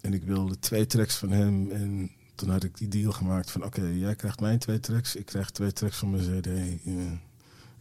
[0.00, 1.70] En ik wilde twee tracks van hem.
[1.70, 3.64] En toen had ik die deal gemaakt van...
[3.64, 5.16] Oké, jij krijgt mijn twee tracks.
[5.16, 6.48] Ik krijg twee tracks van mijn CD.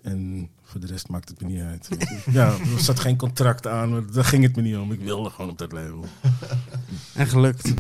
[0.02, 1.90] En voor de rest maakt het me niet uit.
[2.32, 4.08] ja, er zat geen contract aan.
[4.14, 4.92] Daar ging het me niet om.
[4.92, 6.06] Ik wilde gewoon op dat label.
[7.14, 7.74] En gelukt.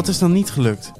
[0.00, 0.92] Wat is dan niet gelukt?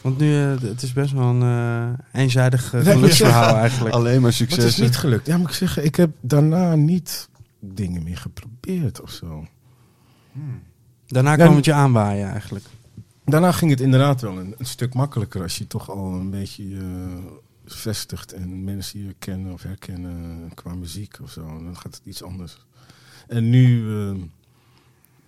[0.00, 3.94] Want nu, eh, het is best wel een eh, eenzijdig uh, Nee, geluksverhaal eigenlijk.
[3.98, 4.64] Alleen maar Wat succes.
[4.64, 5.26] is niet gelukt?
[5.26, 7.28] Ja, moet ik zeggen, ik heb daarna niet
[7.60, 9.46] dingen meer geprobeerd of zo.
[11.06, 12.64] Daarna Ja, kwam het je aanwaaien eigenlijk.
[13.24, 16.64] Daarna ging het inderdaad wel een, een stuk makkelijker als je toch al een beetje
[16.76, 16.82] eh,
[17.64, 21.42] vestigt en mensen je kennen of herkennen qua muziek of zo.
[21.42, 22.58] Dan gaat het iets anders.
[23.26, 24.14] En nu, eh,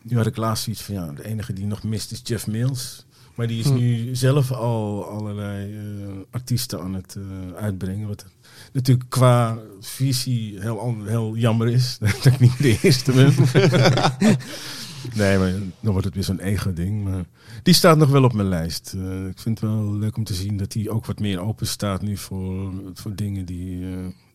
[0.03, 3.05] nu had ik laatst iets van ja, de enige die nog mist is Jeff Mills.
[3.41, 3.75] Maar die is Hm.
[3.75, 8.09] nu zelf al allerlei eh, artiesten aan het eh, uitbrengen.
[8.09, 8.27] Wat
[8.73, 11.99] natuurlijk qua visie heel, heel jammer is.
[12.01, 13.35] Dat ik niet de eerste ben.
[15.21, 17.05] nee, maar dan wordt het weer zo'n ego-ding.
[17.05, 17.25] Maar
[17.63, 18.95] die staat nog wel op mijn lijst.
[18.97, 21.67] Eh, ik vind het wel leuk om te zien dat hij ook wat meer open
[21.67, 23.87] staat nu voor, voor dingen die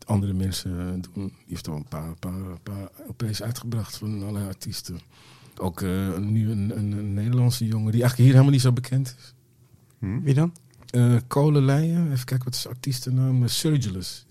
[0.05, 1.27] andere mensen doen.
[1.27, 4.99] Die heeft al een paar, paar, paar LP's uitgebracht van allerlei artiesten.
[5.59, 9.15] Ook eh, nu een, een, een Nederlandse jongen die eigenlijk hier helemaal niet zo bekend
[9.17, 9.33] is.
[9.99, 10.53] Wie dan?
[10.89, 13.43] Eh Kolenleijen, even kijken wat is zijn artiestennaam?
[13.43, 14.25] Uh, Surgilus.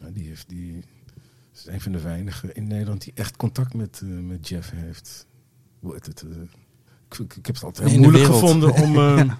[0.00, 0.84] Nou, die, heeft, die
[1.54, 5.26] is een van de weinigen in Nederland die echt contact met, eh, met Jeff heeft.
[5.80, 6.22] Hoe het?
[6.22, 6.30] eh,
[7.10, 9.32] ik, ik, ik heb het altijd heel moeilijk gevonden om, eh,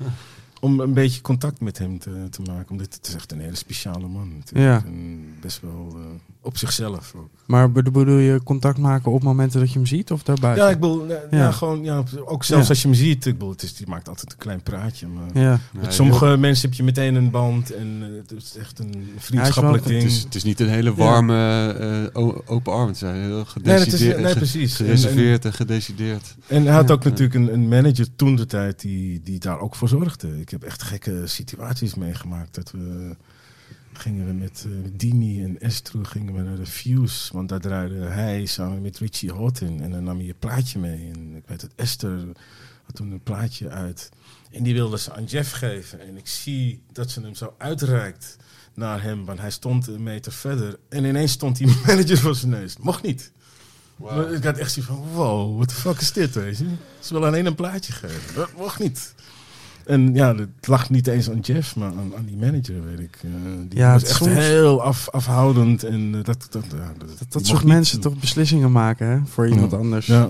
[0.61, 2.71] om een beetje contact met hem te, te maken.
[2.71, 4.83] Omdat het is echt een hele speciale man natuurlijk.
[4.83, 4.87] Ja.
[4.91, 6.05] En best wel eh,
[6.45, 7.15] op zichzelf.
[7.47, 10.65] Maar bedo- bedoel je contact maken op momenten dat je hem ziet of daarbuiten?
[10.65, 11.19] Ja, ik bedoel, ja.
[11.31, 11.51] Ja.
[11.51, 12.69] gewoon, ja, ook zelfs Ja.
[12.69, 13.27] als je hem ziet.
[13.27, 15.07] Ik bedoel, het is, die maakt altijd een klein praatje.
[15.07, 15.61] Maar Ja.
[15.73, 19.85] met sommige mensen heb je meteen een band en eh, het is echt een vriendschappelijk
[19.85, 20.11] Hij is ding.
[20.13, 21.73] Het is, het is niet een hele warme,
[22.15, 22.87] eh, o- open arm.
[22.89, 23.49] Het zijn heel nee, is,
[23.83, 24.27] gedecideerd, nee.
[24.35, 26.35] En, gereserveerd en gedecideerd.
[26.47, 26.95] en, en hij had Ja.
[26.95, 30.41] ook natuurlijk een, een manager toen de tijd die, die daar ook voor zorgde.
[30.41, 32.55] Ik heb echt gekke situaties meegemaakt.
[32.55, 33.17] Dat we
[33.99, 37.33] gingen we met eh, Dimi en Estru gingen we naar de Fuse.
[37.33, 39.81] Want daar draaide hij samen met Richie Houghton.
[39.81, 41.11] En dan nam hij een plaatje mee.
[41.15, 42.19] En ik weet het, Esther
[42.85, 44.09] had toen een plaatje uit.
[44.51, 46.01] En die wilde ze aan Jeff geven.
[46.01, 48.37] En ik zie dat ze hem zo uitreikt
[48.75, 49.25] naar hem.
[49.25, 50.79] Want hij stond een meter verder.
[50.89, 52.77] En ineens stond die manager voor zijn neus.
[52.77, 53.33] Mocht niet.
[54.33, 56.67] Ik had echt zoiets van, wow, what the fuck is dit, weet je?
[57.01, 58.35] Ze willen alleen een plaatje geven.
[58.35, 59.15] Dat mocht niet.
[59.87, 63.19] En ja, het lag niet eens aan Jeff, maar aan, aan die manager, weet ik.
[63.23, 63.31] Eh,
[63.69, 65.83] die Ja, was het echt soms- heel af, afhoudend.
[65.85, 69.71] En eh, dat, dat, ja, dat, Dat, soort mensen toch beslissingen maken hè, voor iemand
[69.71, 69.77] Ja.
[69.77, 70.07] anders.
[70.07, 70.29] Ja.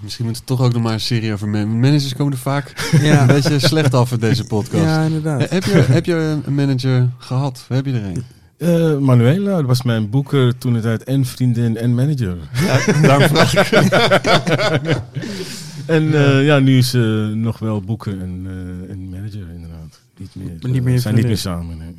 [0.00, 2.72] Misschien moet het toch ook nog maar een serie over man- managers komen er vaak
[3.02, 3.20] Ja.
[3.20, 4.84] een beetje slecht af in deze podcast.
[4.84, 5.40] Ja, inderdaad.
[5.40, 7.64] Eh, Heb je, heb je een manager gehad?
[7.68, 8.24] Heb je er een?
[8.58, 12.36] Eh, Manuela, dat was mijn boeker toen het uit en vriendin en manager.
[12.66, 14.98] Ja, daarom vraag ik.
[15.86, 20.00] En eh, ja, nu is ze nog wel boeker en, eh, en manager inderdaad.
[20.16, 21.78] Niet meer, Maar niet meer zijn niet meer samen.
[21.78, 21.94] nee.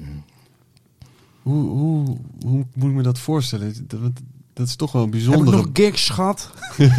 [1.41, 3.74] Hoe, hoe, hoe moet ik me dat voorstellen?
[3.88, 3.99] Dat,
[4.62, 6.50] dat- is toch wel een Heb ik nog gigs gehad?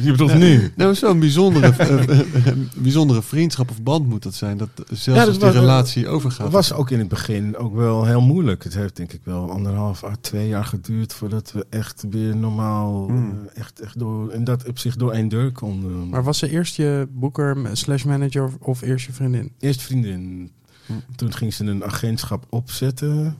[0.00, 0.72] Je bedoelt nu?
[0.76, 4.56] Nou, zo'n bijzondere, eh, eh, bijzondere vriendschap of band moet dat zijn.
[4.56, 6.42] Dat zelfs Ja, dat als die was- relatie overgaat.
[6.44, 8.64] Het was ook in het begin ook wel heel moeilijk.
[8.64, 13.06] Het heeft denk ik wel anderhalf à twee jaar geduurd voordat we echt weer normaal,
[13.06, 13.38] Hmm.
[13.54, 16.08] eh, echt, echt door, in dat opzicht door één deur konden.
[16.08, 19.52] Maar was ze eerst je boeker slash manager of, of eerst je vriendin?
[19.58, 20.50] Eerst vriendin.
[20.86, 20.92] Hm.
[21.16, 23.36] Toen ging ze een agentschap opzetten.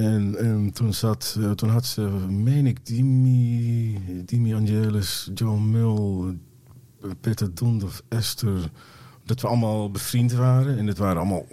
[0.00, 6.36] En, en toen, zat, eh, toen had ze, meen ik, Dimi, Dimi Angelis, John Mull,
[7.02, 8.70] eh, Peter Dondorf, Esther.
[9.24, 10.78] Dat we allemaal bevriend waren.
[10.78, 11.46] En het waren allemaal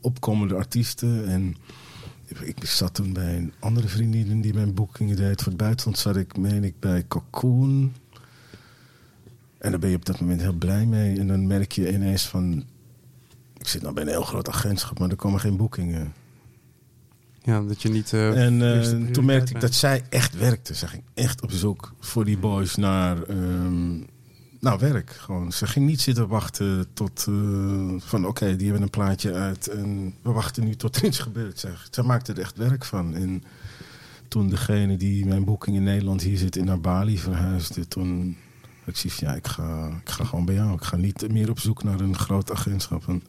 [0.00, 1.28] opkomende artiesten.
[1.28, 1.56] En
[2.26, 5.42] ik, ik zat toen bij een andere vriendin die mijn boekingen deed.
[5.42, 7.92] Voor het buitenland zat ik, meen ik, bij Cocoon.
[9.58, 11.18] En daar ben je op dat moment heel blij mee.
[11.18, 12.64] En dan merk je ineens van...
[13.58, 16.12] Ik zit nou bij een heel groot agentschap, maar er komen geen boekingen.
[17.44, 18.12] Ja, dat je niet...
[18.12, 20.74] eh, en eh, toen merkte ik dat zij echt werkte.
[20.74, 23.16] Ze ging echt op zoek voor die boys naar,
[24.64, 25.10] nou, werk.
[25.10, 25.52] Gewoon.
[25.52, 30.14] Ze ging niet zitten wachten tot eh, van oké, die hebben een plaatje uit en
[30.22, 31.58] we wachten nu tot er iets gebeurt.
[31.58, 33.14] Zij, zij maakte er echt werk van.
[33.14, 33.42] En
[34.28, 38.36] toen degene die mijn boeking in Nederland hier zit in naar Bali verhuisde, toen
[38.84, 40.74] ik van, ja, ik ga, ik ga gewoon bij jou.
[40.74, 43.08] Ik ga niet meer op zoek naar een groot agentschap.
[43.08, 43.22] En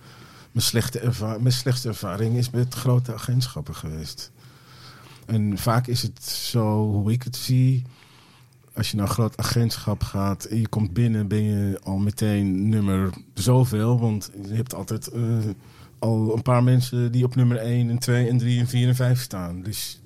[0.55, 4.31] mijn, slechte erva- mijn slechtste ervaring is met grote agentschappen geweest.
[5.25, 7.83] En vaak is het zo, hoe ik het zie,
[8.73, 12.69] als je naar een groot agentschap gaat en je komt binnen, ben je al meteen
[12.69, 13.99] nummer zoveel.
[13.99, 15.37] Want je hebt altijd eh,
[15.99, 18.95] al een paar mensen die op nummer 1 en 2 en 3 en 4 en
[18.95, 19.61] 5 staan.
[19.61, 20.01] Dus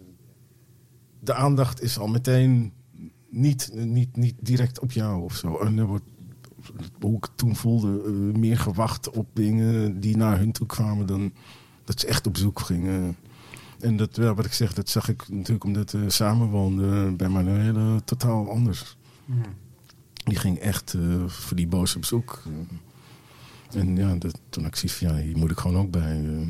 [1.20, 2.74] de aandacht is al meteen
[3.30, 5.58] niet, niet, niet direct op jou of zo.
[5.58, 6.06] En er wordt,
[7.00, 11.32] hoe ik toen voelde, eh, meer gewacht op dingen die naar hun toe kwamen dan
[11.84, 13.16] dat ze echt op zoek gingen.
[13.80, 18.00] En dat, ja, wat ik zeg, dat zag ik natuurlijk omdat we samenwoonden bij Manuela
[18.00, 18.98] totaal anders.
[20.24, 22.42] Die ging echt eh, voor die boos op zoek.
[22.46, 26.26] Eh, en ja, dat, toen ik van, ja, hier moet ik gewoon ook bij.
[26.26, 26.48] eh.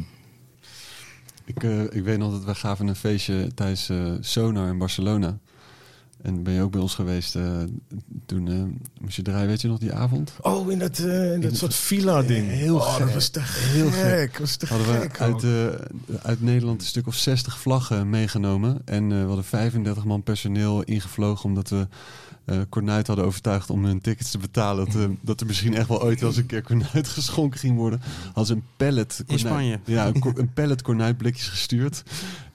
[1.45, 5.39] Ik, eh, ik weet nog dat wij gaven een feestje tijdens eh, Sonar in Barcelona.
[6.21, 7.57] En ben je ook bij ons geweest eh,
[8.25, 10.33] toen eh, moest je draaien, weet je nog, die avond?
[10.41, 12.47] Oh, in dat, eh, in dat soort villa-ding.
[12.47, 13.13] Heel oh, dat gek.
[13.13, 14.37] was te Heel gek.
[14.37, 15.45] was te Hadden we uit,
[16.23, 18.81] uit Nederland een stuk of 60 vlaggen meegenomen.
[18.85, 21.87] En eh, we hadden 35 man personeel ingevlogen omdat we
[22.45, 24.85] eh Cornuit hadden overtuigd om hun tickets te betalen.
[24.85, 27.75] Dat, eh, dat er misschien echt wel ooit wel eens een keer Cornuit geschonken ging
[27.75, 28.01] worden.
[28.25, 29.79] Hadden ze een pallet In Spanje.
[29.85, 32.03] Ja, een, pallet Cornuit blikjes gestuurd.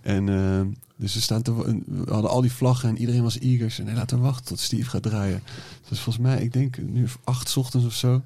[0.00, 0.60] En eh,
[0.96, 1.54] dus we, staan te,
[1.86, 3.70] we hadden al die vlaggen en iedereen was eager.
[3.70, 5.42] Ze, nee, laten we wachten tot Steve gaat draaien.
[5.88, 8.22] Dus volgens mij, ik denk nu acht 's ochtends of zo.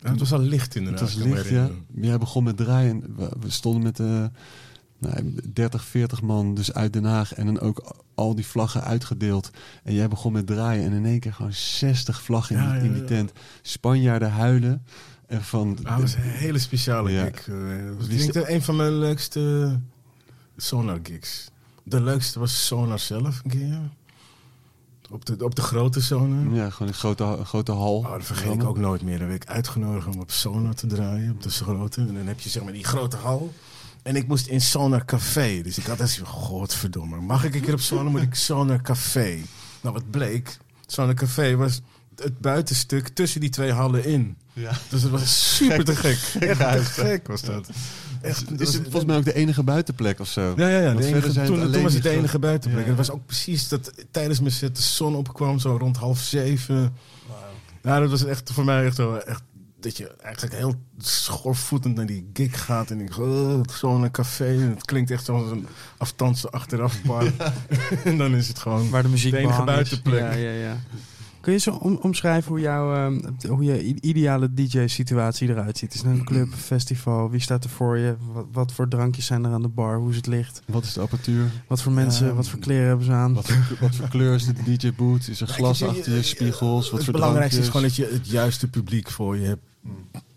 [0.00, 1.00] Ja, het was al licht inderdaad.
[1.00, 1.70] Het was licht, ja.
[1.94, 2.90] Jij begon met draaien.
[3.02, 4.24] en We, we stonden met eh
[4.98, 7.34] nou, 30, 40 man dus uit Den Haag.
[7.34, 9.50] En dan ook al die vlaggen uitgedeeld.
[9.82, 10.84] En jij begon met draaien.
[10.84, 13.32] En in één keer gewoon 60 vlaggen in, die- in die tent.
[13.62, 14.84] Spanjaarden huilen.
[15.26, 17.48] En van, Ah, dat was een hele speciale gig.
[17.48, 17.54] eh,
[17.98, 19.78] was denk een van mijn leukste
[20.56, 21.50] Sonar gigs.
[21.82, 23.80] De leukste was Sonar zelf een keer.
[25.10, 26.54] Op de, op de grote Sonar.
[26.54, 27.96] ja, gewoon een grote, grote hal.
[27.96, 29.18] Oh, dat vergeet ik ook nooit meer.
[29.18, 32.00] Dan werd ik uitgenodigd om op Sonar te draaien, op de grote.
[32.00, 33.52] En dan heb je zeg maar die grote hal.
[34.02, 35.60] En ik moest in Sonar Café.
[35.62, 37.20] Dus ik had zo, godverdomme.
[37.20, 39.38] Mag ik een keer op Sonar, moet ik Sonar Café.
[39.80, 40.58] Nou, wat bleek?
[40.86, 41.80] Sonar Café was
[42.16, 44.36] het buitenstuk tussen die twee hallen in.
[44.52, 44.72] Ja.
[44.88, 46.42] Dus het was super te gek.
[46.42, 47.68] Echt te huis, gek was dat.
[48.22, 50.52] Echt, Is was- het volgens mij ook de enige buitenplek of zo?
[50.56, 50.84] ja, ja, ja.
[50.84, 52.84] Want De verder enige, zijn toen, het toen was het de enige buitenplek.
[52.84, 53.12] Ja, En het ja.
[53.12, 56.94] was ook precies dat tijdens mijn set de zon opkwam, zo rond half zeven.
[57.82, 59.42] Ja, dat was echt voor mij echt zo echt
[59.80, 64.46] dat je eigenlijk heel schoorvoetend naar die gig gaat en ik oh, zo'n café.
[64.46, 65.66] En het klinkt echt zoals een
[65.96, 67.32] afstandse achterafbar.
[68.04, 70.20] en dan is het gewoon Waar de muziek de enige buitenplek.
[70.20, 70.76] Ja, ja, ja.
[71.42, 75.94] Kun je zo om- omschrijven hoe, jouw, ehm, hoe je ideale DJ-situatie eruit ziet?
[75.94, 77.30] Is het een club, festival?
[77.30, 78.14] Wie staat er voor je?
[78.32, 79.96] Wat, wat voor drankjes zijn er aan de bar?
[79.98, 80.62] Hoe is het licht?
[80.66, 81.50] Wat is de apparatuur?
[81.66, 83.34] Wat voor mensen, Ehm, wat voor kleren hebben ze aan?
[83.34, 85.28] Wat voor, wat voor kleur is de DJ-boot?
[85.28, 86.84] Is er Ja, glas achter je, je- spiegels?
[86.84, 89.62] Wat het voor belangrijkste is gewoon dat je het juiste publiek voor je hebt.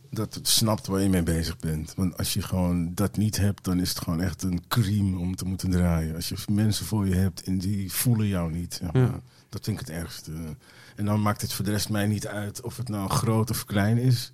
[0.10, 1.94] Dat het snapt waar je mee bezig bent.
[1.96, 5.36] Want als je gewoon dat niet hebt, dan is het gewoon echt een crime om
[5.36, 6.16] te moeten draaien.
[6.16, 8.82] Als je mensen voor je hebt en die voelen jou niet.
[8.94, 9.20] Ja.
[9.50, 10.32] Dat vind ik het ergste.
[10.96, 13.66] En dan maakt het voor de rest mij niet uit of het nou groot of
[13.66, 14.32] klein is.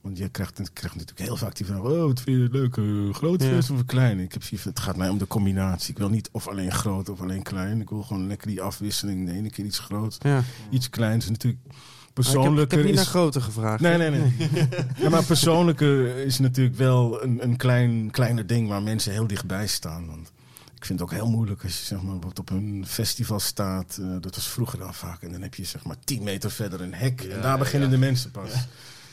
[0.00, 2.52] Want je krijgt, je krijgt natuurlijk heel vaak die vraag: Oh, wat vind je het
[2.52, 2.76] leuk?
[2.76, 3.56] eh, groot Ja.
[3.56, 4.18] of klein?
[4.18, 5.90] Ik heb zoiets het gaat mij om de combinatie.
[5.90, 7.80] Ik wil niet of alleen groot of alleen klein.
[7.80, 9.26] Ik wil gewoon lekker die afwisseling.
[9.26, 10.42] De ene keer iets groot, Ja.
[10.70, 11.26] iets kleins.
[11.26, 13.00] En natuurlijk Maar ik heb, ik persoonlijker heb niet is...
[13.02, 13.80] naar grootte gevraagd.
[13.80, 14.32] Nee, nee, nee.
[15.02, 19.66] Ja, maar persoonlijker is natuurlijk wel een, een klein, kleiner ding waar mensen heel dichtbij
[19.66, 20.06] staan.
[20.06, 20.32] Want
[20.78, 23.98] ik vind het ook heel moeilijk als je zeg maar, bijvoorbeeld op een festival staat.
[24.00, 25.22] eh, dat was vroeger dan vaak.
[25.22, 27.20] En dan heb je zeg maar tien meter verder een hek.
[27.20, 28.50] en daar beginnen de mensen pas.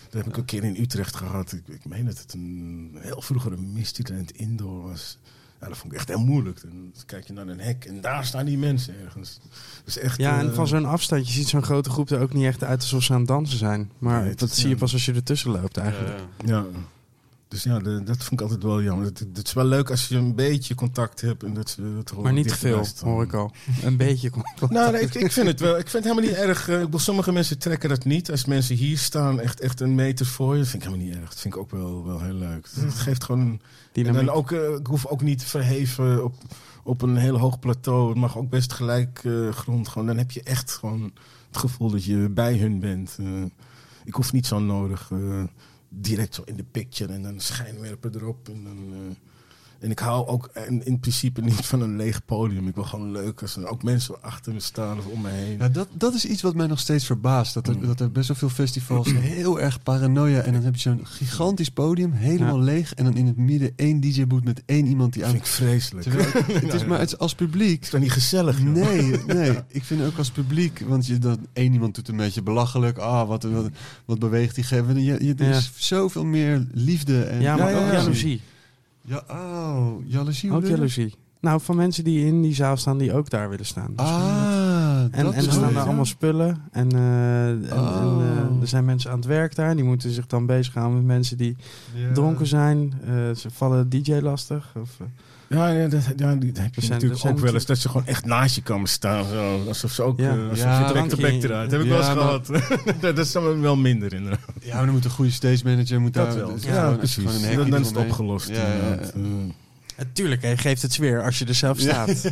[0.10, 1.52] Dat heb ik een keer in Utrecht gehad.
[1.52, 5.18] Ik, ik meen dat het een heel vroeger een indoor was.
[5.62, 6.62] Ja, dat vond ik echt heel moeilijk.
[6.62, 9.40] Dan kijk je naar een hek en daar staan die mensen ergens.
[9.86, 12.34] Dus echt, Ja, en eh, van zo'n afstand, je ziet zo'n grote groep er ook
[12.34, 13.92] niet echt uit alsof ze aan het dansen zijn.
[13.98, 16.20] Maar Nee, dat zie je pas als je ertussen loopt eigenlijk.
[16.46, 16.66] Ja.
[17.56, 19.06] Dus ja, de- dat vond ik altijd wel jammer.
[19.06, 21.44] Het, het is wel leuk als je een beetje contact hebt.
[21.44, 23.52] En dat, dat Maar niet te veel, hoor ik al.
[23.84, 24.30] Een beetje.
[24.40, 24.72] contact.
[24.72, 25.78] Nou, nee, ik, ik vind het wel.
[25.78, 26.68] Ik vind het helemaal niet erg.
[26.70, 28.32] eh, ik bedoel, sommige mensen trekken dat niet.
[28.32, 31.18] Als mensen hier staan, echt, echt een meter voor je, dat vind ik helemaal niet
[31.18, 31.30] erg.
[31.30, 32.68] Dat vind ik ook wel, wel heel leuk.
[32.80, 33.40] Het geeft gewoon.
[33.42, 33.62] En
[33.92, 34.26] Dynamiek.
[34.26, 36.34] dan ook, eh, ik hoef ook niet verheven op,
[36.84, 38.10] op een heel hoog plateau.
[38.10, 39.88] Het mag ook best gelijk eh, grond.
[39.88, 41.12] Gewoon, dan heb je echt gewoon
[41.48, 43.18] het gevoel dat je bij hun bent.
[44.06, 45.12] Ik hoef niet zo nodig
[45.90, 48.50] direct zo in de picture en dan schijnwerpen erop.
[48.50, 49.16] En, dan, eh,
[49.80, 52.68] en ik hou ook in, in principe niet van een leeg podium.
[52.68, 55.58] Ik wil gewoon leuk als er ook mensen achter me staan of om me heen.
[55.58, 57.54] Ja, dat, dat is iets wat mij nog steeds verbaast.
[57.54, 57.86] Dat er, Mm.
[57.86, 60.42] dat er best wel veel festivals heel erg paranoia.
[60.42, 62.94] En dan heb je zo'n gigantisch podium, helemaal leeg.
[62.94, 65.38] En dan in het midden één DJ-boot met één iemand die dat aan...
[65.38, 66.04] vind ik vreselijk.
[66.08, 67.82] Terwijl het, het is maar het is als publiek.
[67.82, 68.58] is toch niet gezellig?
[68.62, 68.74] joh?
[68.74, 69.60] Nee, nee.
[69.68, 72.98] Ik vind ook als publiek, want je dat één iemand doet een beetje belachelijk.
[72.98, 73.70] Ah, wat, wat,
[74.06, 75.04] wat beweegt die geven.
[75.04, 78.42] Je, je, er is zoveel meer liefde en Ja, maar Ja, ja, ook jaloezie.
[79.06, 80.52] Ja, oh, jaloezie.
[80.52, 81.14] Ook jaloezie.
[81.40, 83.94] Nou, van mensen die in die zaal staan die ook daar willen staan.
[83.96, 86.62] Ah, En, dat en is er staan daar allemaal spullen.
[86.72, 88.02] En, eh, en, Oh.
[88.02, 88.22] en,
[88.56, 89.76] eh, er zijn mensen aan het werk daar.
[89.76, 91.56] Die moeten zich dan bezighouden met mensen die
[92.14, 92.94] dronken zijn.
[93.06, 94.74] Eh, ze vallen DJ lastig.
[94.82, 95.00] Of,
[95.50, 97.66] Ja, ja, dat, ja die dat heb je zijn- natuurlijk ook wel eens.
[97.66, 99.26] Dat ze gewoon echt naast je komen staan.
[99.26, 100.20] Zo, alsof ze ook...
[100.20, 100.30] Ja.
[100.36, 101.72] eh, alsof Ja, je direct de bek eruit.
[101.72, 103.02] Heb ik Ja, wel eens maar- gehad.
[103.02, 104.40] dat is dan wel minder inderdaad.
[104.62, 106.36] Ja, maar dan moet een goede stage manager moet Dat daar.
[106.38, 106.54] wel.
[106.54, 107.16] dus Ja, gewoon- precies.
[107.16, 108.74] gewoon een hekje dan, dan is het opgelost Ja, ja, ja.
[108.74, 109.14] inderdaad.
[109.14, 109.22] Eh,
[109.98, 112.32] Natuurlijk, geeft het sfeer als je er zelf staat.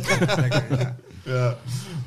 [1.24, 1.56] Ja.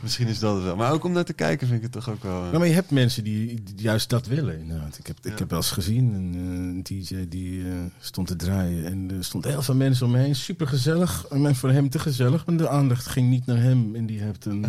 [0.08, 0.76] Misschien is dat het wel.
[0.76, 2.42] Maar ook om naar te kijken vind ik het toch ook wel...
[2.42, 4.60] Nou, maar je hebt mensen die, die juist dat willen.
[4.60, 4.98] Inderdaad.
[4.98, 5.38] Ik, heb, ik Ja.
[5.38, 8.86] heb wel eens gezien een, eh, een DJ die eh, stond te draaien.
[8.86, 10.36] En er stond heel veel mensen om me heen.
[10.36, 11.26] Super gezellig.
[11.30, 12.46] En voor hem te gezellig.
[12.46, 13.96] Maar de aandacht ging niet naar hem.
[13.96, 14.66] En die heeft een.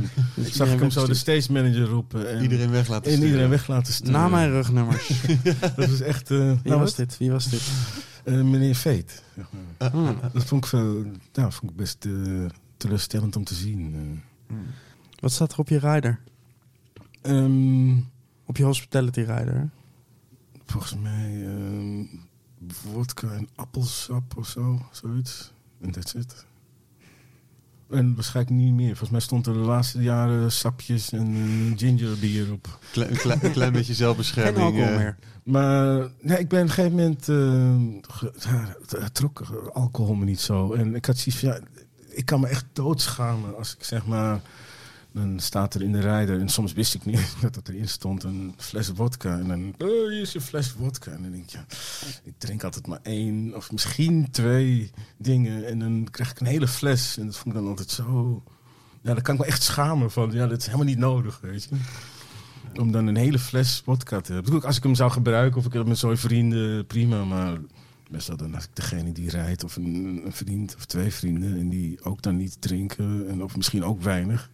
[0.50, 2.30] zag ik hem zo de stage manager roepen.
[2.30, 3.26] En iedereen weg laten en sturen.
[3.28, 4.12] iedereen weg laten sturen.
[4.12, 5.10] Na mijn rugnummers.
[5.76, 6.30] Dat was echt.
[6.30, 6.96] eh, Wie nou, was wat?
[6.96, 7.18] dit?
[7.18, 7.62] Wie was dit?
[8.24, 9.22] Eh, meneer Veet.
[9.36, 9.46] zeg
[9.78, 9.90] maar.
[9.90, 10.16] Hmm.
[10.32, 12.06] Dat vond ik, veel, nou, vond ik best
[12.76, 13.94] teleurstellend om te zien.
[14.48, 14.56] eh.
[15.18, 16.20] Wat staat er op je rider?
[17.22, 17.96] Ehm,
[18.44, 19.70] Op je hospitality rider?
[20.66, 22.04] Volgens mij ehm
[22.68, 25.52] vodka en appelsap of zo, zoiets.
[25.80, 26.46] En that's it.
[27.90, 28.86] En waarschijnlijk niet meer.
[28.88, 32.78] Volgens mij stond er de laatste jaren sapjes en eh, gingerbier op.
[32.92, 34.64] Kle- een, klein, een klein beetje Geen zelfbescherming.
[34.64, 34.96] alcohol eh.
[34.96, 35.16] meer.
[35.42, 37.28] Maar nee, ik ben op een gegeven moment...
[37.28, 39.40] eh, ja, het, het trok
[39.72, 40.72] alcohol me niet zo.
[40.72, 41.48] En ik had zoiets van...
[41.48, 41.58] Ja,
[42.08, 44.40] ik kan me echt doodschamen als ik zeg maar...
[45.18, 48.24] Dan staat er in de rijder, en soms wist ik niet dat dat erin stond,
[48.24, 49.38] een fles vodka.
[49.38, 51.10] En dan, oh, hier is je fles vodka.
[51.10, 51.64] En dan denk ja,
[52.22, 55.66] ik drink altijd maar één of misschien twee dingen.
[55.66, 57.16] En dan krijg ik een hele fles.
[57.18, 58.42] En dat vond ik dan altijd zo...
[59.02, 60.32] Ja, daar kan ik me echt schamen van.
[60.32, 61.76] Ja, dat is helemaal niet nodig, weet je.
[62.80, 64.62] Om dan een hele fles vodka te hebben.
[64.62, 67.24] Als ik hem zou gebruiken of ik heb met zo'n vrienden, prima.
[67.24, 67.58] Maar
[68.10, 71.58] meestal dan als ik degene die rijdt of een, een vriend of twee vrienden...
[71.58, 74.50] en die ook dan niet drinken en of misschien ook weinig...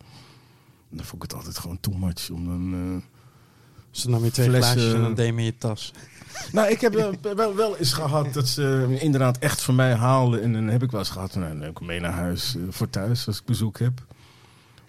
[0.97, 2.73] dan vond ik het altijd gewoon too much om dan...
[2.75, 3.03] eh,
[3.91, 5.93] Dus dan nam je twee Flessen- glaasjes en dan deed je in je tas.
[6.53, 10.43] Nou, ik heb wel, wel, wel eens gehad dat ze inderdaad echt voor mij haalden.
[10.43, 12.63] En dan heb ik wel eens gehad, nou, dan neem ik mee naar huis eh,
[12.71, 13.93] voor thuis als ik bezoek heb.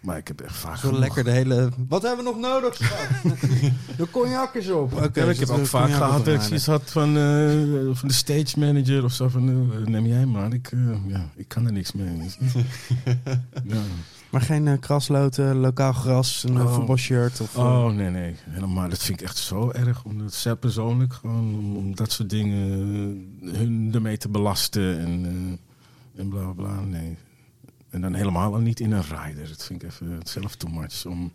[0.01, 1.69] Maar ik heb echt vaak Zo genoeg- lekker de hele...
[1.87, 2.77] Wat hebben we nog nodig,
[3.97, 4.93] de cognac is op.
[4.93, 7.51] Oké, Ja, maar ik heb ook vaak gehad dat ik had van, eh,
[7.93, 9.27] van de stage manager of zo.
[9.29, 12.07] Van, eh, neem jij maar, ik, eh, ja, ik kan er niks mee.
[13.63, 13.81] ja.
[14.35, 16.73] Maar geen eh, krasloten, lokaal gras, een Oh.
[16.73, 17.55] voetbalshirt of...
[17.55, 18.35] eh, Oh, nee, nee.
[18.49, 18.89] Helemaal.
[18.89, 20.03] Dat vind ik echt zo erg.
[20.03, 22.61] Omdat zij persoonlijk gewoon om, om dat soort dingen
[23.41, 26.79] eh, hun ermee te belasten en, eh, en bla bla bla.
[26.81, 27.17] Nee.
[27.89, 29.47] En dan helemaal al niet in een rider.
[29.47, 31.05] Dat vind ik even zelf too much.
[31.05, 31.31] Om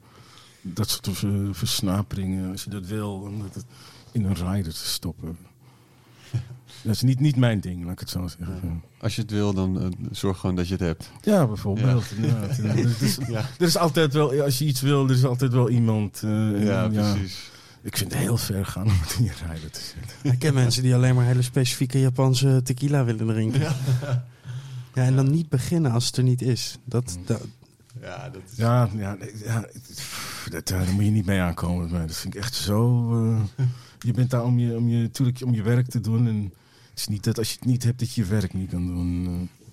[0.62, 3.64] dat soort vers- versnaperingen, als je dat wil, om dat
[4.12, 5.36] in een rider te stoppen.
[6.82, 8.82] Dat is niet, niet mijn ding, laat ik het zo zeggen.
[9.00, 11.10] Als je het wil, dan eh, zorg gewoon dat je het hebt.
[11.22, 12.04] Ja, bijvoorbeeld.
[12.20, 15.52] Ja, er, is, Ja, er is altijd wel, als je iets wil, er is altijd
[15.52, 16.20] wel iemand.
[16.24, 17.50] eh, en, ja precies.
[17.82, 20.16] Ik vind het heel ver gaan om het in je rijden te zetten.
[20.32, 23.60] Ik ken mensen die alleen maar hele specifieke Japanse tequila willen drinken.
[23.60, 24.24] Ja.
[25.04, 26.78] en dan niet beginnen als het er niet is.
[26.84, 27.40] Dat, dat,
[28.00, 28.56] Ja, dat is...
[28.56, 31.82] Ja, ja, ja pff, dat, ja, daar moet je niet mee aankomen.
[31.82, 32.06] met mij.
[32.06, 33.10] Dat vind ik echt zo.
[33.56, 33.64] eh,
[33.98, 36.26] je bent daar om je, om, je, natuurlijk om je werk te doen.
[36.28, 36.52] En
[37.00, 39.26] is niet dat als je het niet hebt, dat je je werk niet kan doen.
[39.26, 39.32] eh.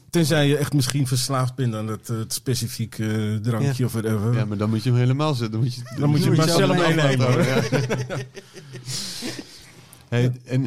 [0.10, 4.34] tenzij je echt misschien verslaafd bent aan dat eh, het specifieke eh, drankje of whatever.
[4.34, 5.52] Ja, maar dan moet je hem helemaal zetten.
[5.52, 7.46] Dan moet je, Dan moet je maar zelf meenemen.
[7.46, 7.62] Ja.
[10.10, 10.66] hey, en,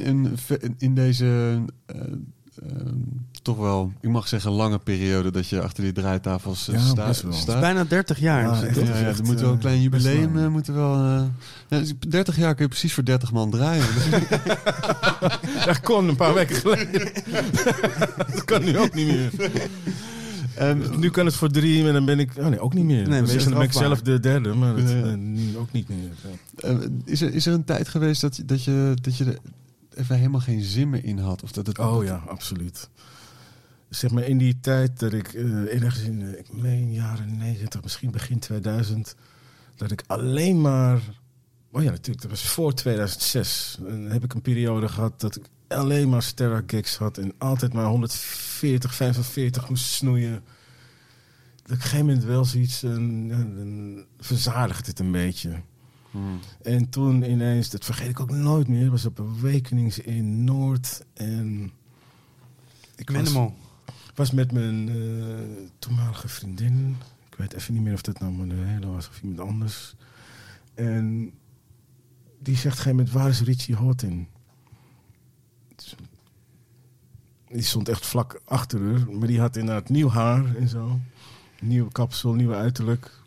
[0.78, 1.96] in deze eh,
[2.54, 2.76] eh,
[3.42, 7.32] toch wel, ik mag zeggen, lange periode dat je achter die draaitafels eh, Ja, sta-
[7.32, 7.60] staat.
[7.60, 8.42] bijna 30 jaar.
[8.42, 8.74] Ja, echt.
[8.74, 8.88] toch?
[8.88, 10.38] Ja, ja, echt, er moet wel een eh, klein jubileum.
[10.38, 11.22] eh, moeten wel, eh,
[11.68, 13.84] ja, dus 30 jaar kun je precies voor 30 man draaien.
[15.66, 17.12] Dat kon een paar weken geleden.
[18.34, 19.30] dat kan nu ook niet meer.
[20.54, 22.32] En, Nu kan het voor drie, maar dan ben ik.
[22.38, 23.08] Oh nee, ook niet meer.
[23.08, 24.96] Nee, dan ben dan ik zelf de derde, maar dat, Ja.
[25.02, 25.98] eh, ook niet meer.
[26.56, 26.68] Ja.
[26.68, 29.38] eh, is, er, is er een tijd geweest dat, je- dat, je, dat je er
[29.94, 31.42] even helemaal geen zin meer in had?
[31.42, 32.88] Of dat het, Oh ja, absoluut.
[33.90, 37.82] Zeg maar in die tijd dat ik eh, ergens in, eh, ik meen jaren 90,
[37.82, 39.14] misschien begin 2000,
[39.76, 41.00] dat ik alleen maar.
[41.72, 43.78] Oh ja, natuurlijk, dat was voor 2006.
[43.80, 47.72] Dan heb ik een periode gehad dat ik alleen maar Sterra gigs had en altijd
[47.72, 50.32] maar 140, 45 moest snoeien.
[50.32, 50.40] Dat
[51.62, 52.90] ik op een gegeven moment wel zoiets, eh,
[53.28, 55.62] ja, dan verzadigde het een beetje.
[56.10, 56.40] Hmm.
[56.62, 61.04] En toen ineens, dat vergeet ik ook nooit meer, was op Awakenings in Noord.
[61.14, 61.70] En
[62.96, 63.44] ik Minimal.
[63.44, 63.69] was
[64.28, 66.96] met mijn eh, toenmalige vriendin.
[67.30, 69.94] Ik weet even niet meer of dat nou Manuela was of iemand anders.
[70.74, 71.32] En
[72.38, 74.28] die zegt op een gegeven moment, waar is Richie Horton?
[77.48, 79.10] Die stond echt vlak achter haar.
[79.10, 81.00] Maar die had inderdaad nieuw haar en zo.
[81.60, 83.20] Nieuwe kapsel, nieuw uiterlijk.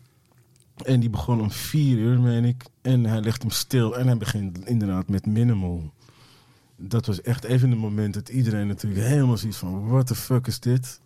[0.84, 2.64] En die begon om vier uur, meen ik.
[2.82, 3.98] En hij legt hem stil.
[3.98, 5.92] En hij begint inderdaad met minimal.
[6.88, 9.88] Dat was echt even een moment dat iedereen natuurlijk helemaal zoiets van...
[9.88, 11.00] What the fuck is dit?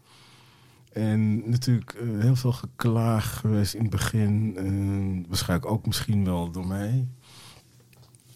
[0.93, 4.57] En natuurlijk eh, heel veel geklaag geweest in het begin.
[4.57, 7.09] Eh, waarschijnlijk ook misschien wel door mij.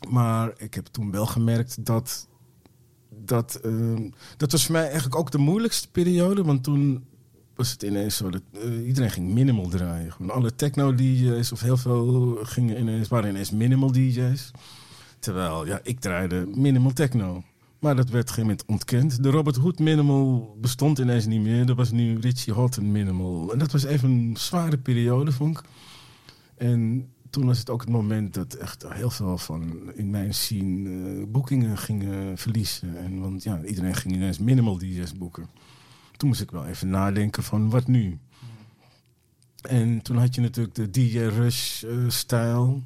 [0.08, 2.28] Maar ik heb toen wel gemerkt dat...
[3.24, 6.44] Dat, eh, dat was voor mij eigenlijk ook de moeilijkste periode.
[6.44, 7.04] Want toen
[7.54, 10.12] was het ineens zo dat eh, iedereen ging minimal draaien.
[10.12, 14.50] Gewoon alle techno-DJ's of heel veel gingen ineens, waren ineens minimal DJ's.
[15.22, 17.42] Terwijl, ja, ik draaide minimal techno.
[17.78, 19.22] Maar dat werd op een gegeven moment ontkend.
[19.22, 21.68] De Robert Hood minimal bestond ineens niet meer.
[21.68, 23.52] Er was nu Richie Houghton minimal.
[23.52, 25.64] En dat was even een zware periode, vond ik.
[26.56, 31.20] En toen was het ook het moment dat echt heel veel van in mijn scene
[31.20, 32.98] eh, boekingen gingen verliezen.
[32.98, 35.48] En, want ja, iedereen ging ineens minimal DJ's boeken.
[36.16, 38.18] Toen moest ik wel even nadenken van wat nu?
[39.62, 42.82] En toen had je natuurlijk de DJ Rush-stijl.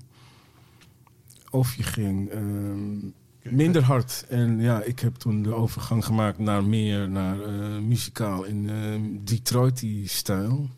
[1.51, 2.97] Of je ging ehm,
[3.43, 4.25] minder hard.
[4.29, 9.03] En ja, ik heb toen de overgang gemaakt naar meer, naar eh, muzikaal in ehm,
[9.25, 10.69] Detroit-stijl.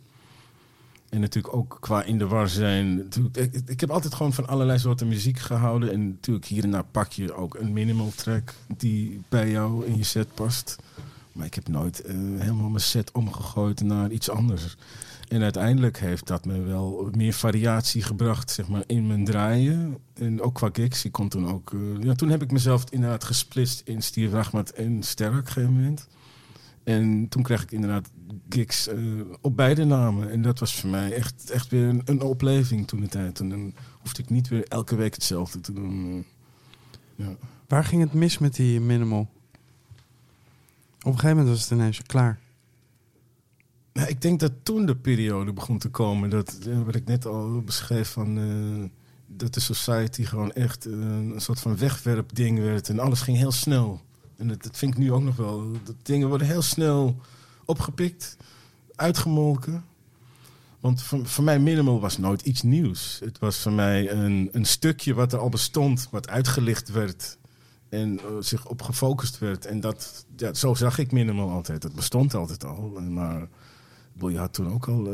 [1.09, 3.09] En natuurlijk ook qua in de war zijn.
[3.66, 5.93] Ik heb altijd gewoon van allerlei soorten muziek gehouden.
[5.93, 9.97] En natuurlijk hier en daar pak je ook een minimal track die bij jou in
[9.97, 10.77] je set past.
[11.32, 14.77] Maar ik heb nooit eh, helemaal mijn set omgegooid naar iets anders.
[15.28, 19.98] En uiteindelijk heeft dat me wel meer variatie gebracht zeg maar, in mijn draaien.
[20.14, 21.05] En ook qua gigs.
[21.05, 21.72] Ik kon toen ook...
[21.72, 26.09] eh, ja, toen heb ik mezelf inderdaad gesplitst in Rachmat en Sterk op gegeven moment.
[26.84, 28.10] En toen kreeg ik inderdaad
[28.48, 28.98] gigs eh,
[29.40, 30.30] op beide namen.
[30.30, 33.40] En dat was voor mij echt, echt weer een, een opleving toen de tijd.
[33.40, 36.24] En dan hoefde ik niet weer elke week hetzelfde te doen.
[37.16, 37.26] eh.
[37.26, 37.36] ja.
[37.66, 39.20] Waar ging het mis met die minimal?
[39.20, 39.30] Op
[40.98, 42.38] een gegeven moment was het ineens klaar.
[43.98, 47.26] Nou, ik denk dat toen de periode begon te komen, dat eh, wat ik net
[47.26, 48.90] al beschreef van eh,
[49.26, 53.52] dat de society gewoon echt eh, een soort van wegwerpding werd en alles ging heel
[53.52, 54.00] snel.
[54.36, 55.72] En dat, dat vind ik nu ook nog wel.
[55.84, 57.20] Dat dingen worden heel snel
[57.64, 58.36] opgepikt,
[58.94, 59.84] uitgemolken.
[60.80, 63.20] Want voor, voor mij minimal was nooit iets nieuws.
[63.24, 67.38] Het was voor mij een, een stukje wat er al bestond, wat uitgelicht werd
[67.88, 69.66] en zich op gefocust werd.
[69.66, 71.82] En dat, ja, zo zag ik minimal altijd.
[71.82, 73.00] Het bestond altijd al.
[73.08, 73.48] Maar
[74.19, 75.12] had toen ook al, eh,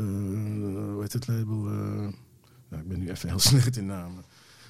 [0.93, 1.67] hoe heet het label?
[1.67, 2.13] eh,
[2.69, 4.25] nou, ik ben nu even heel slecht in namen.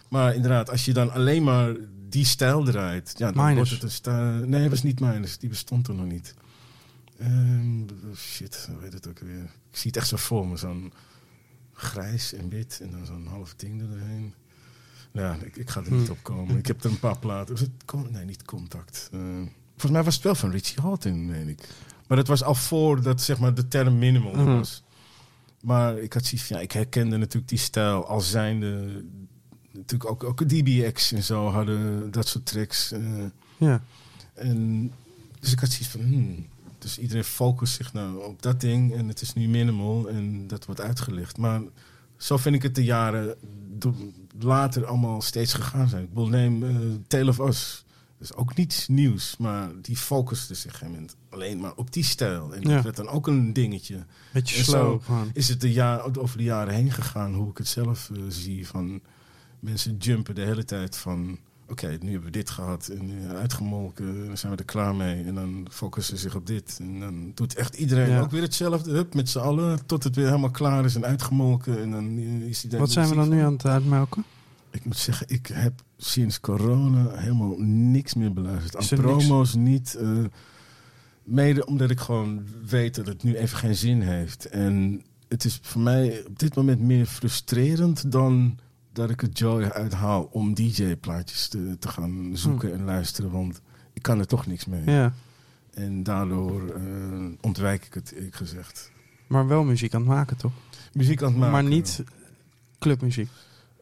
[0.09, 1.74] Maar inderdaad, als je dan alleen maar
[2.09, 3.56] die stijl draait, ja, dan Minus.
[3.56, 4.47] wordt het een stijl.
[4.47, 6.35] Nee, het was niet Minus, die bestond er nog niet.
[7.19, 7.82] Ehm,
[8.16, 9.43] shit, hoe heet het ook weer?
[9.70, 10.93] Ik zie het echt zo voor me, zo'n
[11.73, 14.35] grijs en wit en dan zo'n half ding erheen.
[15.12, 16.56] Ja, ik, ik ga er niet op komen.
[16.59, 17.55] Ik heb er een paar platen.
[17.55, 19.09] Was het nee, niet contact.
[19.12, 19.20] Eh,
[19.70, 21.69] volgens mij was het wel van Richie Houghton, weet ik.
[22.14, 24.44] Maar dat was al voordat zeg maar, de term minimal Mhm.
[24.56, 24.82] was.
[25.60, 29.02] Maar ik had zoiets van, ja, ik herkende natuurlijk die stijl als zijnde.
[29.72, 32.92] Natuurlijk ook, ook DBX en zo hadden dat soort tracks.
[32.92, 33.00] eh,
[33.56, 33.82] Ja.
[34.34, 34.92] en,
[35.40, 36.46] dus ik had zoiets van, hmm,
[36.78, 40.64] dus iedereen focust zich nou op dat ding en het is nu minimal en dat
[40.66, 41.38] wordt uitgelicht.
[41.38, 41.60] Maar
[42.16, 43.34] zo vind ik het de jaren
[44.38, 46.02] later allemaal steeds gegaan zijn.
[46.02, 46.76] Ik bedoel, neem eh,
[47.06, 47.84] Tale of Us.
[48.24, 52.55] Is ook niets nieuws, maar die focuste zich een moment alleen maar op die stijl.
[52.55, 52.74] En Ja.
[52.74, 54.05] dat werd dan ook een dingetje.
[54.32, 55.01] Beetje En slow.
[55.32, 58.66] Is het de jaar, over de jaren heen gegaan, hoe ik het zelf eh, zie.
[58.66, 59.01] Van
[59.60, 61.38] mensen jumpen de hele tijd van...
[61.68, 65.24] Oké, nu hebben we dit gehad en eh, uitgemolken, dan zijn we er klaar mee.
[65.24, 66.76] En dan focussen ze zich op dit.
[66.80, 68.20] En dan doet echt iedereen Ja.
[68.20, 71.80] ook weer hetzelfde, hup, met z'n allen, tot het weer helemaal klaar is en uitgemolken.
[71.82, 74.24] En dan eh, is die Wat zijn we dan nu aan het uitmelken?
[74.74, 78.82] Ik moet zeggen, ik heb sinds corona helemaal niks meer beluisterd.
[78.82, 79.26] Is Aan er niks?
[79.26, 79.94] promo's niet.
[79.94, 80.24] eh,
[81.24, 84.46] mede omdat ik gewoon weet dat het nu even geen zin heeft.
[84.46, 88.59] En het is voor mij op dit moment meer frustrerend dan
[88.92, 93.30] dat ik het joy uithaal om DJ-plaatjes te, te gaan zoeken en luisteren.
[93.30, 93.60] Want
[93.92, 94.82] ik kan er toch niks mee.
[94.82, 94.90] Hm.
[94.90, 95.12] Ja.
[95.70, 96.82] En daardoor eh,
[97.40, 98.90] ontwijk ik het, eerlijk gezegd.
[99.26, 100.52] Maar wel muziek aan het maken, toch?
[100.92, 101.52] Muziek aan het maken.
[101.52, 102.02] Maar niet
[102.78, 103.28] clubmuziek.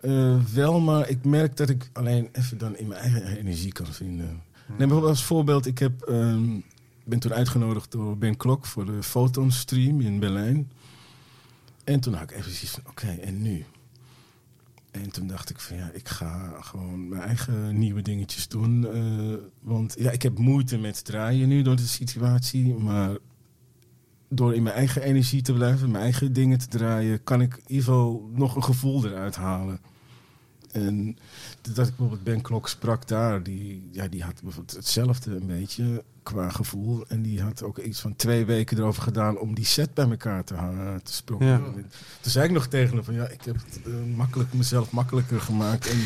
[0.02, 3.86] Eh, wel, maar ik merk dat ik alleen even dan in mijn eigen energie kan
[3.86, 4.42] vinden.
[4.68, 6.58] Neem bijvoorbeeld als voorbeeld, ik heb, ehm,
[7.04, 10.70] ben toen uitgenodigd door Ben Klok voor de Photon Stream in Berlijn.
[11.84, 13.64] En toen had ik even zoiets van, oké, en nu?
[14.90, 18.86] En toen dacht ik van ja, ik ga gewoon mijn eigen nieuwe dingetjes doen.
[18.86, 22.74] eh, want ja, ik heb moeite met draaien nu door de situatie.
[22.74, 23.16] Maar
[24.28, 27.62] door in mijn eigen energie te blijven, mijn eigen dingen te draaien, kan ik in
[27.66, 29.80] ieder geval nog een gevoel eruit halen.
[30.72, 31.18] En
[31.62, 36.04] dat ik bijvoorbeeld Ben Klok sprak daar, die, ja, die had bijvoorbeeld hetzelfde een beetje
[36.22, 37.04] qua gevoel.
[37.08, 40.44] En die had ook iets van twee weken erover gedaan om die set bij elkaar
[40.44, 40.54] te,
[41.02, 41.52] te sprokkelen.
[41.52, 41.66] Ja.
[41.66, 41.90] En
[42.20, 45.40] Toen zei ik nog tegen hem van ja, ik heb het eh, makkelijk, mezelf makkelijker
[45.40, 45.90] gemaakt.
[45.90, 45.98] En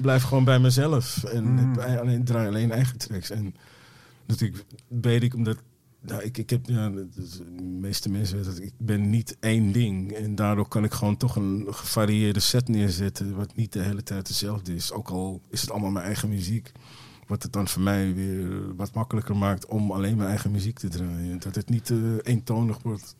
[0.00, 1.24] blijf gewoon bij mezelf.
[1.24, 1.58] En Mm.
[1.78, 3.30] heb alleen, draai alleen eigen tracks.
[3.30, 3.54] En
[4.26, 5.56] natuurlijk weet ik, omdat
[6.02, 10.12] nou, ik, ik heb, ja, de meeste mensen weten dat ik ben niet één ding.
[10.12, 14.28] En daardoor kan ik gewoon toch een gevarieerde set neerzetten, wat niet de hele tijd
[14.28, 14.92] hetzelfde is.
[14.92, 16.72] Ook al is het allemaal mijn eigen muziek.
[17.26, 20.88] Wat het dan voor mij weer wat makkelijker maakt om alleen mijn eigen muziek te
[20.88, 21.40] draaien.
[21.40, 23.16] Dat het niet eh, eentonig wordt.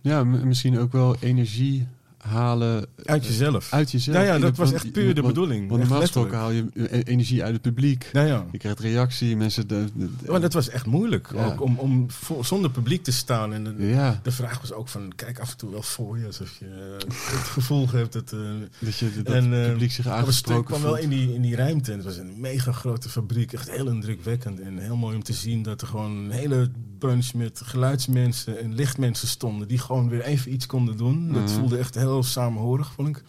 [0.00, 1.86] Ja, misschien ook wel energie
[2.22, 3.72] halen Uit jezelf.
[3.72, 4.16] uit jezelf.
[4.16, 5.68] Ja, ja, dat was echt puur de bedoeling.
[5.68, 8.10] Want normaal gesproken haal je e- energie uit het publiek.
[8.12, 8.46] Ja, ja.
[8.52, 9.68] Je krijgt reactie, mensen...
[9.68, 11.28] De, de- Maar dat was echt moeilijk.
[11.34, 11.44] Ja.
[11.46, 13.52] Ook om, om voor- zonder publiek te staan.
[13.54, 16.26] En de, ja, de vraag was ook van, kijk af en toe wel voor je.
[16.26, 18.32] Alsof je eh, het gevoel hebt dat...
[18.32, 18.38] eh,
[18.78, 21.56] dat, je, dat En, het eh, publiek zich aangesproken kwam wel in die, in die
[21.56, 21.90] ruimte.
[21.90, 23.52] En het was een mega grote fabriek.
[23.52, 24.60] Echt heel indrukwekkend.
[24.60, 28.74] En heel mooi om te zien dat er gewoon een hele bunch met geluidsmensen en
[28.74, 29.68] lichtmensen stonden.
[29.68, 31.32] Die gewoon weer even iets konden doen.
[31.32, 31.52] Dat Mhm.
[31.52, 33.22] voelde echt heel samenhorig, vond ik.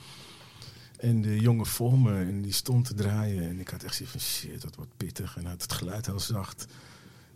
[0.99, 3.49] En de jongen voor me, en die stond te draaien.
[3.49, 5.37] En ik had echt zoiets van shit, dat wordt pittig.
[5.37, 6.67] En had het geluid heel zacht.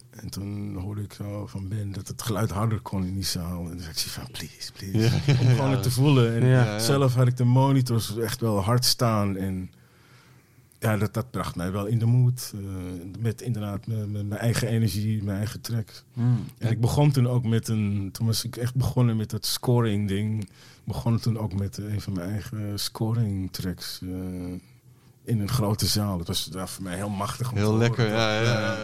[0.10, 3.64] En toen hoorde ik zo van Ben dat het geluid harder kon in die zaal.
[3.64, 4.98] En toen zei ik van please, please.
[5.26, 5.40] Ja.
[5.40, 5.74] Om gewoon Ja.
[5.76, 6.36] het te voelen.
[6.42, 6.80] En ja.
[6.80, 9.36] zelf had ik de monitors echt wel hard staan.
[9.38, 9.72] En
[10.80, 12.54] ja, dat, dat bracht mij wel in de moed.
[12.56, 12.62] eh,
[13.20, 16.04] met inderdaad mijn eigen energie, mijn eigen track.
[16.14, 16.46] Mm.
[16.58, 18.10] En ik begon toen ook met een...
[18.12, 20.50] Toen was ik echt begonnen met dat scoring ding.
[20.84, 24.00] Begon toen ook met een van mijn eigen scoring tracks.
[24.02, 24.10] eh,
[25.24, 26.18] in een grote zaal.
[26.18, 27.48] Dat was ja, voor mij heel machtig.
[27.50, 27.88] om te Heel horen.
[27.88, 28.42] lekker, ja.
[28.42, 28.78] ja, ja, ja.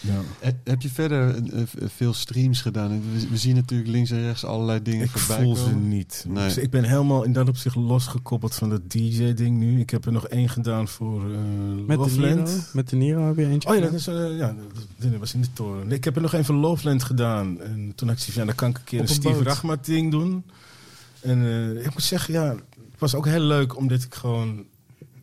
[0.00, 0.20] Ja.
[0.38, 2.88] He- Heb je verder eh, v- veel streams gedaan?
[2.90, 6.24] We, we zien natuurlijk links en rechts allerlei dingen Ik voorbij voel ze niet.
[6.28, 6.44] Nee.
[6.44, 9.80] Dus ik ben helemaal in dat opzicht losgekoppeld van dat DJ-ding nu.
[9.80, 11.96] Ik heb er nog één gedaan voor eh Met de Niro.
[11.96, 12.70] Loveland.
[12.72, 14.54] Met de Niro heb je eentje Oh ja, dat, is, eh, ja,
[14.98, 15.86] dat, was in de toren.
[15.86, 17.60] Nee, ik heb er nog even voor Loveland gedaan.
[17.60, 19.42] En toen had ik zoiets ja, dan kan ik een keer Op een een Steve.
[19.42, 20.44] Rachmat ding doen.
[21.20, 22.48] En eh, ik moet zeggen, ja,
[22.90, 24.64] het was ook heel leuk omdat ik gewoon...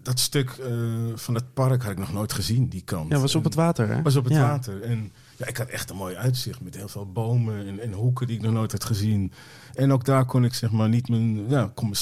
[0.07, 0.71] Dat stuk eh,
[1.15, 3.11] van het park had ik nog nooit gezien, die kant.
[3.11, 4.01] Ja, was op En- het water, hè?
[4.01, 4.41] was op het Ja.
[4.41, 4.81] water.
[4.81, 8.27] En ja, ik had echt een mooi uitzicht met heel veel bomen en, en hoeken
[8.27, 9.31] die ik nog nooit had gezien.
[9.73, 11.95] En ook daar kon ik zeg maar niet mijn, ja, kon mijn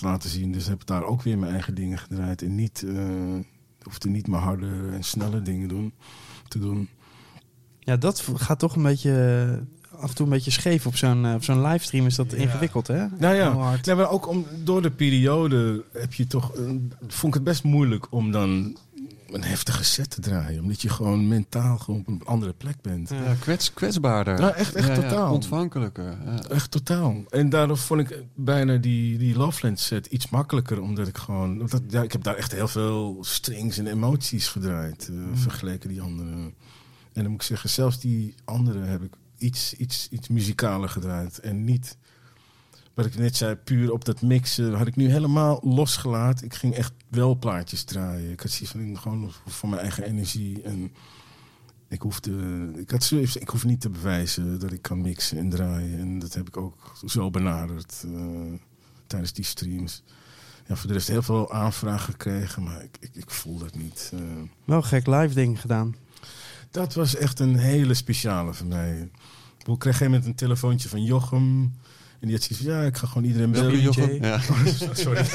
[0.00, 0.52] laten zien.
[0.52, 2.42] Dus heb ik daar ook weer mijn eigen dingen gedraaid.
[2.42, 3.38] En niet, eh
[3.82, 5.92] hoefde niet mijn harde en snelle dingen doen,
[6.48, 6.88] te doen.
[7.78, 9.66] Ja, dat gaat toch een beetje...
[10.00, 12.36] Af en toe een beetje scheef op zo'n eh, op zo'n livestream is dat Ja.
[12.36, 13.06] ingewikkeld, hè?
[13.18, 16.64] Nou ja, nee, maar ook om, door de periode heb je toch, eh,
[17.06, 18.76] vond ik het best moeilijk om dan
[19.30, 20.62] een heftige set te draaien.
[20.62, 23.08] Omdat je gewoon mentaal gewoon op een andere plek bent.
[23.10, 24.40] Ja, kwets, kwetsbaarder.
[24.40, 25.32] Nou, echt- echt Ja, ja, totaal.
[25.32, 26.16] ontvankelijker.
[26.24, 26.42] Ja.
[26.50, 27.16] Echt totaal.
[27.28, 30.80] En daardoor vond ik bijna die, die Loveland set iets makkelijker.
[30.82, 31.58] Omdat ik gewoon...
[31.58, 35.08] Dat, ja, ik heb daar echt heel veel strings en emoties gedraaid.
[35.12, 36.30] eh, Vergeleken die andere.
[37.12, 41.38] En dan moet ik zeggen, zelfs die andere heb ik iets, iets, iets muzikaler gedraaid.
[41.38, 41.96] En niet...
[42.94, 46.44] Wat ik net zei, puur op dat mixen had ik nu helemaal losgelaten.
[46.44, 48.30] Ik ging echt wel plaatjes draaien.
[48.30, 50.62] Ik had zoiets van gewoon voor mijn eigen energie.
[50.62, 50.92] En
[51.88, 52.32] ik, hoefde,
[52.76, 55.98] ik, had zoiets, ik hoef niet te bewijzen dat ik kan mixen en draaien.
[55.98, 58.52] En dat heb ik ook zo benaderd eh,
[59.06, 60.02] tijdens die streams.
[60.66, 64.10] Ja, voor de rest heel veel aanvragen gekregen, maar ik, ik, ik voel dat niet.
[64.14, 64.20] eh.
[64.64, 65.94] Wel gek live ding gedaan.
[66.70, 69.10] Dat was echt een hele speciale voor mij.
[69.58, 71.72] Ik kreeg op een moment een telefoontje van Jochem.
[72.20, 73.80] En die had zoiets van, ja, ik ga gewoon iedereen bellen.
[73.80, 74.22] Jochem?
[74.24, 74.40] Ja.
[74.92, 75.18] Sorry.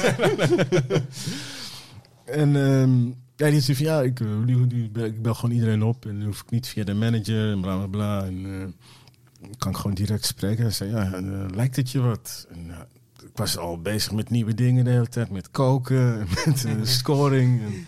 [2.42, 3.06] en ehm,
[3.36, 6.06] ja, die had zoiets van, ja, ik, eh, ik bel gewoon iedereen op.
[6.06, 8.24] En dan hoef ik niet via de manager en bla bla bla.
[8.24, 10.62] En eh, kan ik gewoon direct spreken.
[10.62, 12.46] Hij zei, ja, eh, lijkt het je wat?
[12.50, 12.70] En,
[13.22, 15.30] ik was al bezig met nieuwe dingen de hele tijd.
[15.30, 17.62] Met koken, en met scoring.
[17.62, 17.86] En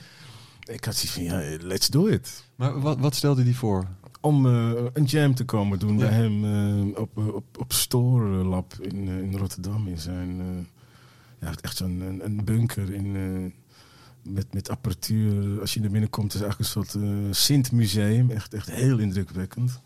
[0.66, 2.44] ik had zoiets van, ja, let's do it.
[2.56, 3.86] Maar wat, wat stelde die voor?
[4.20, 6.08] Om eh, een jam te komen doen Ja.
[6.08, 9.86] bij hem eh, op, eh, op, op Store Lab in, in Rotterdam.
[9.88, 10.36] In zijn,
[11.40, 15.60] ja, hij echt zo'n een, een bunker in, eh, met, met apparatuur.
[15.60, 18.30] Als je er binnenkomt, is het eigenlijk een soort Sint-museum.
[18.30, 19.80] Echt, echt heel indrukwekkend.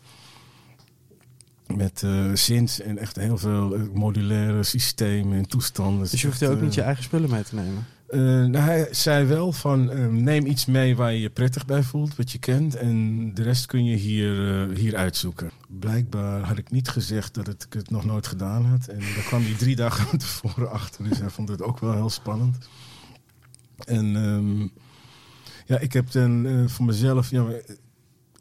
[1.75, 6.09] Met eh synths en echt heel veel modulaire systemen en toestanden.
[6.09, 7.85] Dus je hoeft er ook niet je eigen spullen mee te nemen.
[8.11, 11.83] Eh, nou, hij zei wel van eh, neem iets mee waar je je prettig bij
[11.83, 12.75] voelt, wat je kent.
[12.75, 15.51] En de rest kun je hier, eh, hier uitzoeken.
[15.67, 18.87] Blijkbaar had ik niet gezegd dat ik het nog nooit gedaan had.
[18.87, 21.09] En daar kwam hij drie dagen tevoren achter.
[21.09, 22.57] Dus hij vond het ook wel heel spannend.
[23.85, 24.61] En ehm,
[25.65, 27.29] ja, ik heb dan eh, voor mezelf...
[27.29, 27.45] Ja,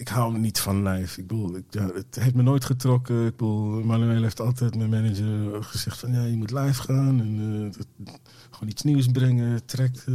[0.01, 1.21] ik hou niet van live.
[1.21, 1.65] Ik bedoel, ik,
[1.95, 3.27] het heeft me nooit getrokken.
[3.27, 6.13] Ik bedoel, Manuel heeft altijd mijn manager gezegd van...
[6.13, 8.07] Ja, je moet live gaan en eh,
[8.51, 9.65] gewoon iets nieuws brengen.
[9.67, 10.15] Trekt, eh,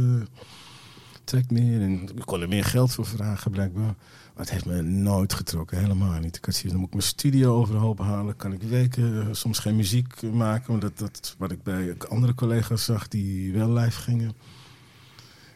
[1.24, 1.80] trekt meer.
[1.80, 3.94] En ik kon er meer geld voor vragen, blijkbaar.
[4.34, 6.36] Maar het heeft me nooit getrokken, helemaal niet.
[6.36, 8.36] Ik had zoiets, dan moet ik mijn studio overhoop halen.
[8.36, 10.70] Kan ik weken soms geen muziek maken.
[10.70, 14.32] Want dat, dat wat ik bij andere collega's zag die wel live gingen.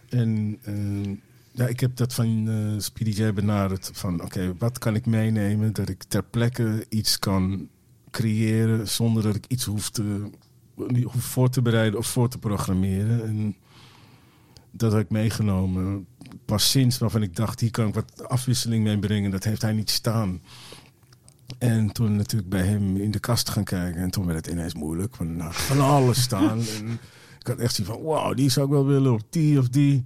[0.08, 1.18] En eh,
[1.60, 3.90] ja, ik heb dat van eh Speedy J benaderd.
[3.92, 7.68] Van oké, wat kan ik meenemen dat ik ter plekke iets kan
[8.10, 10.30] creëren zonder dat ik iets hoef, te,
[11.02, 13.24] hoef voor te bereiden of voor te programmeren.
[13.26, 13.56] En
[14.70, 16.06] dat heb ik meegenomen.
[16.44, 19.30] Pas sinds waarvan ik dacht, hier kan ik wat afwisseling mee brengen.
[19.30, 20.40] Dat heeft hij niet staan.
[21.58, 24.00] En toen natuurlijk bij hem in de kast gaan kijken.
[24.00, 25.16] En toen werd het ineens moeilijk.
[25.16, 26.58] Want nou, van alles staan.
[26.78, 27.00] En
[27.40, 29.12] ik had echt zoiets van, wauw, die zou ik wel willen.
[29.12, 30.04] Of die of die.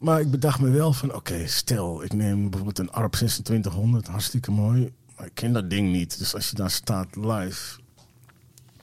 [0.00, 4.06] Maar ik bedacht me wel van, oké, stel, ik neem bijvoorbeeld een ARP 2600.
[4.06, 4.92] Hartstikke mooi.
[5.16, 6.18] Maar ik ken dat ding niet.
[6.18, 7.80] Dus als je daar staat live,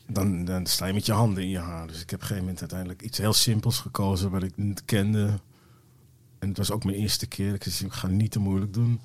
[0.07, 1.87] dan, dan sta je met je handen in je haar.
[1.87, 4.85] Dus ik heb op een gegeven moment uiteindelijk iets heel simpels gekozen wat ik niet
[4.85, 5.39] kende.
[6.39, 7.53] En het was ook mijn eerste keer.
[7.53, 8.99] Ik zei, ga niet te moeilijk doen.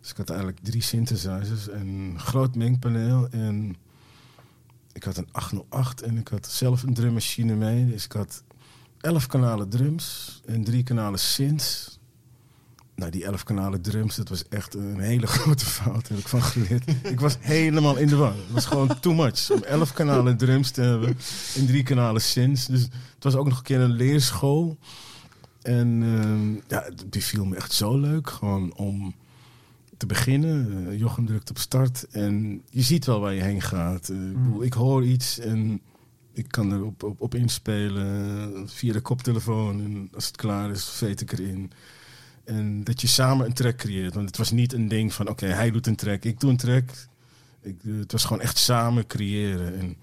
[0.00, 3.28] Dus ik had eigenlijk drie synthesizers en een groot mengpaneel.
[3.30, 3.76] En
[4.92, 7.86] ik had een 808 en ik had zelf een drummachine mee.
[7.86, 8.42] Dus ik had
[9.00, 11.98] elf kanalen drums en drie kanalen synths.
[12.94, 16.08] Nou, die elf kanalen drums, dat was echt een hele grote fout.
[16.08, 16.84] Heb ik van geleerd.
[17.02, 18.32] ik was helemaal in de war.
[18.32, 21.16] Het was gewoon too much om elf kanalen drums te hebben
[21.56, 22.66] en drie kanalen synths.
[22.66, 22.82] Dus
[23.14, 24.76] het was ook nog een keer een leerschool.
[25.62, 28.30] En ehm, ja, die viel me echt zo leuk.
[28.30, 29.14] Gewoon om
[29.96, 30.86] te beginnen.
[30.88, 34.08] Eh, Jochem drukt op start en je ziet wel waar je heen gaat.
[34.08, 35.80] Eh, ik, ik hoor iets en
[36.38, 39.80] ik kan er op, op, inspelen via de koptelefoon.
[39.80, 41.72] En als het klaar is, veet ik erin.
[42.44, 44.14] En dat je samen een track creëert.
[44.14, 46.56] Want het was niet een ding van, oké, hij doet een track, ik doe een
[46.56, 46.90] track.
[47.62, 49.78] Ik, eh, het was gewoon echt samen creëren.
[49.78, 49.96] En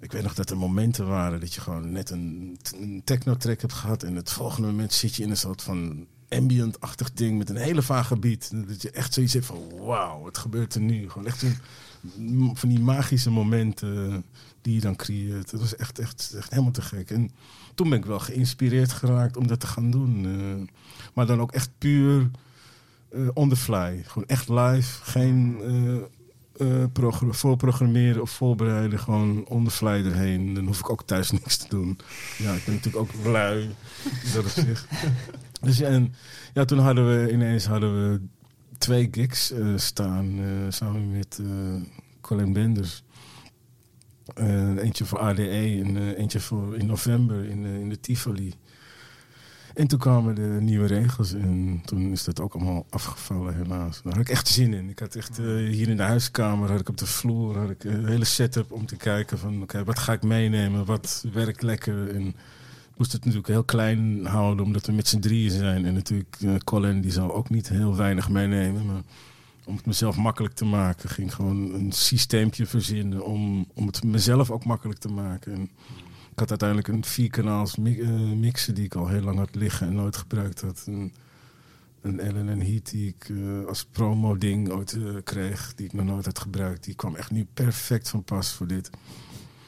[0.00, 3.72] ik weet nog dat er momenten waren dat je gewoon net een, een techno-track hebt
[3.72, 4.02] gehad.
[4.02, 7.82] En het volgende moment zit je in een soort van ambient-achtig ding met een hele
[7.82, 8.50] vage beat.
[8.68, 11.10] Dat je echt zoiets hebt van, wauw, wat gebeurt er nu?
[11.10, 11.44] Gewoon echt
[12.54, 14.24] van die magische momenten
[14.62, 15.50] die je dan creëert.
[15.50, 17.10] Dat was echt, echt, echt helemaal te gek.
[17.10, 17.30] En
[17.74, 20.24] toen ben ik wel geïnspireerd geraakt om dat te gaan doen.
[20.26, 20.74] eh.
[21.14, 22.30] maar dan ook echt puur
[23.12, 24.02] eh, on the fly.
[24.06, 25.02] Gewoon echt live.
[25.04, 25.94] Geen eh,
[26.82, 28.98] eh, progr- voorprogrammeren of voorbereiden.
[28.98, 30.54] Gewoon on the fly erheen.
[30.54, 31.98] Dan hoef ik ook thuis niks te doen.
[32.38, 33.68] Ja, ik ben natuurlijk ook lui.
[34.34, 34.86] Dat opzicht.
[35.64, 36.14] Dus en,
[36.52, 38.20] ja, toen hadden we ineens hadden we
[38.78, 40.38] twee gigs eh, staan.
[40.38, 41.82] eh, samen met eh,
[42.20, 43.02] Colin Benders.
[44.34, 45.48] Eentje voor ADE
[45.84, 48.54] en eentje voor in november in, in de Tivoli.
[49.74, 54.00] En toen kwamen de nieuwe regels en toen is dat ook allemaal afgevallen helaas.
[54.02, 54.88] Daar had ik echt zin in.
[54.88, 58.06] Ik had echt hier in de huiskamer, had ik op de vloer, had ik een
[58.06, 62.14] hele setup om te kijken van oké, wat ga ik meenemen, wat werkt lekker.
[62.14, 62.34] En
[62.96, 65.84] moest het natuurlijk heel klein houden omdat we met z'n drieën zijn.
[65.84, 69.02] En natuurlijk eh, Colin die zou ook niet heel weinig meenemen, maar
[69.64, 74.04] om het mezelf makkelijk te maken, ging ik gewoon een systeempje verzinnen om, om het
[74.04, 75.52] mezelf ook makkelijk te maken.
[75.52, 75.62] En
[76.32, 79.86] ik had uiteindelijk een vierkanaals mi eh, mixer die ik al heel lang had liggen
[79.86, 80.84] en nooit gebruikt had.
[80.86, 81.12] Een,
[82.00, 86.24] een LNN Heat die ik eh, als promo ding ooit kreeg, die ik nog nooit
[86.24, 86.84] had gebruikt.
[86.84, 88.90] Die kwam echt nu perfect van pas voor dit.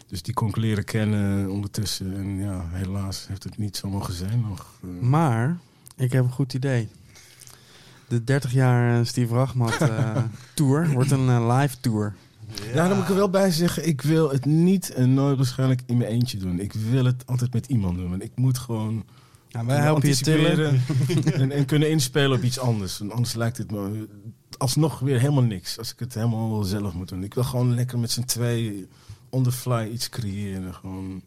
[0.06, 2.16] Dus die kon ik leren kennen ondertussen.
[2.16, 4.66] En ja, helaas heeft het niet zo mogen zijn nog.
[4.82, 4.88] eh.
[5.00, 5.58] Maar,
[5.96, 6.88] ik heb een goed idee.
[8.08, 10.16] De 30 jaar eh, Steve Rachmat eh,
[10.54, 12.14] tour wordt een live tour.
[12.74, 15.82] Ja, dan moet ik er wel bij zeggen, ik wil het niet en nooit waarschijnlijk
[15.86, 16.60] in mijn eentje doen.
[16.60, 18.10] Ik wil het altijd met iemand doen.
[18.10, 19.04] Want ik moet gewoon
[19.48, 20.82] Ja, wij helpen je tillen.
[21.40, 22.98] en, en kunnen inspelen op iets anders.
[22.98, 24.08] Want anders lijkt het me
[24.58, 25.78] alsnog weer helemaal niks.
[25.78, 27.22] Als ik het helemaal zelf moet doen.
[27.24, 28.88] Ik wil gewoon lekker met z'n twee
[29.30, 30.74] on the fly iets creëren.
[30.74, 31.22] Gewoon.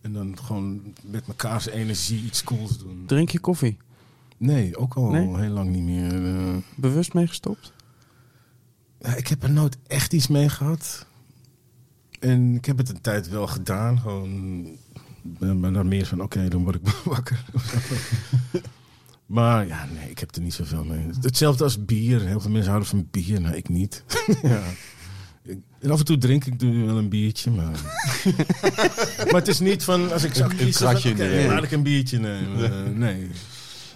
[0.00, 3.02] En dan gewoon met mekaars energie iets cools doen.
[3.06, 3.76] Drink je koffie?
[4.36, 5.36] Nee, ook al Nee?
[5.36, 6.24] heel lang niet meer.
[6.36, 6.56] eh.
[6.76, 7.72] Bewust mee gestopt?
[9.00, 11.06] Ja, ik heb er nooit echt iets mee gehad.
[12.20, 13.98] En ik heb het een tijd wel gedaan.
[14.00, 14.66] Gewoon,
[15.40, 17.44] eh, maar dan meer van, oké, dan word ik wakker.
[19.26, 21.06] maar ja, nee, ik heb er niet zoveel mee.
[21.20, 22.20] Hetzelfde als bier.
[22.20, 23.40] Heel veel mensen houden van bier.
[23.40, 24.04] Nou, ik niet.
[24.42, 24.62] ja.
[25.86, 27.70] Ik- En af en toe drink ik nu wel een biertje, maar...
[29.30, 31.46] maar het is niet van, als ik zou Een kiezen, van, nee.
[31.48, 32.72] laat ik een biertje nemen.
[32.72, 33.26] Eh, nee.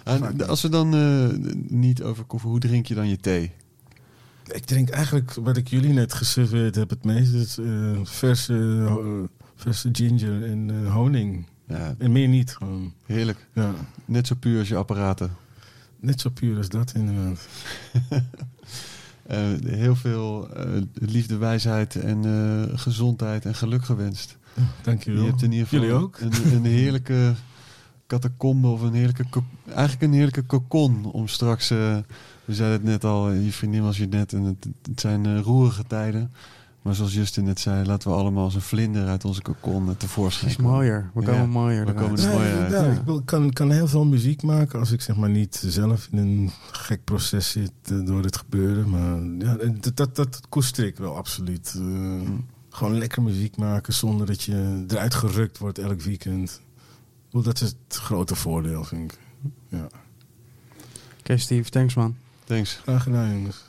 [0.03, 3.51] En als we dan eh, niet over koffie, hoe drink je dan je thee?
[4.51, 8.95] Ik drink eigenlijk, wat ik jullie net geserveerd heb, het meest is eh, verse, eh,
[9.55, 11.45] verse ginger en eh, honing.
[11.67, 12.93] Ja, En meer niet gewoon.
[13.05, 13.47] heerlijk.
[13.53, 13.73] Ja,
[14.05, 15.31] Net zo puur als je apparaten.
[15.99, 17.47] net zo puur als dat inderdaad.
[19.31, 24.37] Eh, heel veel eh, liefde, wijsheid en eh, gezondheid en geluk gewenst.
[24.81, 25.23] Dankjewel.
[25.23, 26.19] Je hebt in ieder geval Jullie ook?
[26.19, 27.33] Een, een heerlijke
[28.07, 29.25] catacombe of een heerlijke,
[29.65, 32.03] eigenlijk een heerlijke cocon om straks, we
[32.45, 36.31] zeiden het net al, je vriendin was je net en het, het zijn roerige tijden.
[36.81, 40.49] Maar zoals Justin net zei, laten we allemaal als een vlinder uit onze cocon tevoorschijn
[40.51, 40.79] Het is komen.
[40.79, 41.11] mooier.
[41.13, 42.55] We Ja, komen mooier we komen er Ja, mooi uit.
[42.55, 42.85] inderdaad.
[42.93, 42.99] ja.
[42.99, 46.17] Ik wil- kan, kan heel veel muziek maken als ik zeg maar niet zelf in
[46.17, 48.89] een gek proces zit eh, door het gebeuren.
[48.89, 51.73] Maar ja, dat, dat, dat koester ik wel absoluut.
[51.75, 52.45] Eh, Mm.
[52.69, 56.61] Gewoon lekker muziek maken zonder dat je eruit gerukt wordt elk weekend.
[57.31, 59.19] Dat is het grote voordeel, vind ik.
[59.67, 59.87] Ja.
[61.19, 62.15] Oké Steve, thanks man.
[62.43, 62.79] Thanks.
[62.83, 63.57] Graag gedaan, jongens.